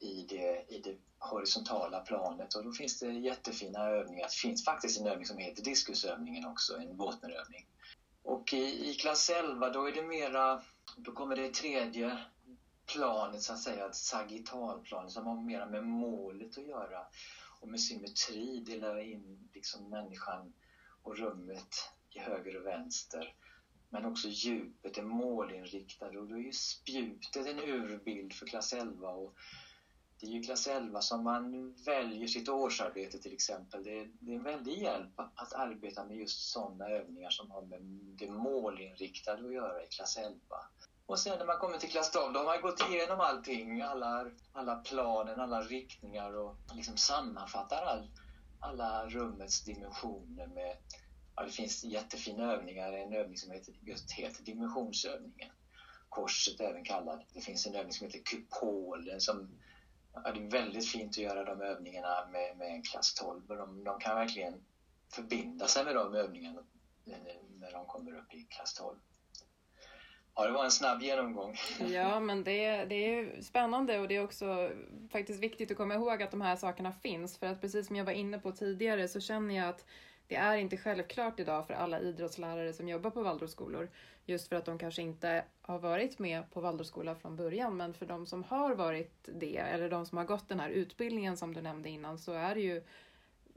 i 0.00 0.26
det, 0.28 0.64
i 0.68 0.78
det 0.78 0.96
horisontala 1.18 2.00
planet. 2.00 2.54
Och 2.54 2.64
då 2.64 2.72
finns 2.72 2.98
det 2.98 3.12
jättefina 3.12 3.86
övningar. 3.86 4.26
Det 4.26 4.48
finns 4.48 4.64
faktiskt 4.64 5.00
en 5.00 5.06
övning 5.06 5.26
som 5.26 5.38
heter 5.38 5.62
diskusövningen 5.62 6.44
också, 6.44 6.76
en 6.76 6.96
Båtnerövning. 6.96 7.66
Och 8.24 8.52
i, 8.52 8.90
i 8.90 8.94
klass 8.94 9.30
11 9.30 9.70
då 9.70 9.88
är 9.88 9.92
det 9.92 10.02
mera, 10.02 10.62
då 10.96 11.12
kommer 11.12 11.36
det 11.36 11.54
tredje 11.54 12.18
planet 12.92 13.42
så 13.42 13.52
att 13.52 13.60
säga, 13.60 13.92
sagittalplanet 13.92 15.12
som 15.12 15.26
har 15.26 15.42
mera 15.42 15.66
med 15.66 15.82
målet 15.82 16.58
att 16.58 16.64
göra 16.64 17.06
och 17.60 17.68
med 17.68 17.80
symmetri 17.80 18.60
delar 18.60 19.00
in 19.00 19.48
liksom 19.52 19.90
människan 19.90 20.52
och 21.02 21.16
rummet 21.16 21.90
i 22.10 22.18
höger 22.18 22.56
och 22.56 22.66
vänster. 22.66 23.32
Men 23.88 24.04
också 24.04 24.28
djupet 24.28 24.98
är 24.98 25.02
målinriktade 25.02 26.18
och 26.18 26.28
då 26.28 26.34
är 26.34 26.40
ju 26.40 26.52
spjutet 26.52 27.46
en 27.46 27.60
urbild 27.60 28.32
för 28.32 28.46
klass 28.46 28.72
11 28.72 29.08
och 29.08 29.34
det 30.24 30.30
är 30.30 30.32
ju 30.32 30.42
klass 30.42 30.66
11 30.66 31.00
som 31.00 31.24
man 31.24 31.74
väljer 31.84 32.28
sitt 32.28 32.48
årsarbete 32.48 33.18
till 33.18 33.32
exempel. 33.32 33.84
Det 33.84 33.98
är, 33.98 34.10
det 34.20 34.32
är 34.32 34.36
en 34.36 34.42
väldig 34.42 34.82
hjälp 34.82 35.12
att 35.16 35.52
arbeta 35.52 36.04
med 36.04 36.16
just 36.16 36.52
sådana 36.52 36.88
övningar 36.88 37.30
som 37.30 37.50
har 37.50 37.62
med 37.62 37.80
det 38.18 38.30
målinriktade 38.30 39.46
att 39.46 39.54
göra 39.54 39.82
i 39.82 39.86
klass 39.86 40.16
11. 40.16 40.38
Och 41.06 41.18
sen 41.18 41.38
när 41.38 41.46
man 41.46 41.58
kommer 41.58 41.78
till 41.78 41.90
klass 41.90 42.10
12, 42.10 42.32
då 42.32 42.38
har 42.38 42.46
man 42.46 42.60
gått 42.60 42.90
igenom 42.90 43.20
allting, 43.20 43.82
alla, 43.82 44.30
alla 44.52 44.76
planen, 44.76 45.40
alla 45.40 45.62
riktningar 45.62 46.36
och 46.36 46.56
liksom 46.74 46.96
sammanfattar 46.96 47.82
all, 47.82 48.10
alla 48.60 49.08
rummets 49.08 49.64
dimensioner 49.64 50.46
med, 50.46 50.76
ja, 51.36 51.42
det 51.42 51.52
finns 51.52 51.84
jättefina 51.84 52.52
övningar, 52.52 52.92
en 52.92 53.12
övning 53.12 53.36
som 53.36 53.50
heter, 53.50 53.74
just 53.80 54.12
heter 54.12 54.42
dimensionsövningen. 54.42 55.50
Korset 56.08 56.60
även 56.60 56.84
kallad. 56.84 57.24
Det 57.34 57.40
finns 57.40 57.66
en 57.66 57.74
övning 57.74 57.92
som 57.92 58.06
heter 58.06 58.22
kupolen 58.24 59.20
som 59.20 59.48
ja, 60.14 60.32
det 60.32 60.40
är 60.40 60.50
väldigt 60.50 60.88
fint 60.88 61.10
att 61.10 61.18
göra 61.18 61.44
de 61.44 61.60
övningarna 61.60 62.28
med, 62.32 62.56
med 62.56 62.68
en 62.68 62.82
klass 62.82 63.14
12 63.14 63.50
och 63.50 63.56
de, 63.56 63.84
de 63.84 64.00
kan 64.00 64.16
verkligen 64.16 64.64
förbinda 65.14 65.66
sig 65.66 65.84
med 65.84 65.94
de 65.94 66.14
övningarna 66.14 66.60
eh, 67.06 67.16
när 67.60 67.72
de 67.72 67.86
kommer 67.86 68.18
upp 68.18 68.34
i 68.34 68.46
klass 68.50 68.74
12. 68.74 68.96
Ja, 70.36 70.46
det 70.46 70.52
var 70.52 70.64
en 70.64 70.70
snabb 70.70 71.02
genomgång. 71.02 71.56
Ja, 71.88 72.20
men 72.20 72.44
det, 72.44 72.84
det 72.84 72.94
är 72.94 73.42
spännande 73.42 74.00
och 74.00 74.08
det 74.08 74.16
är 74.16 74.24
också 74.24 74.70
faktiskt 75.12 75.40
viktigt 75.42 75.70
att 75.70 75.76
komma 75.76 75.94
ihåg 75.94 76.22
att 76.22 76.30
de 76.30 76.40
här 76.40 76.56
sakerna 76.56 76.92
finns. 76.92 77.38
För 77.38 77.46
att 77.46 77.60
precis 77.60 77.86
som 77.86 77.96
jag 77.96 78.04
var 78.04 78.12
inne 78.12 78.38
på 78.38 78.52
tidigare 78.52 79.08
så 79.08 79.20
känner 79.20 79.54
jag 79.54 79.68
att 79.68 79.84
det 80.28 80.36
är 80.36 80.56
inte 80.56 80.76
självklart 80.76 81.40
idag 81.40 81.66
för 81.66 81.74
alla 81.74 82.00
idrottslärare 82.00 82.72
som 82.72 82.88
jobbar 82.88 83.10
på 83.10 83.22
Waldorfskolor. 83.22 83.90
Just 84.26 84.48
för 84.48 84.56
att 84.56 84.64
de 84.64 84.78
kanske 84.78 85.02
inte 85.02 85.44
har 85.62 85.78
varit 85.78 86.18
med 86.18 86.50
på 86.50 86.60
Waldorfskola 86.60 87.14
från 87.14 87.36
början. 87.36 87.76
Men 87.76 87.94
för 87.94 88.06
de 88.06 88.26
som 88.26 88.42
har 88.42 88.74
varit 88.74 89.28
det, 89.34 89.56
eller 89.56 89.90
de 89.90 90.06
som 90.06 90.18
har 90.18 90.24
gått 90.24 90.48
den 90.48 90.60
här 90.60 90.70
utbildningen 90.70 91.36
som 91.36 91.54
du 91.54 91.62
nämnde 91.62 91.88
innan, 91.88 92.18
så 92.18 92.32
är 92.32 92.54
det 92.54 92.60
ju 92.60 92.82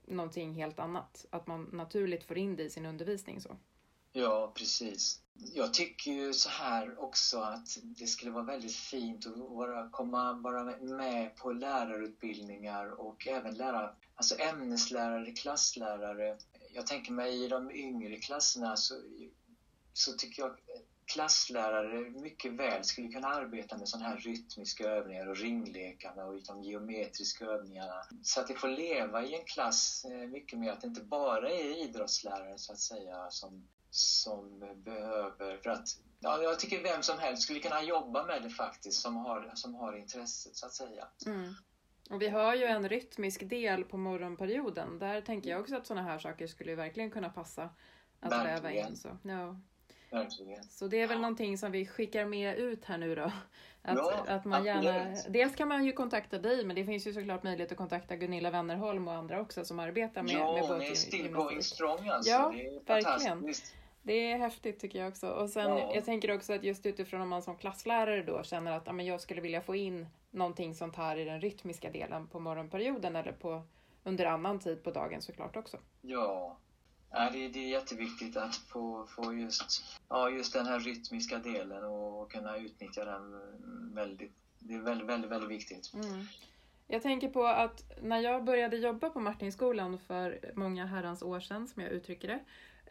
någonting 0.06 0.53
helt 0.53 0.80
annat. 0.80 1.25
Att 1.30 1.47
man 1.47 1.63
naturligt 1.63 2.23
får 2.23 2.38
in 2.38 2.56
det 2.56 2.63
i 2.63 2.69
sin 2.69 2.86
undervisning. 2.86 3.41
så. 3.41 3.58
Ja, 4.12 4.51
precis. 4.56 5.21
Jag 5.34 5.73
tycker 5.73 6.12
ju 6.12 6.34
så 6.34 6.49
här 6.49 7.03
också 7.03 7.39
att 7.39 7.77
det 7.84 8.08
skulle 8.08 8.32
vara 8.32 8.43
väldigt 8.43 8.75
fint 8.75 9.27
att 9.27 9.38
vara, 9.38 9.89
komma 9.89 10.34
vara 10.34 10.63
med 10.80 11.36
på 11.36 11.51
lärarutbildningar 11.51 13.01
och 13.01 13.27
även 13.27 13.56
lära, 13.56 13.95
alltså 14.15 14.39
ämneslärare, 14.39 15.32
klasslärare. 15.32 16.38
Jag 16.77 16.85
tänker 16.87 17.11
mig 17.11 17.43
i 17.43 17.47
de 17.47 17.71
yngre 17.71 18.17
klasserna 18.17 18.77
så, 18.77 19.01
så 19.93 20.13
tycker 20.13 20.41
jag 20.41 20.55
klasslärare 21.05 22.09
mycket 22.09 22.51
väl 22.51 22.83
skulle 22.83 23.07
kunna 23.07 23.27
arbeta 23.27 23.77
med 23.77 23.89
sådana 23.89 24.09
här 24.09 24.17
rytmiska 24.17 24.83
övningar 24.83 25.27
och 25.27 25.37
ringlekarna 25.37 26.25
och 26.25 26.41
de 26.47 26.63
geometriska 26.63 27.45
övningarna. 27.45 28.01
Så 28.21 28.39
att 28.39 28.47
det 28.47 28.55
får 28.55 28.67
leva 28.67 29.23
i 29.23 29.33
en 29.33 29.43
klass 29.43 30.05
eh, 30.05 30.27
mycket 30.27 30.59
mer, 30.59 30.71
att 30.71 30.81
det 30.81 30.87
inte 30.87 31.01
bara 31.01 31.51
är 31.51 31.83
idrottslärare 31.83 32.57
så 32.57 32.71
att 32.71 32.79
säga 32.79 33.27
som 33.29 33.67
som 33.89 34.59
behöver, 34.83 35.57
för 35.57 35.69
att 35.69 35.87
ja, 36.19 36.41
jag 36.41 36.59
tycker 36.59 36.83
vem 36.83 37.04
som 37.04 37.19
helst 37.19 37.43
skulle 37.43 37.60
kunna 37.60 37.81
jobba 37.81 38.23
med 38.23 38.41
det 38.41 38.49
faktiskt 38.49 39.02
som 39.02 39.15
har, 39.15 39.52
som 39.56 39.75
har 39.75 39.93
intresset 39.93 40.56
så 40.56 40.65
att 40.65 40.73
säga. 40.73 41.08
Mm. 41.25 41.54
Och 42.10 42.21
vi 42.21 42.29
har 42.29 42.55
ju 42.55 42.63
en 42.63 42.89
rytmisk 42.89 43.49
del 43.49 43.83
på 43.83 43.97
morgonperioden. 43.97 44.99
Där 44.99 45.21
tänker 45.21 45.49
jag 45.49 45.60
också 45.62 45.75
att 45.75 45.87
sådana 45.87 46.08
här 46.08 46.19
saker 46.19 46.47
skulle 46.47 46.75
verkligen 46.75 47.12
kunna 47.12 47.29
passa 47.29 47.69
att 48.19 48.31
Verkligen. 48.31 48.63
väva 48.63 48.71
in. 48.89 48.95
Så, 48.95 49.10
ja. 49.23 49.60
Verkligen. 50.12 50.63
så 50.63 50.87
det 50.87 51.01
är 51.01 51.08
väl 51.08 51.19
någonting 51.21 51.58
som 51.58 51.71
vi 51.71 51.85
skickar 51.85 52.25
med 52.25 52.58
ut 52.58 52.85
här 52.85 52.97
nu 52.97 53.15
då. 53.15 53.31
Att, 53.81 53.97
Ja, 53.97 54.25
att 54.27 54.45
man 54.45 54.65
gärna, 54.65 55.01
absolut. 55.01 55.33
dels 55.33 55.55
kan 55.55 55.67
man 55.67 55.85
ju 55.85 55.91
kontakta 55.91 56.37
dig, 56.39 56.65
men 56.65 56.75
det 56.75 56.85
finns 56.85 57.08
ju 57.08 57.13
såklart 57.13 57.43
möjlighet 57.43 57.71
att 57.71 57.77
kontakta 57.77 58.15
Gunilla 58.15 58.51
Wennerholm 58.51 59.08
och 59.08 59.13
andra 59.13 59.41
också 59.41 59.65
som 59.65 59.79
arbetar 59.79 60.23
med, 60.23 60.33
med 60.33 60.41
Ja, 60.41 60.65
hon 60.67 60.81
är 60.81 60.93
still 60.95 61.31
going 61.31 61.63
strong 61.63 62.08
alltså. 62.10 62.31
Ja, 62.31 62.53
det 62.55 62.67
är 62.67 63.01
verkligen. 63.03 63.53
Det 64.01 64.31
är 64.31 64.37
häftigt 64.37 64.79
tycker 64.79 64.99
jag 64.99 65.08
också. 65.08 65.29
Och 65.29 65.49
sen, 65.49 65.69
Ja. 65.77 65.91
jag 65.95 66.05
tänker 66.05 66.35
också 66.35 66.53
att 66.53 66.63
just 66.63 66.85
utifrån 66.85 67.21
om 67.21 67.29
man 67.29 67.41
som 67.41 67.58
klasslärare 67.58 68.23
då 68.23 68.43
känner 68.43 68.71
att 68.71 68.83
ja, 68.85 68.93
men 68.93 69.05
jag 69.05 69.21
skulle 69.21 69.41
vilja 69.41 69.62
få 69.62 69.75
in 69.75 70.08
någonting 70.32 70.75
sånt 70.75 70.96
här 70.96 71.17
i 71.17 71.25
den 71.25 71.42
rytmiska 71.42 71.90
delen 71.90 72.28
på 72.28 72.40
morgonperioden 72.40 73.15
eller 73.15 73.32
på, 73.32 73.63
under 74.04 74.25
annan 74.25 74.60
tid 74.60 74.84
på 74.84 74.92
dagen 74.92 75.21
såklart 75.21 75.56
också. 75.56 75.78
Ja. 76.02 76.58
Ja, 77.12 77.30
det, 77.30 77.48
det 77.48 77.60
är 77.60 77.69
jätteviktigt 77.69 78.38
att 78.38 78.56
få, 78.56 79.06
få 79.06 79.34
just, 79.34 79.98
ja, 80.10 80.30
just 80.30 80.54
den 80.54 80.65
här 80.65 80.80
rytmiska 80.80 81.38
delen 81.38 81.84
och 81.84 82.32
kunna 82.32 82.58
utnyttja 82.58 83.06
den 83.06 83.42
väldigt. 83.94 84.32
Det 84.60 84.73
är 84.73 84.80
väldigt, 84.80 85.08
väldigt, 85.08 85.32
väldigt 85.32 85.50
viktigt. 85.50 85.94
Mm. 85.94 86.25
Jag 86.88 87.02
tänker 87.02 87.30
på 87.30 87.46
att 87.46 87.84
när 88.02 88.19
jag 88.19 88.44
började 88.44 88.78
jobba 88.78 89.10
på 89.10 89.19
Martinskolan 89.19 90.00
för 90.00 90.52
många 90.56 90.86
herrans 90.86 91.21
år 91.21 91.40
sedan, 91.40 91.67
som 91.67 91.82
jag 91.82 91.92
uttrycker 91.92 92.28
det, 92.28 92.40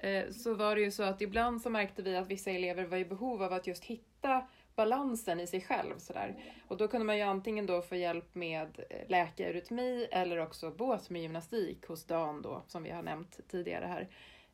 eh, 0.09 0.33
så 0.33 0.55
var 0.55 0.77
det 0.77 0.83
ju 0.83 0.91
så 0.91 1.03
att 1.03 1.21
ibland 1.21 1.63
så 1.63 1.71
märkte 1.71 2.03
vi 2.03 2.17
att 2.17 2.29
vissa 2.29 2.51
elever 2.51 2.85
var 2.85 2.97
i 2.97 3.05
behov 3.05 3.43
av 3.43 3.53
att 3.53 3.67
just 3.67 3.85
hitta 3.85 4.47
balansen 4.77 5.41
i 5.41 5.47
sig 5.47 5.61
själv. 5.61 5.99
Sådär. 5.99 6.37
Och 6.69 6.77
då 6.77 6.89
kunde 6.89 7.07
man 7.07 7.17
ju 7.17 7.23
antingen 7.23 7.67
då 7.67 7.83
få 7.83 7.97
hjälp 7.97 8.35
med 8.35 8.81
eh, 8.91 9.09
läkarytmi 9.09 10.09
eller 10.11 10.39
också 10.39 10.71
båt 10.71 11.11
med 11.11 11.23
gymnastik 11.23 11.87
hos 11.87 12.05
Dan 12.05 12.43
då, 12.43 12.63
som 12.67 12.83
vi 12.83 12.91
har 12.91 13.03
nämnt 13.03 13.41
tidigare 13.49 13.87
här. 13.87 14.09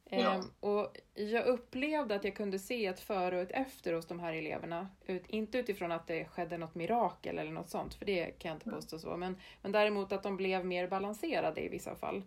Ja. 0.05 0.35
Ehm, 0.35 0.43
och 0.61 0.99
jag 1.15 1.47
upplevde 1.47 2.15
att 2.15 2.25
jag 2.25 2.37
kunde 2.37 2.59
se 2.59 2.87
ett 2.87 3.01
före 3.01 3.37
och 3.37 3.43
ett 3.43 3.51
efter 3.51 3.93
hos 3.93 4.07
de 4.07 4.21
här 4.21 4.33
eleverna. 4.33 4.89
Ut, 5.07 5.27
inte 5.27 5.59
utifrån 5.59 5.93
att 5.93 6.07
det 6.07 6.25
skedde 6.25 6.59
något 6.59 6.75
mirakel 6.75 7.39
eller 7.39 7.53
något 7.53 7.71
sånt, 7.71 7.95
för 7.95 8.07
det 8.07 8.27
kan 8.27 8.49
jag 8.49 8.57
inte 8.57 8.71
påstå 8.71 8.99
så. 8.99 9.17
Men, 9.17 9.37
men 9.63 9.73
däremot 9.73 10.13
att 10.13 10.23
de 10.23 10.37
blev 10.37 10.67
mer 10.67 10.89
balanserade 10.89 11.61
i 11.61 11.69
vissa 11.69 11.95
fall. 11.95 12.23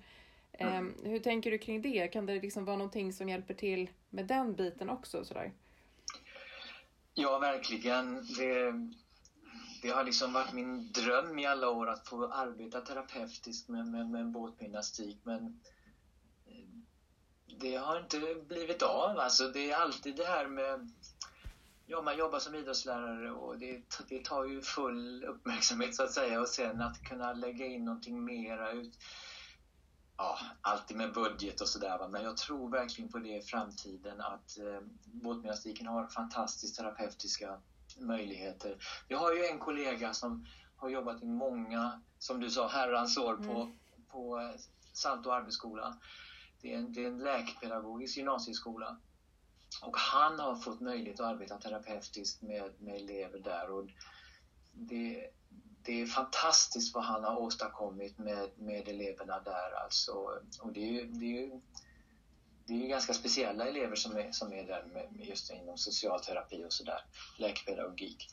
Ehm, 0.52 0.94
hur 1.04 1.20
tänker 1.20 1.52
du 1.52 1.58
kring 1.58 1.82
det? 1.82 2.08
Kan 2.08 2.26
det 2.26 2.34
liksom 2.34 2.66
vara 2.66 2.78
någonting 2.78 3.14
som 3.14 3.30
hjälper 3.30 3.54
till 3.54 3.90
med 4.10 4.26
den 4.26 4.56
biten 4.56 4.90
också? 4.90 5.26
Sådär? 5.26 5.52
Ja, 7.18 7.38
verkligen. 7.38 8.26
Det, 8.38 8.74
det 9.82 9.90
har 9.90 10.04
liksom 10.04 10.34
varit 10.34 10.54
min 10.54 10.92
dröm 10.92 11.40
i 11.40 11.46
alla 11.46 11.70
år 11.70 11.90
att 11.90 12.08
få 12.08 12.28
arbeta 12.32 12.82
terapeutiskt 12.82 13.68
med, 13.68 13.88
med, 13.88 14.10
med 14.10 14.32
båtgymnastik 14.32 15.18
men 15.24 15.46
eh, 16.46 16.68
det 17.60 17.76
har 17.76 18.00
inte 18.00 18.36
blivit 18.36 18.82
av. 18.82 19.20
Alltså, 19.20 19.48
det 19.48 19.72
är 19.72 19.76
alltid 19.76 20.16
det 20.16 20.26
här 20.26 20.48
med... 20.48 20.92
Ja, 21.86 22.02
man 22.02 22.18
jobbar 22.18 22.40
som 22.40 22.56
idrottslärare 22.56 23.32
och 23.32 23.58
det, 23.58 23.82
det 24.10 24.26
tar 24.26 24.46
ju 24.46 24.62
full 24.62 25.24
uppmärksamhet 25.24 25.96
så 25.96 26.04
att 26.04 26.12
säga 26.12 26.42
och 26.42 26.50
sen 26.50 26.82
att 26.82 27.04
kunna 27.04 27.34
lägga 27.34 27.66
in 27.66 27.86
någonting 27.86 28.24
mera 28.26 28.72
ut 28.72 28.94
ja, 30.18 30.38
alltid 30.62 30.98
med 30.98 31.14
budget 31.14 31.62
och 31.62 31.70
sådär. 31.70 32.08
Men 32.08 32.24
jag 32.24 32.38
tror 32.38 32.70
verkligen 32.70 33.12
på 33.12 33.20
det 33.20 33.38
i 33.38 33.42
framtiden 33.42 34.22
att 34.22 34.58
eh, 34.58 34.82
båtgymnastiken 35.06 35.88
har 35.88 36.08
fantastiska 36.08 36.84
terapeutiska 36.84 37.62
möjligheter. 37.98 38.78
Vi 39.08 39.16
har 39.16 39.34
ju 39.34 39.46
en 39.46 39.60
kollega 39.60 40.14
som 40.14 40.46
har 40.76 40.90
jobbat 40.90 41.24
i 41.24 41.26
många, 41.26 42.02
som 42.20 42.40
du 42.40 42.50
sa, 42.50 42.68
herrans 42.68 43.18
år 43.18 43.36
på, 43.36 43.62
Mm. 43.62 43.78
på 44.10 44.40
eh, 44.40 44.60
Salto 44.94 45.30
arbetsskola. 45.32 45.98
Det 46.62 46.74
är, 46.74 46.78
en, 46.78 46.94
det 46.94 47.04
är 47.04 47.08
en 47.08 47.18
läkpedagogisk 47.18 48.18
gymnasieskola. 48.18 48.98
Och 49.82 49.98
han 49.98 50.40
har 50.40 50.56
fått 50.56 50.80
möjlighet 50.82 51.20
att 51.20 51.26
arbeta 51.26 51.58
terapeutiskt 51.58 52.42
med, 52.42 52.82
med 52.82 52.96
elever 52.96 53.40
där. 53.40 53.70
Och 53.72 53.88
det, 54.72 55.30
det 55.86 56.02
är 56.02 56.06
fantastiskt 56.06 56.96
vad 56.96 57.04
han 57.04 57.24
har 57.24 57.38
åstadkommit 57.38 58.18
med, 58.18 58.50
med 58.56 58.88
eleverna 58.88 59.40
där. 59.40 59.84
Alltså, 59.84 60.12
och 60.62 60.72
det 60.74 60.80
är 60.80 60.92
ju, 60.92 61.06
det 61.06 61.26
är 61.26 61.42
ju, 61.42 61.62
det 62.66 62.74
är 62.74 62.78
ju 62.78 62.88
ganska 62.88 63.14
speciella 63.14 63.68
elever 63.68 63.96
som 63.96 64.18
är, 64.18 64.32
som 64.32 64.54
är 64.54 64.68
där 64.68 64.84
med, 64.94 65.28
just 65.28 65.52
inom 65.52 65.78
socialterapi 65.78 66.66
och 66.66 66.74
sådär, 66.74 67.06
läkepedagogik. 67.38 68.30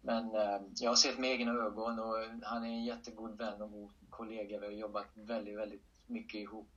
Men 0.00 0.34
eh, 0.34 0.60
jag 0.74 0.90
har 0.90 0.96
sett 0.96 1.18
med 1.18 1.30
egna 1.30 1.52
ögon 1.52 1.98
och 1.98 2.16
han 2.42 2.64
är 2.64 2.68
en 2.68 2.84
jättegod 2.84 3.38
vän 3.38 3.62
och 3.62 3.70
god 3.70 3.90
kollega. 4.10 4.58
Vi 4.58 4.66
har 4.66 4.72
jobbat 4.72 5.06
väldigt, 5.14 5.58
väldigt 5.58 5.84
mycket 6.06 6.40
ihop. 6.40 6.68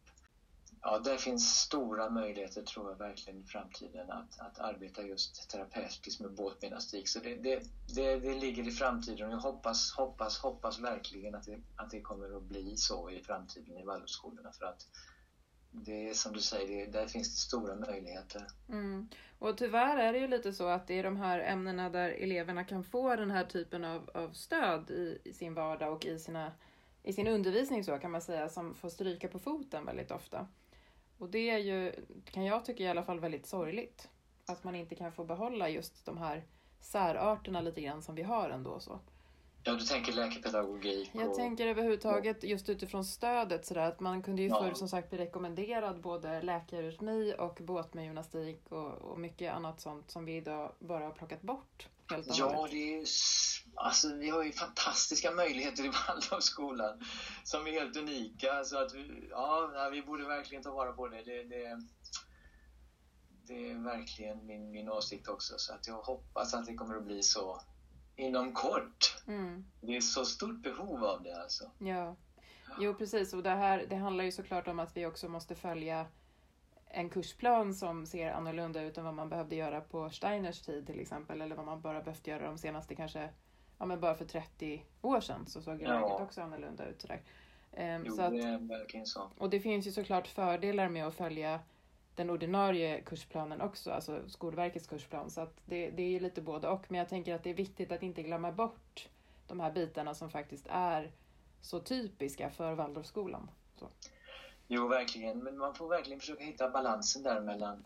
Ja, 0.82 1.00
där 1.00 1.18
finns 1.18 1.60
stora 1.60 2.10
möjligheter 2.10 2.62
tror 2.62 2.90
jag 2.90 2.98
verkligen 2.98 3.40
i 3.40 3.44
framtiden 3.44 4.12
att, 4.12 4.40
att 4.40 4.60
arbeta 4.60 5.04
just 5.04 5.50
terapeutiskt 5.50 6.22
med 6.22 6.34
båtgymnastik. 6.34 7.08
Så 7.08 7.20
det, 7.20 7.36
det, 7.36 7.64
det, 7.96 8.20
det 8.20 8.40
ligger 8.40 8.68
i 8.68 8.72
framtiden 8.72 9.28
och 9.28 9.34
jag 9.34 9.38
hoppas, 9.38 9.92
hoppas, 9.92 10.38
hoppas 10.38 10.80
verkligen 10.80 11.36
att 11.36 11.46
det, 11.46 11.60
att 11.76 11.92
det 11.92 12.02
kommer 12.02 12.38
att 12.38 12.44
bli 12.44 12.78
så 12.78 13.10
i 13.10 13.20
framtiden 13.20 13.78
i 13.78 13.84
Waldorfskolorna 13.84 14.52
för 14.52 14.66
att 14.66 14.86
det 15.72 16.10
är 16.10 16.14
som 16.14 16.34
du 16.34 16.40
säger, 16.40 16.86
det, 16.86 16.92
där 16.92 17.08
finns 17.08 17.30
det 17.30 17.40
stora 17.40 17.76
möjligheter. 17.76 18.48
Mm. 18.70 19.10
Och 19.40 19.58
tyvärr 19.58 19.98
är 19.98 20.14
det 20.14 20.20
ju 20.20 20.28
lite 20.28 20.54
så 20.54 20.68
att 20.68 20.88
det 20.88 21.00
är 21.00 21.04
de 21.04 21.18
här 21.18 21.40
ämnena 21.40 21.90
där 21.90 22.10
eleverna 22.10 22.64
kan 22.64 22.84
få 22.84 23.16
den 23.16 23.32
här 23.32 23.46
typen 23.46 23.86
av, 23.86 24.10
av 24.14 24.30
stöd 24.34 24.92
i, 24.92 25.22
i 25.24 25.34
sin 25.34 25.54
vardag 25.54 25.94
och 25.94 26.06
i, 26.06 26.20
sina, 26.20 26.52
i 27.04 27.14
sin 27.14 27.28
undervisning 27.28 27.84
så 27.84 27.98
kan 27.98 28.12
man 28.12 28.22
säga 28.22 28.50
som 28.50 28.76
får 28.76 28.90
stryka 28.90 29.28
på 29.28 29.40
foten 29.40 29.86
väldigt 29.86 30.12
ofta. 30.12 30.48
Och 31.20 31.30
det 31.30 31.50
är 31.50 31.58
ju, 31.58 31.94
kan 32.32 32.46
jag 32.46 32.66
tycka 32.66 32.84
i 32.84 32.88
alla 32.88 33.04
fall, 33.04 33.20
väldigt 33.20 33.46
sorgligt. 33.46 34.10
Att 34.46 34.64
man 34.64 34.76
inte 34.76 34.96
kan 34.96 35.12
få 35.12 35.24
behålla 35.24 35.70
just 35.70 36.06
de 36.06 36.18
här 36.18 36.44
särarterna 36.80 37.62
lite 37.62 37.82
grann 37.82 38.02
som 38.02 38.16
vi 38.16 38.24
har 38.24 38.50
ändå. 38.50 38.80
Så. 38.80 39.00
Ja, 39.64 39.74
du 39.74 39.86
tänker 39.86 40.14
läkepedagogik 40.14 41.12
Jag 41.14 41.30
och... 41.30 41.36
tänker 41.36 41.68
överhuvudtaget 41.68 42.44
just 42.44 42.70
utifrån 42.70 43.06
stödet 43.06 43.66
sådär 43.66 43.82
att 43.88 44.00
man 44.00 44.24
kunde 44.24 44.42
ju 44.42 44.48
Ja. 44.48 44.64
förr 44.64 44.74
som 44.74 44.88
sagt 44.90 45.10
bli 45.10 45.20
rekommenderad 45.20 46.02
både 46.02 46.42
läkarrytmi 46.42 47.34
och 47.40 47.60
båt 47.62 47.94
med 47.94 48.06
gymnastik 48.06 48.62
och, 48.70 48.94
och 48.94 49.20
mycket 49.20 49.54
annat 49.54 49.82
sånt 49.82 50.12
som 50.12 50.26
vi 50.26 50.38
idag 50.38 50.72
bara 50.80 51.04
har 51.04 51.12
plockat 51.12 51.42
bort 51.42 51.88
helt 52.12 52.28
och 52.28 52.36
Ja, 52.38 52.56
hållet. 52.56 52.72
det 52.72 52.96
är 52.98 53.06
alltså, 53.76 54.16
vi 54.16 54.30
har 54.30 54.44
ju 54.44 54.52
fantastiska 54.52 55.32
möjligheter 55.32 55.84
i 55.86 55.92
Waldorfskolan 56.08 57.02
som 57.44 57.68
är 57.68 57.72
helt 57.72 57.98
unika. 57.98 58.64
Så 58.64 58.78
att 58.78 58.94
vi, 58.94 59.28
ja, 59.30 59.90
vi 59.92 60.02
borde 60.02 60.26
verkligen 60.26 60.64
ta 60.64 60.72
vara 60.72 60.92
på 60.92 61.08
det. 61.08 61.24
Det, 61.24 61.44
det, 61.44 61.82
det 63.48 63.72
är 63.72 63.84
verkligen 63.84 64.46
min, 64.46 64.72
min 64.72 64.90
åsikt 64.90 65.28
också. 65.28 65.54
Så 65.58 65.74
att 65.74 65.88
jag 65.88 66.02
hoppas 66.02 66.54
att 66.54 66.66
det 66.66 66.76
kommer 66.76 66.96
att 66.96 67.06
bli 67.06 67.24
så 67.24 67.62
inom 68.16 68.54
kort. 68.54 69.16
Mm, 69.28 69.66
Det 69.82 69.98
är 69.98 70.02
så 70.02 70.26
stort 70.26 70.64
behov 70.64 71.04
av 71.04 71.24
det 71.24 71.42
alltså. 71.42 71.72
ja. 71.80 72.16
Jo 72.80 72.94
precis 72.94 73.34
och 73.34 73.44
det 73.44 73.50
här 73.50 73.86
det 73.90 73.96
handlar 73.96 74.24
ju 74.24 74.32
såklart 74.32 74.68
om 74.68 74.80
att 74.80 74.98
vi 74.98 75.06
också 75.06 75.28
måste 75.30 75.56
följa 75.56 76.06
en 76.90 77.10
kursplan 77.10 77.74
som 77.74 78.06
ser 78.06 78.32
annorlunda 78.32 78.82
ut 78.82 78.98
än 78.98 79.06
vad 79.06 79.14
man 79.14 79.30
behövde 79.30 79.56
göra 79.56 79.82
på 79.82 80.10
Steiners 80.10 80.62
tid 80.62 80.88
till 80.88 81.00
exempel 81.00 81.42
eller 81.42 81.56
vad 81.56 81.66
man 81.66 81.82
bara 81.82 82.02
behövt 82.02 82.28
göra 82.28 82.46
de 82.46 82.58
senaste 82.58 82.96
kanske 82.96 83.30
ja 83.78 83.86
men 83.86 84.00
bara 84.00 84.16
för 84.16 84.26
30 84.26 84.84
år 85.02 85.22
sedan 85.22 85.46
så 85.48 85.62
såg 85.62 85.82
Ja. 85.82 85.88
läget 85.88 86.22
också 86.22 86.42
annorlunda 86.42 86.86
ut 86.86 87.02
sådär. 87.02 87.22
Ehm, 87.74 88.04
Jo, 88.06 88.16
så 88.16 88.22
att, 88.22 88.32
det 88.32 88.42
är 88.42 88.58
verkligen 88.68 89.06
så. 89.06 89.32
Och 89.38 89.50
det 89.50 89.60
finns 89.60 89.88
ju 89.88 89.92
såklart 89.92 90.28
fördelar 90.28 90.90
med 90.90 91.08
att 91.08 91.16
följa 91.16 91.60
den 92.16 92.30
ordinarie 92.30 93.02
kursplanen 93.02 93.62
också, 93.62 93.92
alltså 93.92 94.30
Skolverkets 94.30 94.88
kursplan. 94.88 95.30
Så 95.30 95.42
att 95.42 95.62
det, 95.66 95.90
det 95.90 96.04
är 96.04 96.10
ju 96.10 96.20
lite 96.20 96.42
både 96.42 96.68
och. 96.70 96.86
Men 96.92 97.00
jag 97.00 97.10
tänker 97.10 97.36
att 97.36 97.44
det 97.44 97.50
är 97.50 97.54
viktigt 97.54 97.92
att 97.92 98.04
inte 98.04 98.24
glömma 98.24 98.52
bort 98.52 99.10
de 99.48 99.60
här 99.60 99.72
bitarna 99.72 100.14
som 100.14 100.30
faktiskt 100.30 100.68
är 100.70 101.12
så 101.62 101.80
typiska 101.80 102.50
för 102.50 102.74
Waldorfskolan. 102.74 103.52
Så. 103.76 103.90
Jo, 104.72 104.88
verkligen. 104.88 105.44
Men 105.44 105.58
man 105.58 105.76
får 105.76 105.90
verkligen 105.90 106.20
försöka 106.20 106.44
hitta 106.44 106.70
balansen 106.70 107.24
där 107.24 107.42
mellan, 107.42 107.84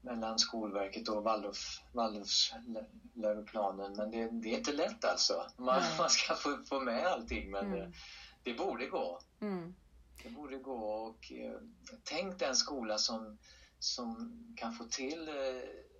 mellan 0.00 0.38
Skolverket 0.38 1.08
och 1.08 1.22
Waldorf, 1.22 1.80
Waldorfsläroplanen. 1.92 3.92
Men 3.96 4.10
det, 4.10 4.28
det 4.28 4.54
är 4.54 4.58
inte 4.58 4.72
lätt 4.72 5.04
alltså. 5.04 5.46
Man, 5.56 5.82
man 5.98 6.10
ska 6.10 6.34
få, 6.34 6.58
få 6.68 6.80
med 6.80 7.06
allting, 7.06 7.50
men 7.50 7.66
Mm. 7.66 7.78
det, 7.78 7.92
det 8.42 8.54
borde 8.54 8.86
gå. 8.86 9.20
Mm. 9.40 9.74
Det 10.22 10.28
borde 10.28 10.58
gå. 10.58 10.78
Och, 10.78 11.32
eh, 11.32 11.60
tänk 12.04 12.38
den 12.38 12.56
skola 12.56 12.98
som, 12.98 13.38
som 13.78 14.32
kan 14.56 14.72
få 14.72 14.84
till 14.84 15.28
eh, 15.28 15.34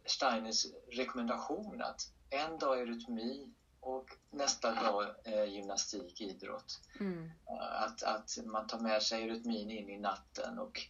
Steiners 0.07 0.67
rekommendation 0.93 1.83
att 1.83 2.01
en 2.31 2.59
dag 2.59 2.81
är 2.81 2.87
rytmi 2.87 3.53
och 3.81 4.09
nästa 4.31 4.75
dag 4.75 5.15
eh, 5.25 5.45
gymnastik, 5.45 6.21
idrott. 6.21 6.81
Mm. 7.01 7.31
Att, 7.71 8.03
att 8.03 8.39
man 8.45 8.67
tar 8.67 8.79
med 8.79 9.03
sig 9.03 9.29
rytmin 9.29 9.71
in 9.71 9.91
i 9.91 9.99
natten 9.99 10.59
och 10.59 10.81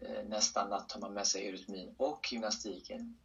eh, 0.00 0.24
nästa 0.24 0.68
natt 0.68 0.88
tar 0.88 1.00
man 1.00 1.14
med 1.14 1.26
sig 1.26 1.52
rytmin 1.52 1.94
och 1.98 2.32
gymnastiken. 2.32 3.16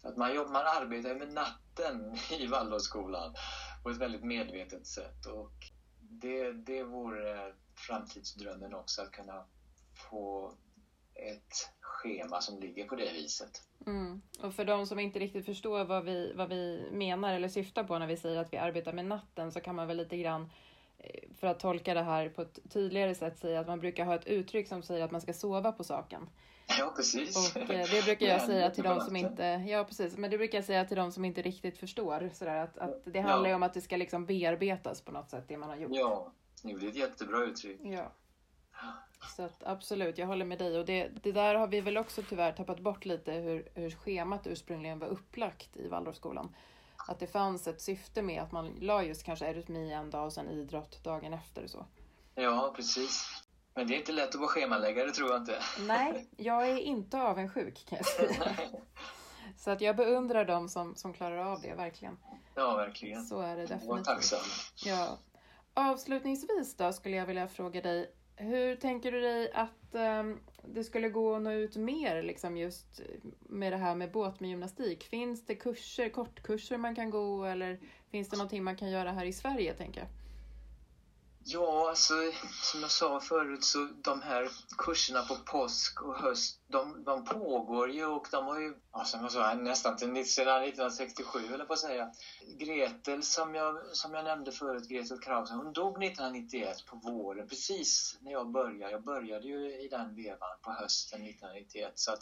För 0.00 0.08
att 0.08 0.16
man, 0.16 0.34
jobb, 0.34 0.50
man 0.50 0.66
arbetar 0.66 1.14
med 1.14 1.32
natten 1.32 2.18
i 2.30 2.46
Waldorfskolan 2.46 3.34
på 3.82 3.90
ett 3.90 3.98
väldigt 3.98 4.24
medvetet 4.24 4.86
sätt. 4.86 5.26
Och 5.26 5.52
det, 6.00 6.52
det 6.52 6.82
vore 6.82 7.54
framtidsdrömmen 7.74 8.74
också 8.74 9.02
att 9.02 9.10
kunna 9.10 9.46
få 10.10 10.54
ett 11.14 11.68
schema 12.02 12.40
som 12.40 12.60
ligger 12.60 12.84
på 12.84 12.96
det 12.96 13.12
viset. 13.12 13.62
Mm. 13.86 14.22
Och 14.42 14.54
för 14.54 14.64
de 14.64 14.86
som 14.86 14.98
inte 14.98 15.18
riktigt 15.18 15.46
förstår 15.46 15.84
vad 15.84 16.04
vi, 16.04 16.32
vad 16.34 16.48
vi 16.48 16.88
menar 16.92 17.34
eller 17.34 17.48
syftar 17.48 17.84
på 17.84 17.98
när 17.98 18.06
vi 18.06 18.16
säger 18.16 18.40
att 18.40 18.52
vi 18.52 18.56
arbetar 18.56 18.92
med 18.92 19.04
natten 19.04 19.52
så 19.52 19.60
kan 19.60 19.74
man 19.74 19.88
väl 19.88 19.96
lite 19.96 20.16
grann 20.16 20.50
eh, 20.98 21.20
för 21.40 21.46
att 21.46 21.60
tolka 21.60 21.94
det 21.94 22.02
här 22.02 22.28
på 22.28 22.42
ett 22.42 22.58
tydligare 22.70 23.14
sätt 23.14 23.38
säga 23.38 23.60
att 23.60 23.66
man 23.66 23.80
brukar 23.80 24.04
ha 24.04 24.14
ett 24.14 24.26
uttryck 24.26 24.68
som 24.68 24.82
säger 24.82 25.04
att 25.04 25.10
man 25.10 25.20
ska 25.20 25.32
sova 25.32 25.72
på 25.72 25.84
saken. 25.84 26.28
Ja, 26.78 26.92
precis. 26.96 27.54
Och 27.54 27.60
eh, 27.60 27.86
det 27.90 28.04
brukar 28.04 28.26
jag 28.26 28.42
säga 28.42 28.70
till 28.70 28.84
de 28.84 29.00
som 29.00 29.16
inte, 29.16 29.44
ja 29.68 29.84
precis, 29.84 30.16
men 30.16 30.30
det 30.30 30.38
brukar 30.38 30.58
jag 30.58 30.64
säga 30.64 30.84
till 30.84 30.96
de 30.96 31.12
som 31.12 31.24
inte 31.24 31.42
riktigt 31.42 31.78
förstår. 31.78 32.30
Sådär, 32.34 32.56
att, 32.56 32.78
att 32.78 33.02
det 33.04 33.20
handlar 33.20 33.50
ja. 33.50 33.56
om 33.56 33.62
att 33.62 33.74
det 33.74 33.80
ska 33.80 33.96
liksom 33.96 34.26
bearbetas 34.26 35.00
på 35.00 35.12
något 35.12 35.30
sätt, 35.30 35.44
det 35.48 35.56
man 35.56 35.68
har 35.68 35.76
gjort. 35.76 35.90
Ja, 35.94 36.32
det 36.62 36.70
är 36.70 36.88
ett 36.88 36.96
jättebra 36.96 37.44
uttryck. 37.44 37.80
Ja. 37.82 38.12
Så 39.36 39.42
att, 39.42 39.62
absolut, 39.64 40.18
jag 40.18 40.26
håller 40.26 40.44
med 40.44 40.58
dig. 40.58 40.78
Och 40.78 40.86
det, 40.86 41.08
det 41.22 41.32
där 41.32 41.54
har 41.54 41.66
vi 41.66 41.80
väl 41.80 41.98
också 41.98 42.22
tyvärr 42.28 42.52
tappat 42.52 42.80
bort 42.80 43.04
lite 43.04 43.32
hur, 43.32 43.68
hur 43.74 43.90
schemat 43.90 44.46
ursprungligen 44.46 44.98
var 44.98 45.08
upplagt 45.08 45.76
i 45.76 45.88
Waldorfskolan. 45.88 46.56
Att 47.08 47.20
det 47.20 47.26
fanns 47.26 47.66
ett 47.66 47.80
syfte 47.80 48.22
med 48.22 48.42
att 48.42 48.52
man 48.52 48.76
la 48.80 49.02
just 49.02 49.24
kanske 49.24 49.46
eurytmi 49.46 49.92
en 49.92 50.10
dag 50.10 50.24
och 50.24 50.32
sen 50.32 50.48
idrott 50.48 51.04
dagen 51.04 51.32
efter. 51.32 51.66
Så. 51.66 51.86
Ja, 52.34 52.72
precis. 52.76 53.42
Men 53.74 53.86
det 53.86 53.94
är 53.94 53.98
inte 53.98 54.12
lätt 54.12 54.28
att 54.28 54.40
vara 54.40 54.48
schemaläggare 54.48 55.10
tror 55.10 55.30
jag 55.30 55.40
inte. 55.40 55.58
Nej, 55.80 56.28
jag 56.36 56.68
är 56.68 56.76
inte 56.76 57.22
avundsjuk 57.22 57.86
kan 57.88 57.98
jag 57.98 58.06
säga. 58.06 58.56
Så 59.58 59.70
att 59.70 59.80
jag 59.80 59.96
beundrar 59.96 60.44
dem 60.44 60.68
som, 60.68 60.94
som 60.94 61.12
klarar 61.12 61.36
av 61.36 61.60
det, 61.60 61.74
verkligen. 61.74 62.18
Ja, 62.54 62.76
verkligen. 62.76 63.24
Så 63.24 63.40
är 63.40 63.56
det 63.56 63.62
definitivt. 63.62 63.88
Var 63.88 64.04
tacksam. 64.04 64.40
Ja. 64.84 65.18
Avslutningsvis 65.74 66.76
då 66.76 66.92
skulle 66.92 67.16
jag 67.16 67.26
vilja 67.26 67.48
fråga 67.48 67.80
dig, 67.80 68.10
hur 68.36 68.76
tänker 68.76 69.12
du 69.12 69.20
dig 69.20 69.52
att 69.52 69.94
um, 69.94 70.40
det 70.64 70.84
skulle 70.84 71.08
gå 71.08 71.36
att 71.36 71.42
nå 71.42 71.52
ut 71.52 71.76
mer 71.76 72.22
liksom 72.22 72.56
just 72.56 73.00
med 73.40 73.72
det 73.72 73.76
här 73.76 73.94
med 73.94 74.10
båt 74.10 74.40
med 74.40 74.50
gymnastik? 74.50 75.04
Finns 75.04 75.46
det 75.46 75.54
kurser, 75.54 76.08
kortkurser 76.08 76.76
man 76.78 76.94
kan 76.94 77.10
gå 77.10 77.44
eller 77.44 77.80
finns 78.10 78.28
det 78.28 78.36
någonting 78.36 78.64
man 78.64 78.76
kan 78.76 78.90
göra 78.90 79.12
här 79.12 79.24
i 79.24 79.32
Sverige 79.32 79.74
tänker 79.74 80.00
jag? 80.00 80.08
Ja, 81.44 81.90
alltså 81.90 82.14
som 82.62 82.80
jag 82.80 82.90
sa 82.90 83.20
förut 83.20 83.64
så 83.64 83.84
de 83.84 84.22
här 84.22 84.50
kurserna 84.78 85.22
på 85.22 85.34
påsk 85.34 86.02
och 86.02 86.16
höst, 86.16 86.60
de, 86.66 87.04
de 87.04 87.24
pågår 87.24 87.90
ju 87.90 88.06
och 88.06 88.26
de 88.30 88.46
har 88.46 88.60
ju, 88.60 88.76
ja, 88.92 89.04
som 89.04 89.22
jag 89.22 89.32
sa, 89.32 89.54
nästan 89.54 89.96
till, 89.96 90.30
sedan 90.30 90.62
1967 90.62 91.54
eller 91.54 91.64
på 91.64 91.72
att 91.72 91.78
säga. 91.78 92.10
Gretel 92.58 93.22
som 93.22 93.54
jag, 93.54 93.96
som 93.96 94.14
jag 94.14 94.24
nämnde 94.24 94.52
förut, 94.52 94.88
Gretel 94.88 95.18
Krauss, 95.18 95.50
hon 95.50 95.72
dog 95.72 96.04
1991 96.04 96.76
på 96.86 96.96
våren, 96.96 97.48
precis 97.48 98.16
när 98.20 98.32
jag 98.32 98.50
började. 98.50 98.92
Jag 98.92 99.04
började 99.04 99.46
ju 99.46 99.80
i 99.84 99.88
den 99.88 100.14
vevan 100.14 100.58
på 100.62 100.72
hösten 100.72 101.26
1991. 101.26 101.92
Så 101.94 102.12
att, 102.12 102.20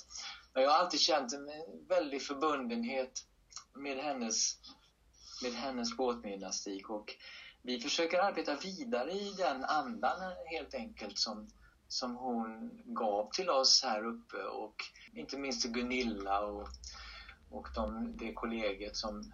men 0.55 0.63
jag 0.63 0.71
har 0.71 0.79
alltid 0.79 1.01
känt 1.01 1.33
en 1.33 1.49
väldig 1.89 2.23
förbundenhet 2.23 3.13
med 3.75 3.97
hennes, 3.97 4.57
med 5.43 5.53
hennes 5.53 5.97
båtgymnastik 5.97 6.91
och 6.91 7.15
vi 7.63 7.81
försöker 7.81 8.19
arbeta 8.19 8.55
vidare 8.55 9.13
i 9.13 9.35
den 9.37 9.65
andan 9.65 10.33
helt 10.47 10.75
enkelt 10.75 11.19
som, 11.19 11.49
som 11.89 12.15
hon 12.15 12.81
gav 12.85 13.31
till 13.33 13.51
oss 13.51 13.83
här 13.85 14.05
uppe 14.05 14.37
och 14.37 14.75
inte 15.13 15.37
minst 15.37 15.61
till 15.61 15.71
Gunilla 15.71 16.41
och, 16.41 16.69
och 17.51 17.69
de, 17.75 18.17
det 18.17 18.33
kollegiet 18.33 18.97
som, 18.97 19.33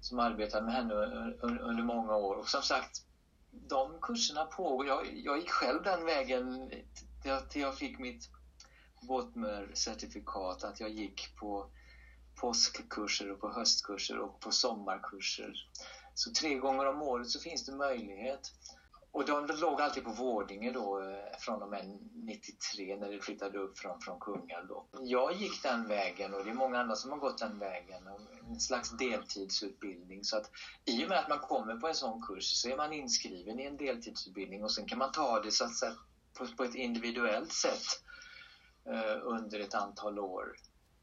som 0.00 0.18
arbetade 0.18 0.64
med 0.64 0.74
henne 0.74 0.94
under 1.40 1.82
många 1.82 2.16
år. 2.16 2.34
Och 2.34 2.48
som 2.48 2.62
sagt, 2.62 3.02
de 3.50 4.00
kurserna 4.00 4.44
pågår. 4.44 4.86
Jag, 4.86 5.16
jag 5.16 5.38
gick 5.38 5.50
själv 5.50 5.82
den 5.82 6.04
vägen 6.04 6.70
till 7.50 7.60
jag 7.60 7.74
fick 7.74 7.98
mitt 7.98 8.28
båtmörcertifikat, 9.00 10.64
att 10.64 10.80
jag 10.80 10.90
gick 10.90 11.36
på 11.36 11.66
påskkurser 12.34 13.30
och 13.30 13.40
på 13.40 13.50
höstkurser 13.50 14.18
och 14.18 14.40
på 14.40 14.52
sommarkurser. 14.52 15.52
Så 16.18 16.32
tre 16.32 16.54
gånger 16.54 16.86
om 16.86 17.02
året 17.02 17.30
så 17.30 17.40
finns 17.40 17.64
det 17.64 17.72
möjlighet. 17.72 18.52
Och 19.10 19.24
de 19.24 19.46
låg 19.46 19.80
alltid 19.80 20.04
på 20.04 20.10
Vårdinge 20.10 20.72
då 20.72 21.00
eh, 21.00 21.38
från 21.38 21.62
och 21.62 21.68
med 21.68 21.98
93 22.14 22.96
när 22.96 23.10
det 23.10 23.20
flyttade 23.20 23.58
upp 23.58 23.78
från, 23.78 24.00
från 24.00 24.20
Kungälv 24.20 24.66
då. 24.68 24.86
Jag 25.00 25.32
gick 25.32 25.62
den 25.62 25.88
vägen 25.88 26.34
och 26.34 26.44
det 26.44 26.50
är 26.50 26.54
många 26.54 26.80
andra 26.80 26.96
som 26.96 27.10
har 27.10 27.18
gått 27.18 27.38
den 27.38 27.58
vägen. 27.58 28.08
En 28.48 28.60
slags 28.60 28.90
deltidsutbildning. 28.90 30.24
Så 30.24 30.36
att 30.36 30.50
i 30.84 31.04
och 31.04 31.08
med 31.08 31.18
att 31.18 31.28
man 31.28 31.38
kommer 31.38 31.76
på 31.76 31.88
en 31.88 31.94
sån 31.94 32.22
kurs 32.22 32.44
så 32.44 32.68
är 32.68 32.76
man 32.76 32.92
inskriven 32.92 33.60
i 33.60 33.64
en 33.64 33.76
deltidsutbildning 33.76 34.64
och 34.64 34.72
sen 34.72 34.86
kan 34.86 34.98
man 34.98 35.12
ta 35.12 35.40
det 35.40 35.50
så 35.50 35.64
att 35.64 35.74
säga, 35.74 35.92
på, 36.38 36.46
på 36.56 36.64
ett 36.64 36.74
individuellt 36.74 37.52
sätt 37.52 37.86
eh, 38.88 39.18
under 39.22 39.60
ett 39.60 39.74
antal 39.74 40.18
år. 40.18 40.56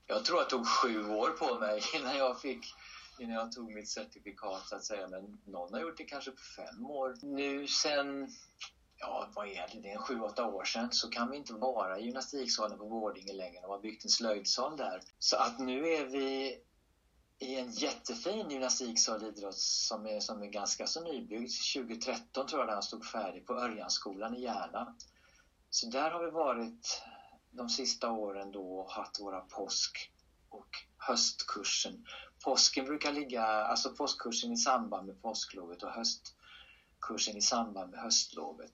Jag 0.06 0.26
tror 0.26 0.40
jag 0.40 0.50
tog 0.50 0.68
sju 0.68 1.10
år 1.10 1.30
på 1.30 1.60
mig 1.60 1.82
innan 1.96 2.18
jag 2.18 2.42
fick 2.42 2.74
innan 3.20 3.36
jag 3.36 3.52
tog 3.52 3.74
mitt 3.74 3.90
certifikat 3.90 4.68
så 4.68 4.76
att 4.76 4.84
säga. 4.84 5.08
Men 5.08 5.38
någon 5.46 5.74
har 5.74 5.82
gjort 5.82 5.98
det 5.98 6.04
kanske 6.04 6.32
på 6.32 6.44
fem 6.58 6.86
år. 6.86 7.16
Nu 7.22 7.68
sen, 7.68 8.30
ja 9.00 9.32
vad 9.36 9.48
är 9.48 9.68
det, 9.72 9.80
det 9.80 9.92
är 9.92 9.98
sju, 9.98 10.20
åtta 10.20 10.46
år 10.46 10.64
sedan 10.64 10.90
så 10.92 11.10
kan 11.10 11.30
vi 11.30 11.38
inte 11.38 11.54
vara 11.54 12.00
i 12.00 12.04
gymnastiksalen 12.04 12.78
på 12.78 12.86
Vårdinge 12.86 13.34
längre. 13.34 13.62
De 13.62 13.70
har 13.70 13.80
byggt 13.80 14.04
en 14.04 14.10
slöjdsal 14.10 14.78
där. 14.78 15.02
Så 15.20 15.38
att 15.38 15.60
nu 15.60 15.88
är 15.88 16.06
vi 16.06 16.58
i 17.40 17.56
en 17.56 17.72
jättefin 17.72 18.50
gymnastiksal 18.50 19.24
idrott 19.24 19.58
som 19.60 20.06
är, 20.06 20.20
som 20.20 20.42
är 20.42 20.48
ganska 20.48 20.88
så 20.88 21.02
nybyggd. 21.02 21.52
2013 21.76 22.48
tror 22.48 22.62
jag 22.62 22.70
den 22.70 22.84
stod 22.84 23.06
färdig 23.06 23.46
på 23.46 23.54
Örjanskolan 23.54 24.34
i 24.34 24.42
Järna. 24.42 24.96
Så 25.70 25.88
där 25.88 26.12
har 26.12 26.26
vi 26.26 26.32
varit 26.32 27.02
de 27.50 27.70
sista 27.70 28.10
åren 28.10 28.52
då 28.52 28.80
och 28.80 28.92
haft 28.92 29.20
våra 29.20 29.40
påsk 29.42 30.12
och 30.50 30.70
höstkursen 30.98 32.06
påsken 32.44 32.86
brukar 32.86 33.14
ligga, 33.14 33.44
alltså 33.44 33.90
påskkursen 33.90 34.52
i 34.52 34.58
samband 34.58 35.08
med 35.08 35.22
påsklovet 35.22 35.84
och 35.84 35.90
höstkursen 35.90 37.38
i 37.38 37.42
samband 37.42 37.92
med 37.92 38.00
höstlovet. 38.00 38.72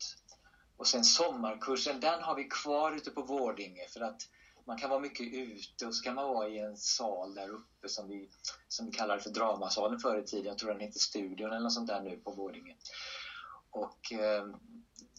Och 0.78 0.88
sen 0.88 1.04
sommarkursen, 1.04 2.00
den 2.00 2.22
har 2.22 2.36
vi 2.36 2.44
kvar 2.44 2.92
ute 2.92 3.12
på 3.12 3.22
Vårdinge 3.22 3.88
för 3.88 4.02
att 4.02 4.22
man 4.66 4.78
kan 4.78 4.90
vara 4.90 5.00
mycket 5.00 5.34
ute 5.34 5.86
och 5.86 5.96
så 5.96 6.04
kan 6.04 6.16
man 6.16 6.30
vara 6.30 6.48
i 6.48 6.60
en 6.60 6.78
sal 6.78 7.34
där 7.34 7.50
uppe 7.50 7.90
som 7.90 8.08
vi, 8.08 8.30
som 8.68 8.86
vi 8.86 8.92
kallade 8.92 9.22
för 9.22 9.30
dramasalen 9.30 10.00
förr 10.00 10.18
i 10.18 10.24
tiden. 10.24 10.46
Jag 10.46 10.58
tror 10.58 10.70
den 10.70 10.80
heter 10.80 11.00
Studion 11.00 11.52
eller 11.52 11.60
något 11.60 11.74
sånt 11.74 11.88
där 11.88 12.00
nu 12.00 12.18
på 12.18 12.32
Vårdinge. 12.32 12.76
Och 13.70 14.12
eh, 14.12 14.46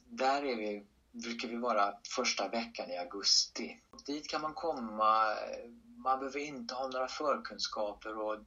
där 0.04 0.44
är 0.44 0.56
vi, 0.56 0.86
brukar 1.12 1.48
vi 1.48 1.56
vara 1.56 1.94
första 2.16 2.48
veckan 2.48 2.90
i 2.90 2.98
augusti. 2.98 3.80
Och 3.90 4.02
dit 4.06 4.28
kan 4.28 4.42
man 4.42 4.54
komma 4.54 5.32
eh, 5.32 5.70
man 6.02 6.18
behöver 6.18 6.40
inte 6.40 6.74
ha 6.74 6.88
några 6.88 7.08
förkunskaper 7.08 8.18
och 8.18 8.38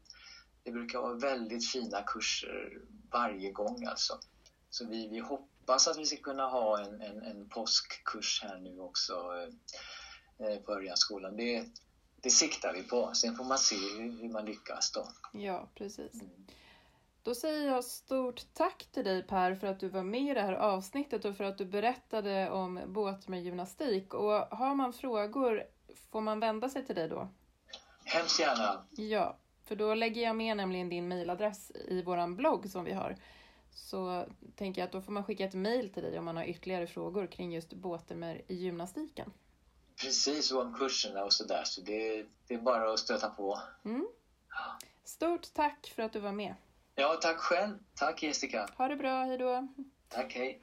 det 0.64 0.72
brukar 0.72 0.99
vara 0.99 1.14
väldigt 1.14 1.68
fina 1.72 2.01
kurser 2.01 2.82
varje 3.12 3.51
gång 3.51 3.86
alltså. 3.86 4.20
Så 4.70 4.86
vi, 4.88 5.08
vi 5.08 5.20
hoppas 5.20 5.88
att 5.88 5.97
vi 5.97 6.06
ska 6.06 6.18
kunna 6.18 6.45
ha 6.47 6.80
en, 6.80 7.01
en, 7.01 7.22
en 7.22 7.49
påskkurs 7.49 8.43
här 8.43 8.60
nu 8.60 8.80
också 8.80 9.14
eh, 10.38 10.60
på 10.60 10.74
Örjanskolan. 10.74 11.38
Det, 11.38 11.66
det 12.22 12.30
siktar 12.30 12.74
vi 12.74 12.84
på. 12.84 13.12
Sen 13.14 13.36
får 13.36 13.43
man 13.43 13.58
se 13.58 13.76
hur 14.22 14.30
man 14.30 14.45
lyckas 14.45 14.91
då. 14.91 15.08
Ja, 15.34 15.70
precis. 15.76 16.14
Mm. 16.14 16.45
Då 17.24 17.36
säger 17.36 17.68
jag 17.68 17.84
stort 17.84 18.41
tack 18.54 18.88
till 18.91 19.04
dig 19.04 19.24
Per 19.24 19.56
för 19.56 19.68
att 19.68 19.80
du 19.80 19.89
var 19.89 20.04
med 20.04 20.22
i 20.22 20.34
det 20.34 20.41
här 20.41 20.54
avsnittet 20.54 21.26
och 21.26 21.38
för 21.38 21.43
att 21.43 21.58
du 21.58 21.66
berättade 21.66 22.49
om 22.49 22.80
båt 22.88 23.28
med 23.28 23.43
gymnastik. 23.43 24.14
Och 24.14 24.32
har 24.32 24.76
man 24.76 24.93
frågor, 24.93 25.64
får 26.12 26.22
man 26.22 26.39
vända 26.39 26.70
sig 26.70 26.86
till 26.86 26.95
dig 26.95 27.10
då? 27.10 27.30
Hemskt 28.14 28.39
gärna. 28.39 28.86
Ja, 28.91 29.38
för 29.64 29.76
då 29.76 29.93
lägger 29.93 30.22
jag 30.22 30.36
med 30.36 30.57
nämligen 30.57 30.89
din 30.89 31.07
mejladress 31.07 31.72
i 31.72 32.01
våran 32.01 32.36
blogg 32.36 32.70
som 32.70 32.86
vi 32.86 32.93
har. 32.93 33.18
Så 33.72 34.26
tänker 34.55 34.82
jag 34.82 34.86
att 34.86 34.91
då 34.91 35.01
får 35.01 35.11
man 35.11 35.24
skicka 35.24 35.45
ett 35.45 35.53
mejl 35.53 35.93
till 35.93 36.03
dig 36.03 36.20
om 36.20 36.26
man 36.26 36.38
har 36.38 36.43
ytterligare 36.43 36.88
frågor 36.88 37.28
kring 37.28 37.53
just 37.53 37.74
båtmer 37.74 38.41
i 38.47 38.55
gymnastiken. 38.55 39.34
Precis, 40.01 40.51
och 40.51 40.61
om 40.61 40.74
kurserna 40.74 41.24
och 41.24 41.34
sådär. 41.34 41.64
Så 41.66 41.82
det, 41.82 42.26
det 42.47 42.53
är 42.53 42.61
bara 42.61 42.93
att 42.93 42.99
stöta 42.99 43.30
på. 43.30 43.59
Mm. 43.86 44.07
Stort 45.03 45.53
tack 45.53 45.93
för 45.95 46.03
att 46.03 46.14
du 46.14 46.20
var 46.20 46.32
med. 46.32 46.55
Ja, 46.95 47.18
tack 47.22 47.38
själv. 47.38 47.78
Tack 47.95 48.24
Jessica. 48.24 48.70
Ha 48.78 48.88
det 48.88 48.95
bra, 48.95 49.24
hejdå. 49.24 49.68
Tack, 50.09 50.34
hej. 50.34 50.61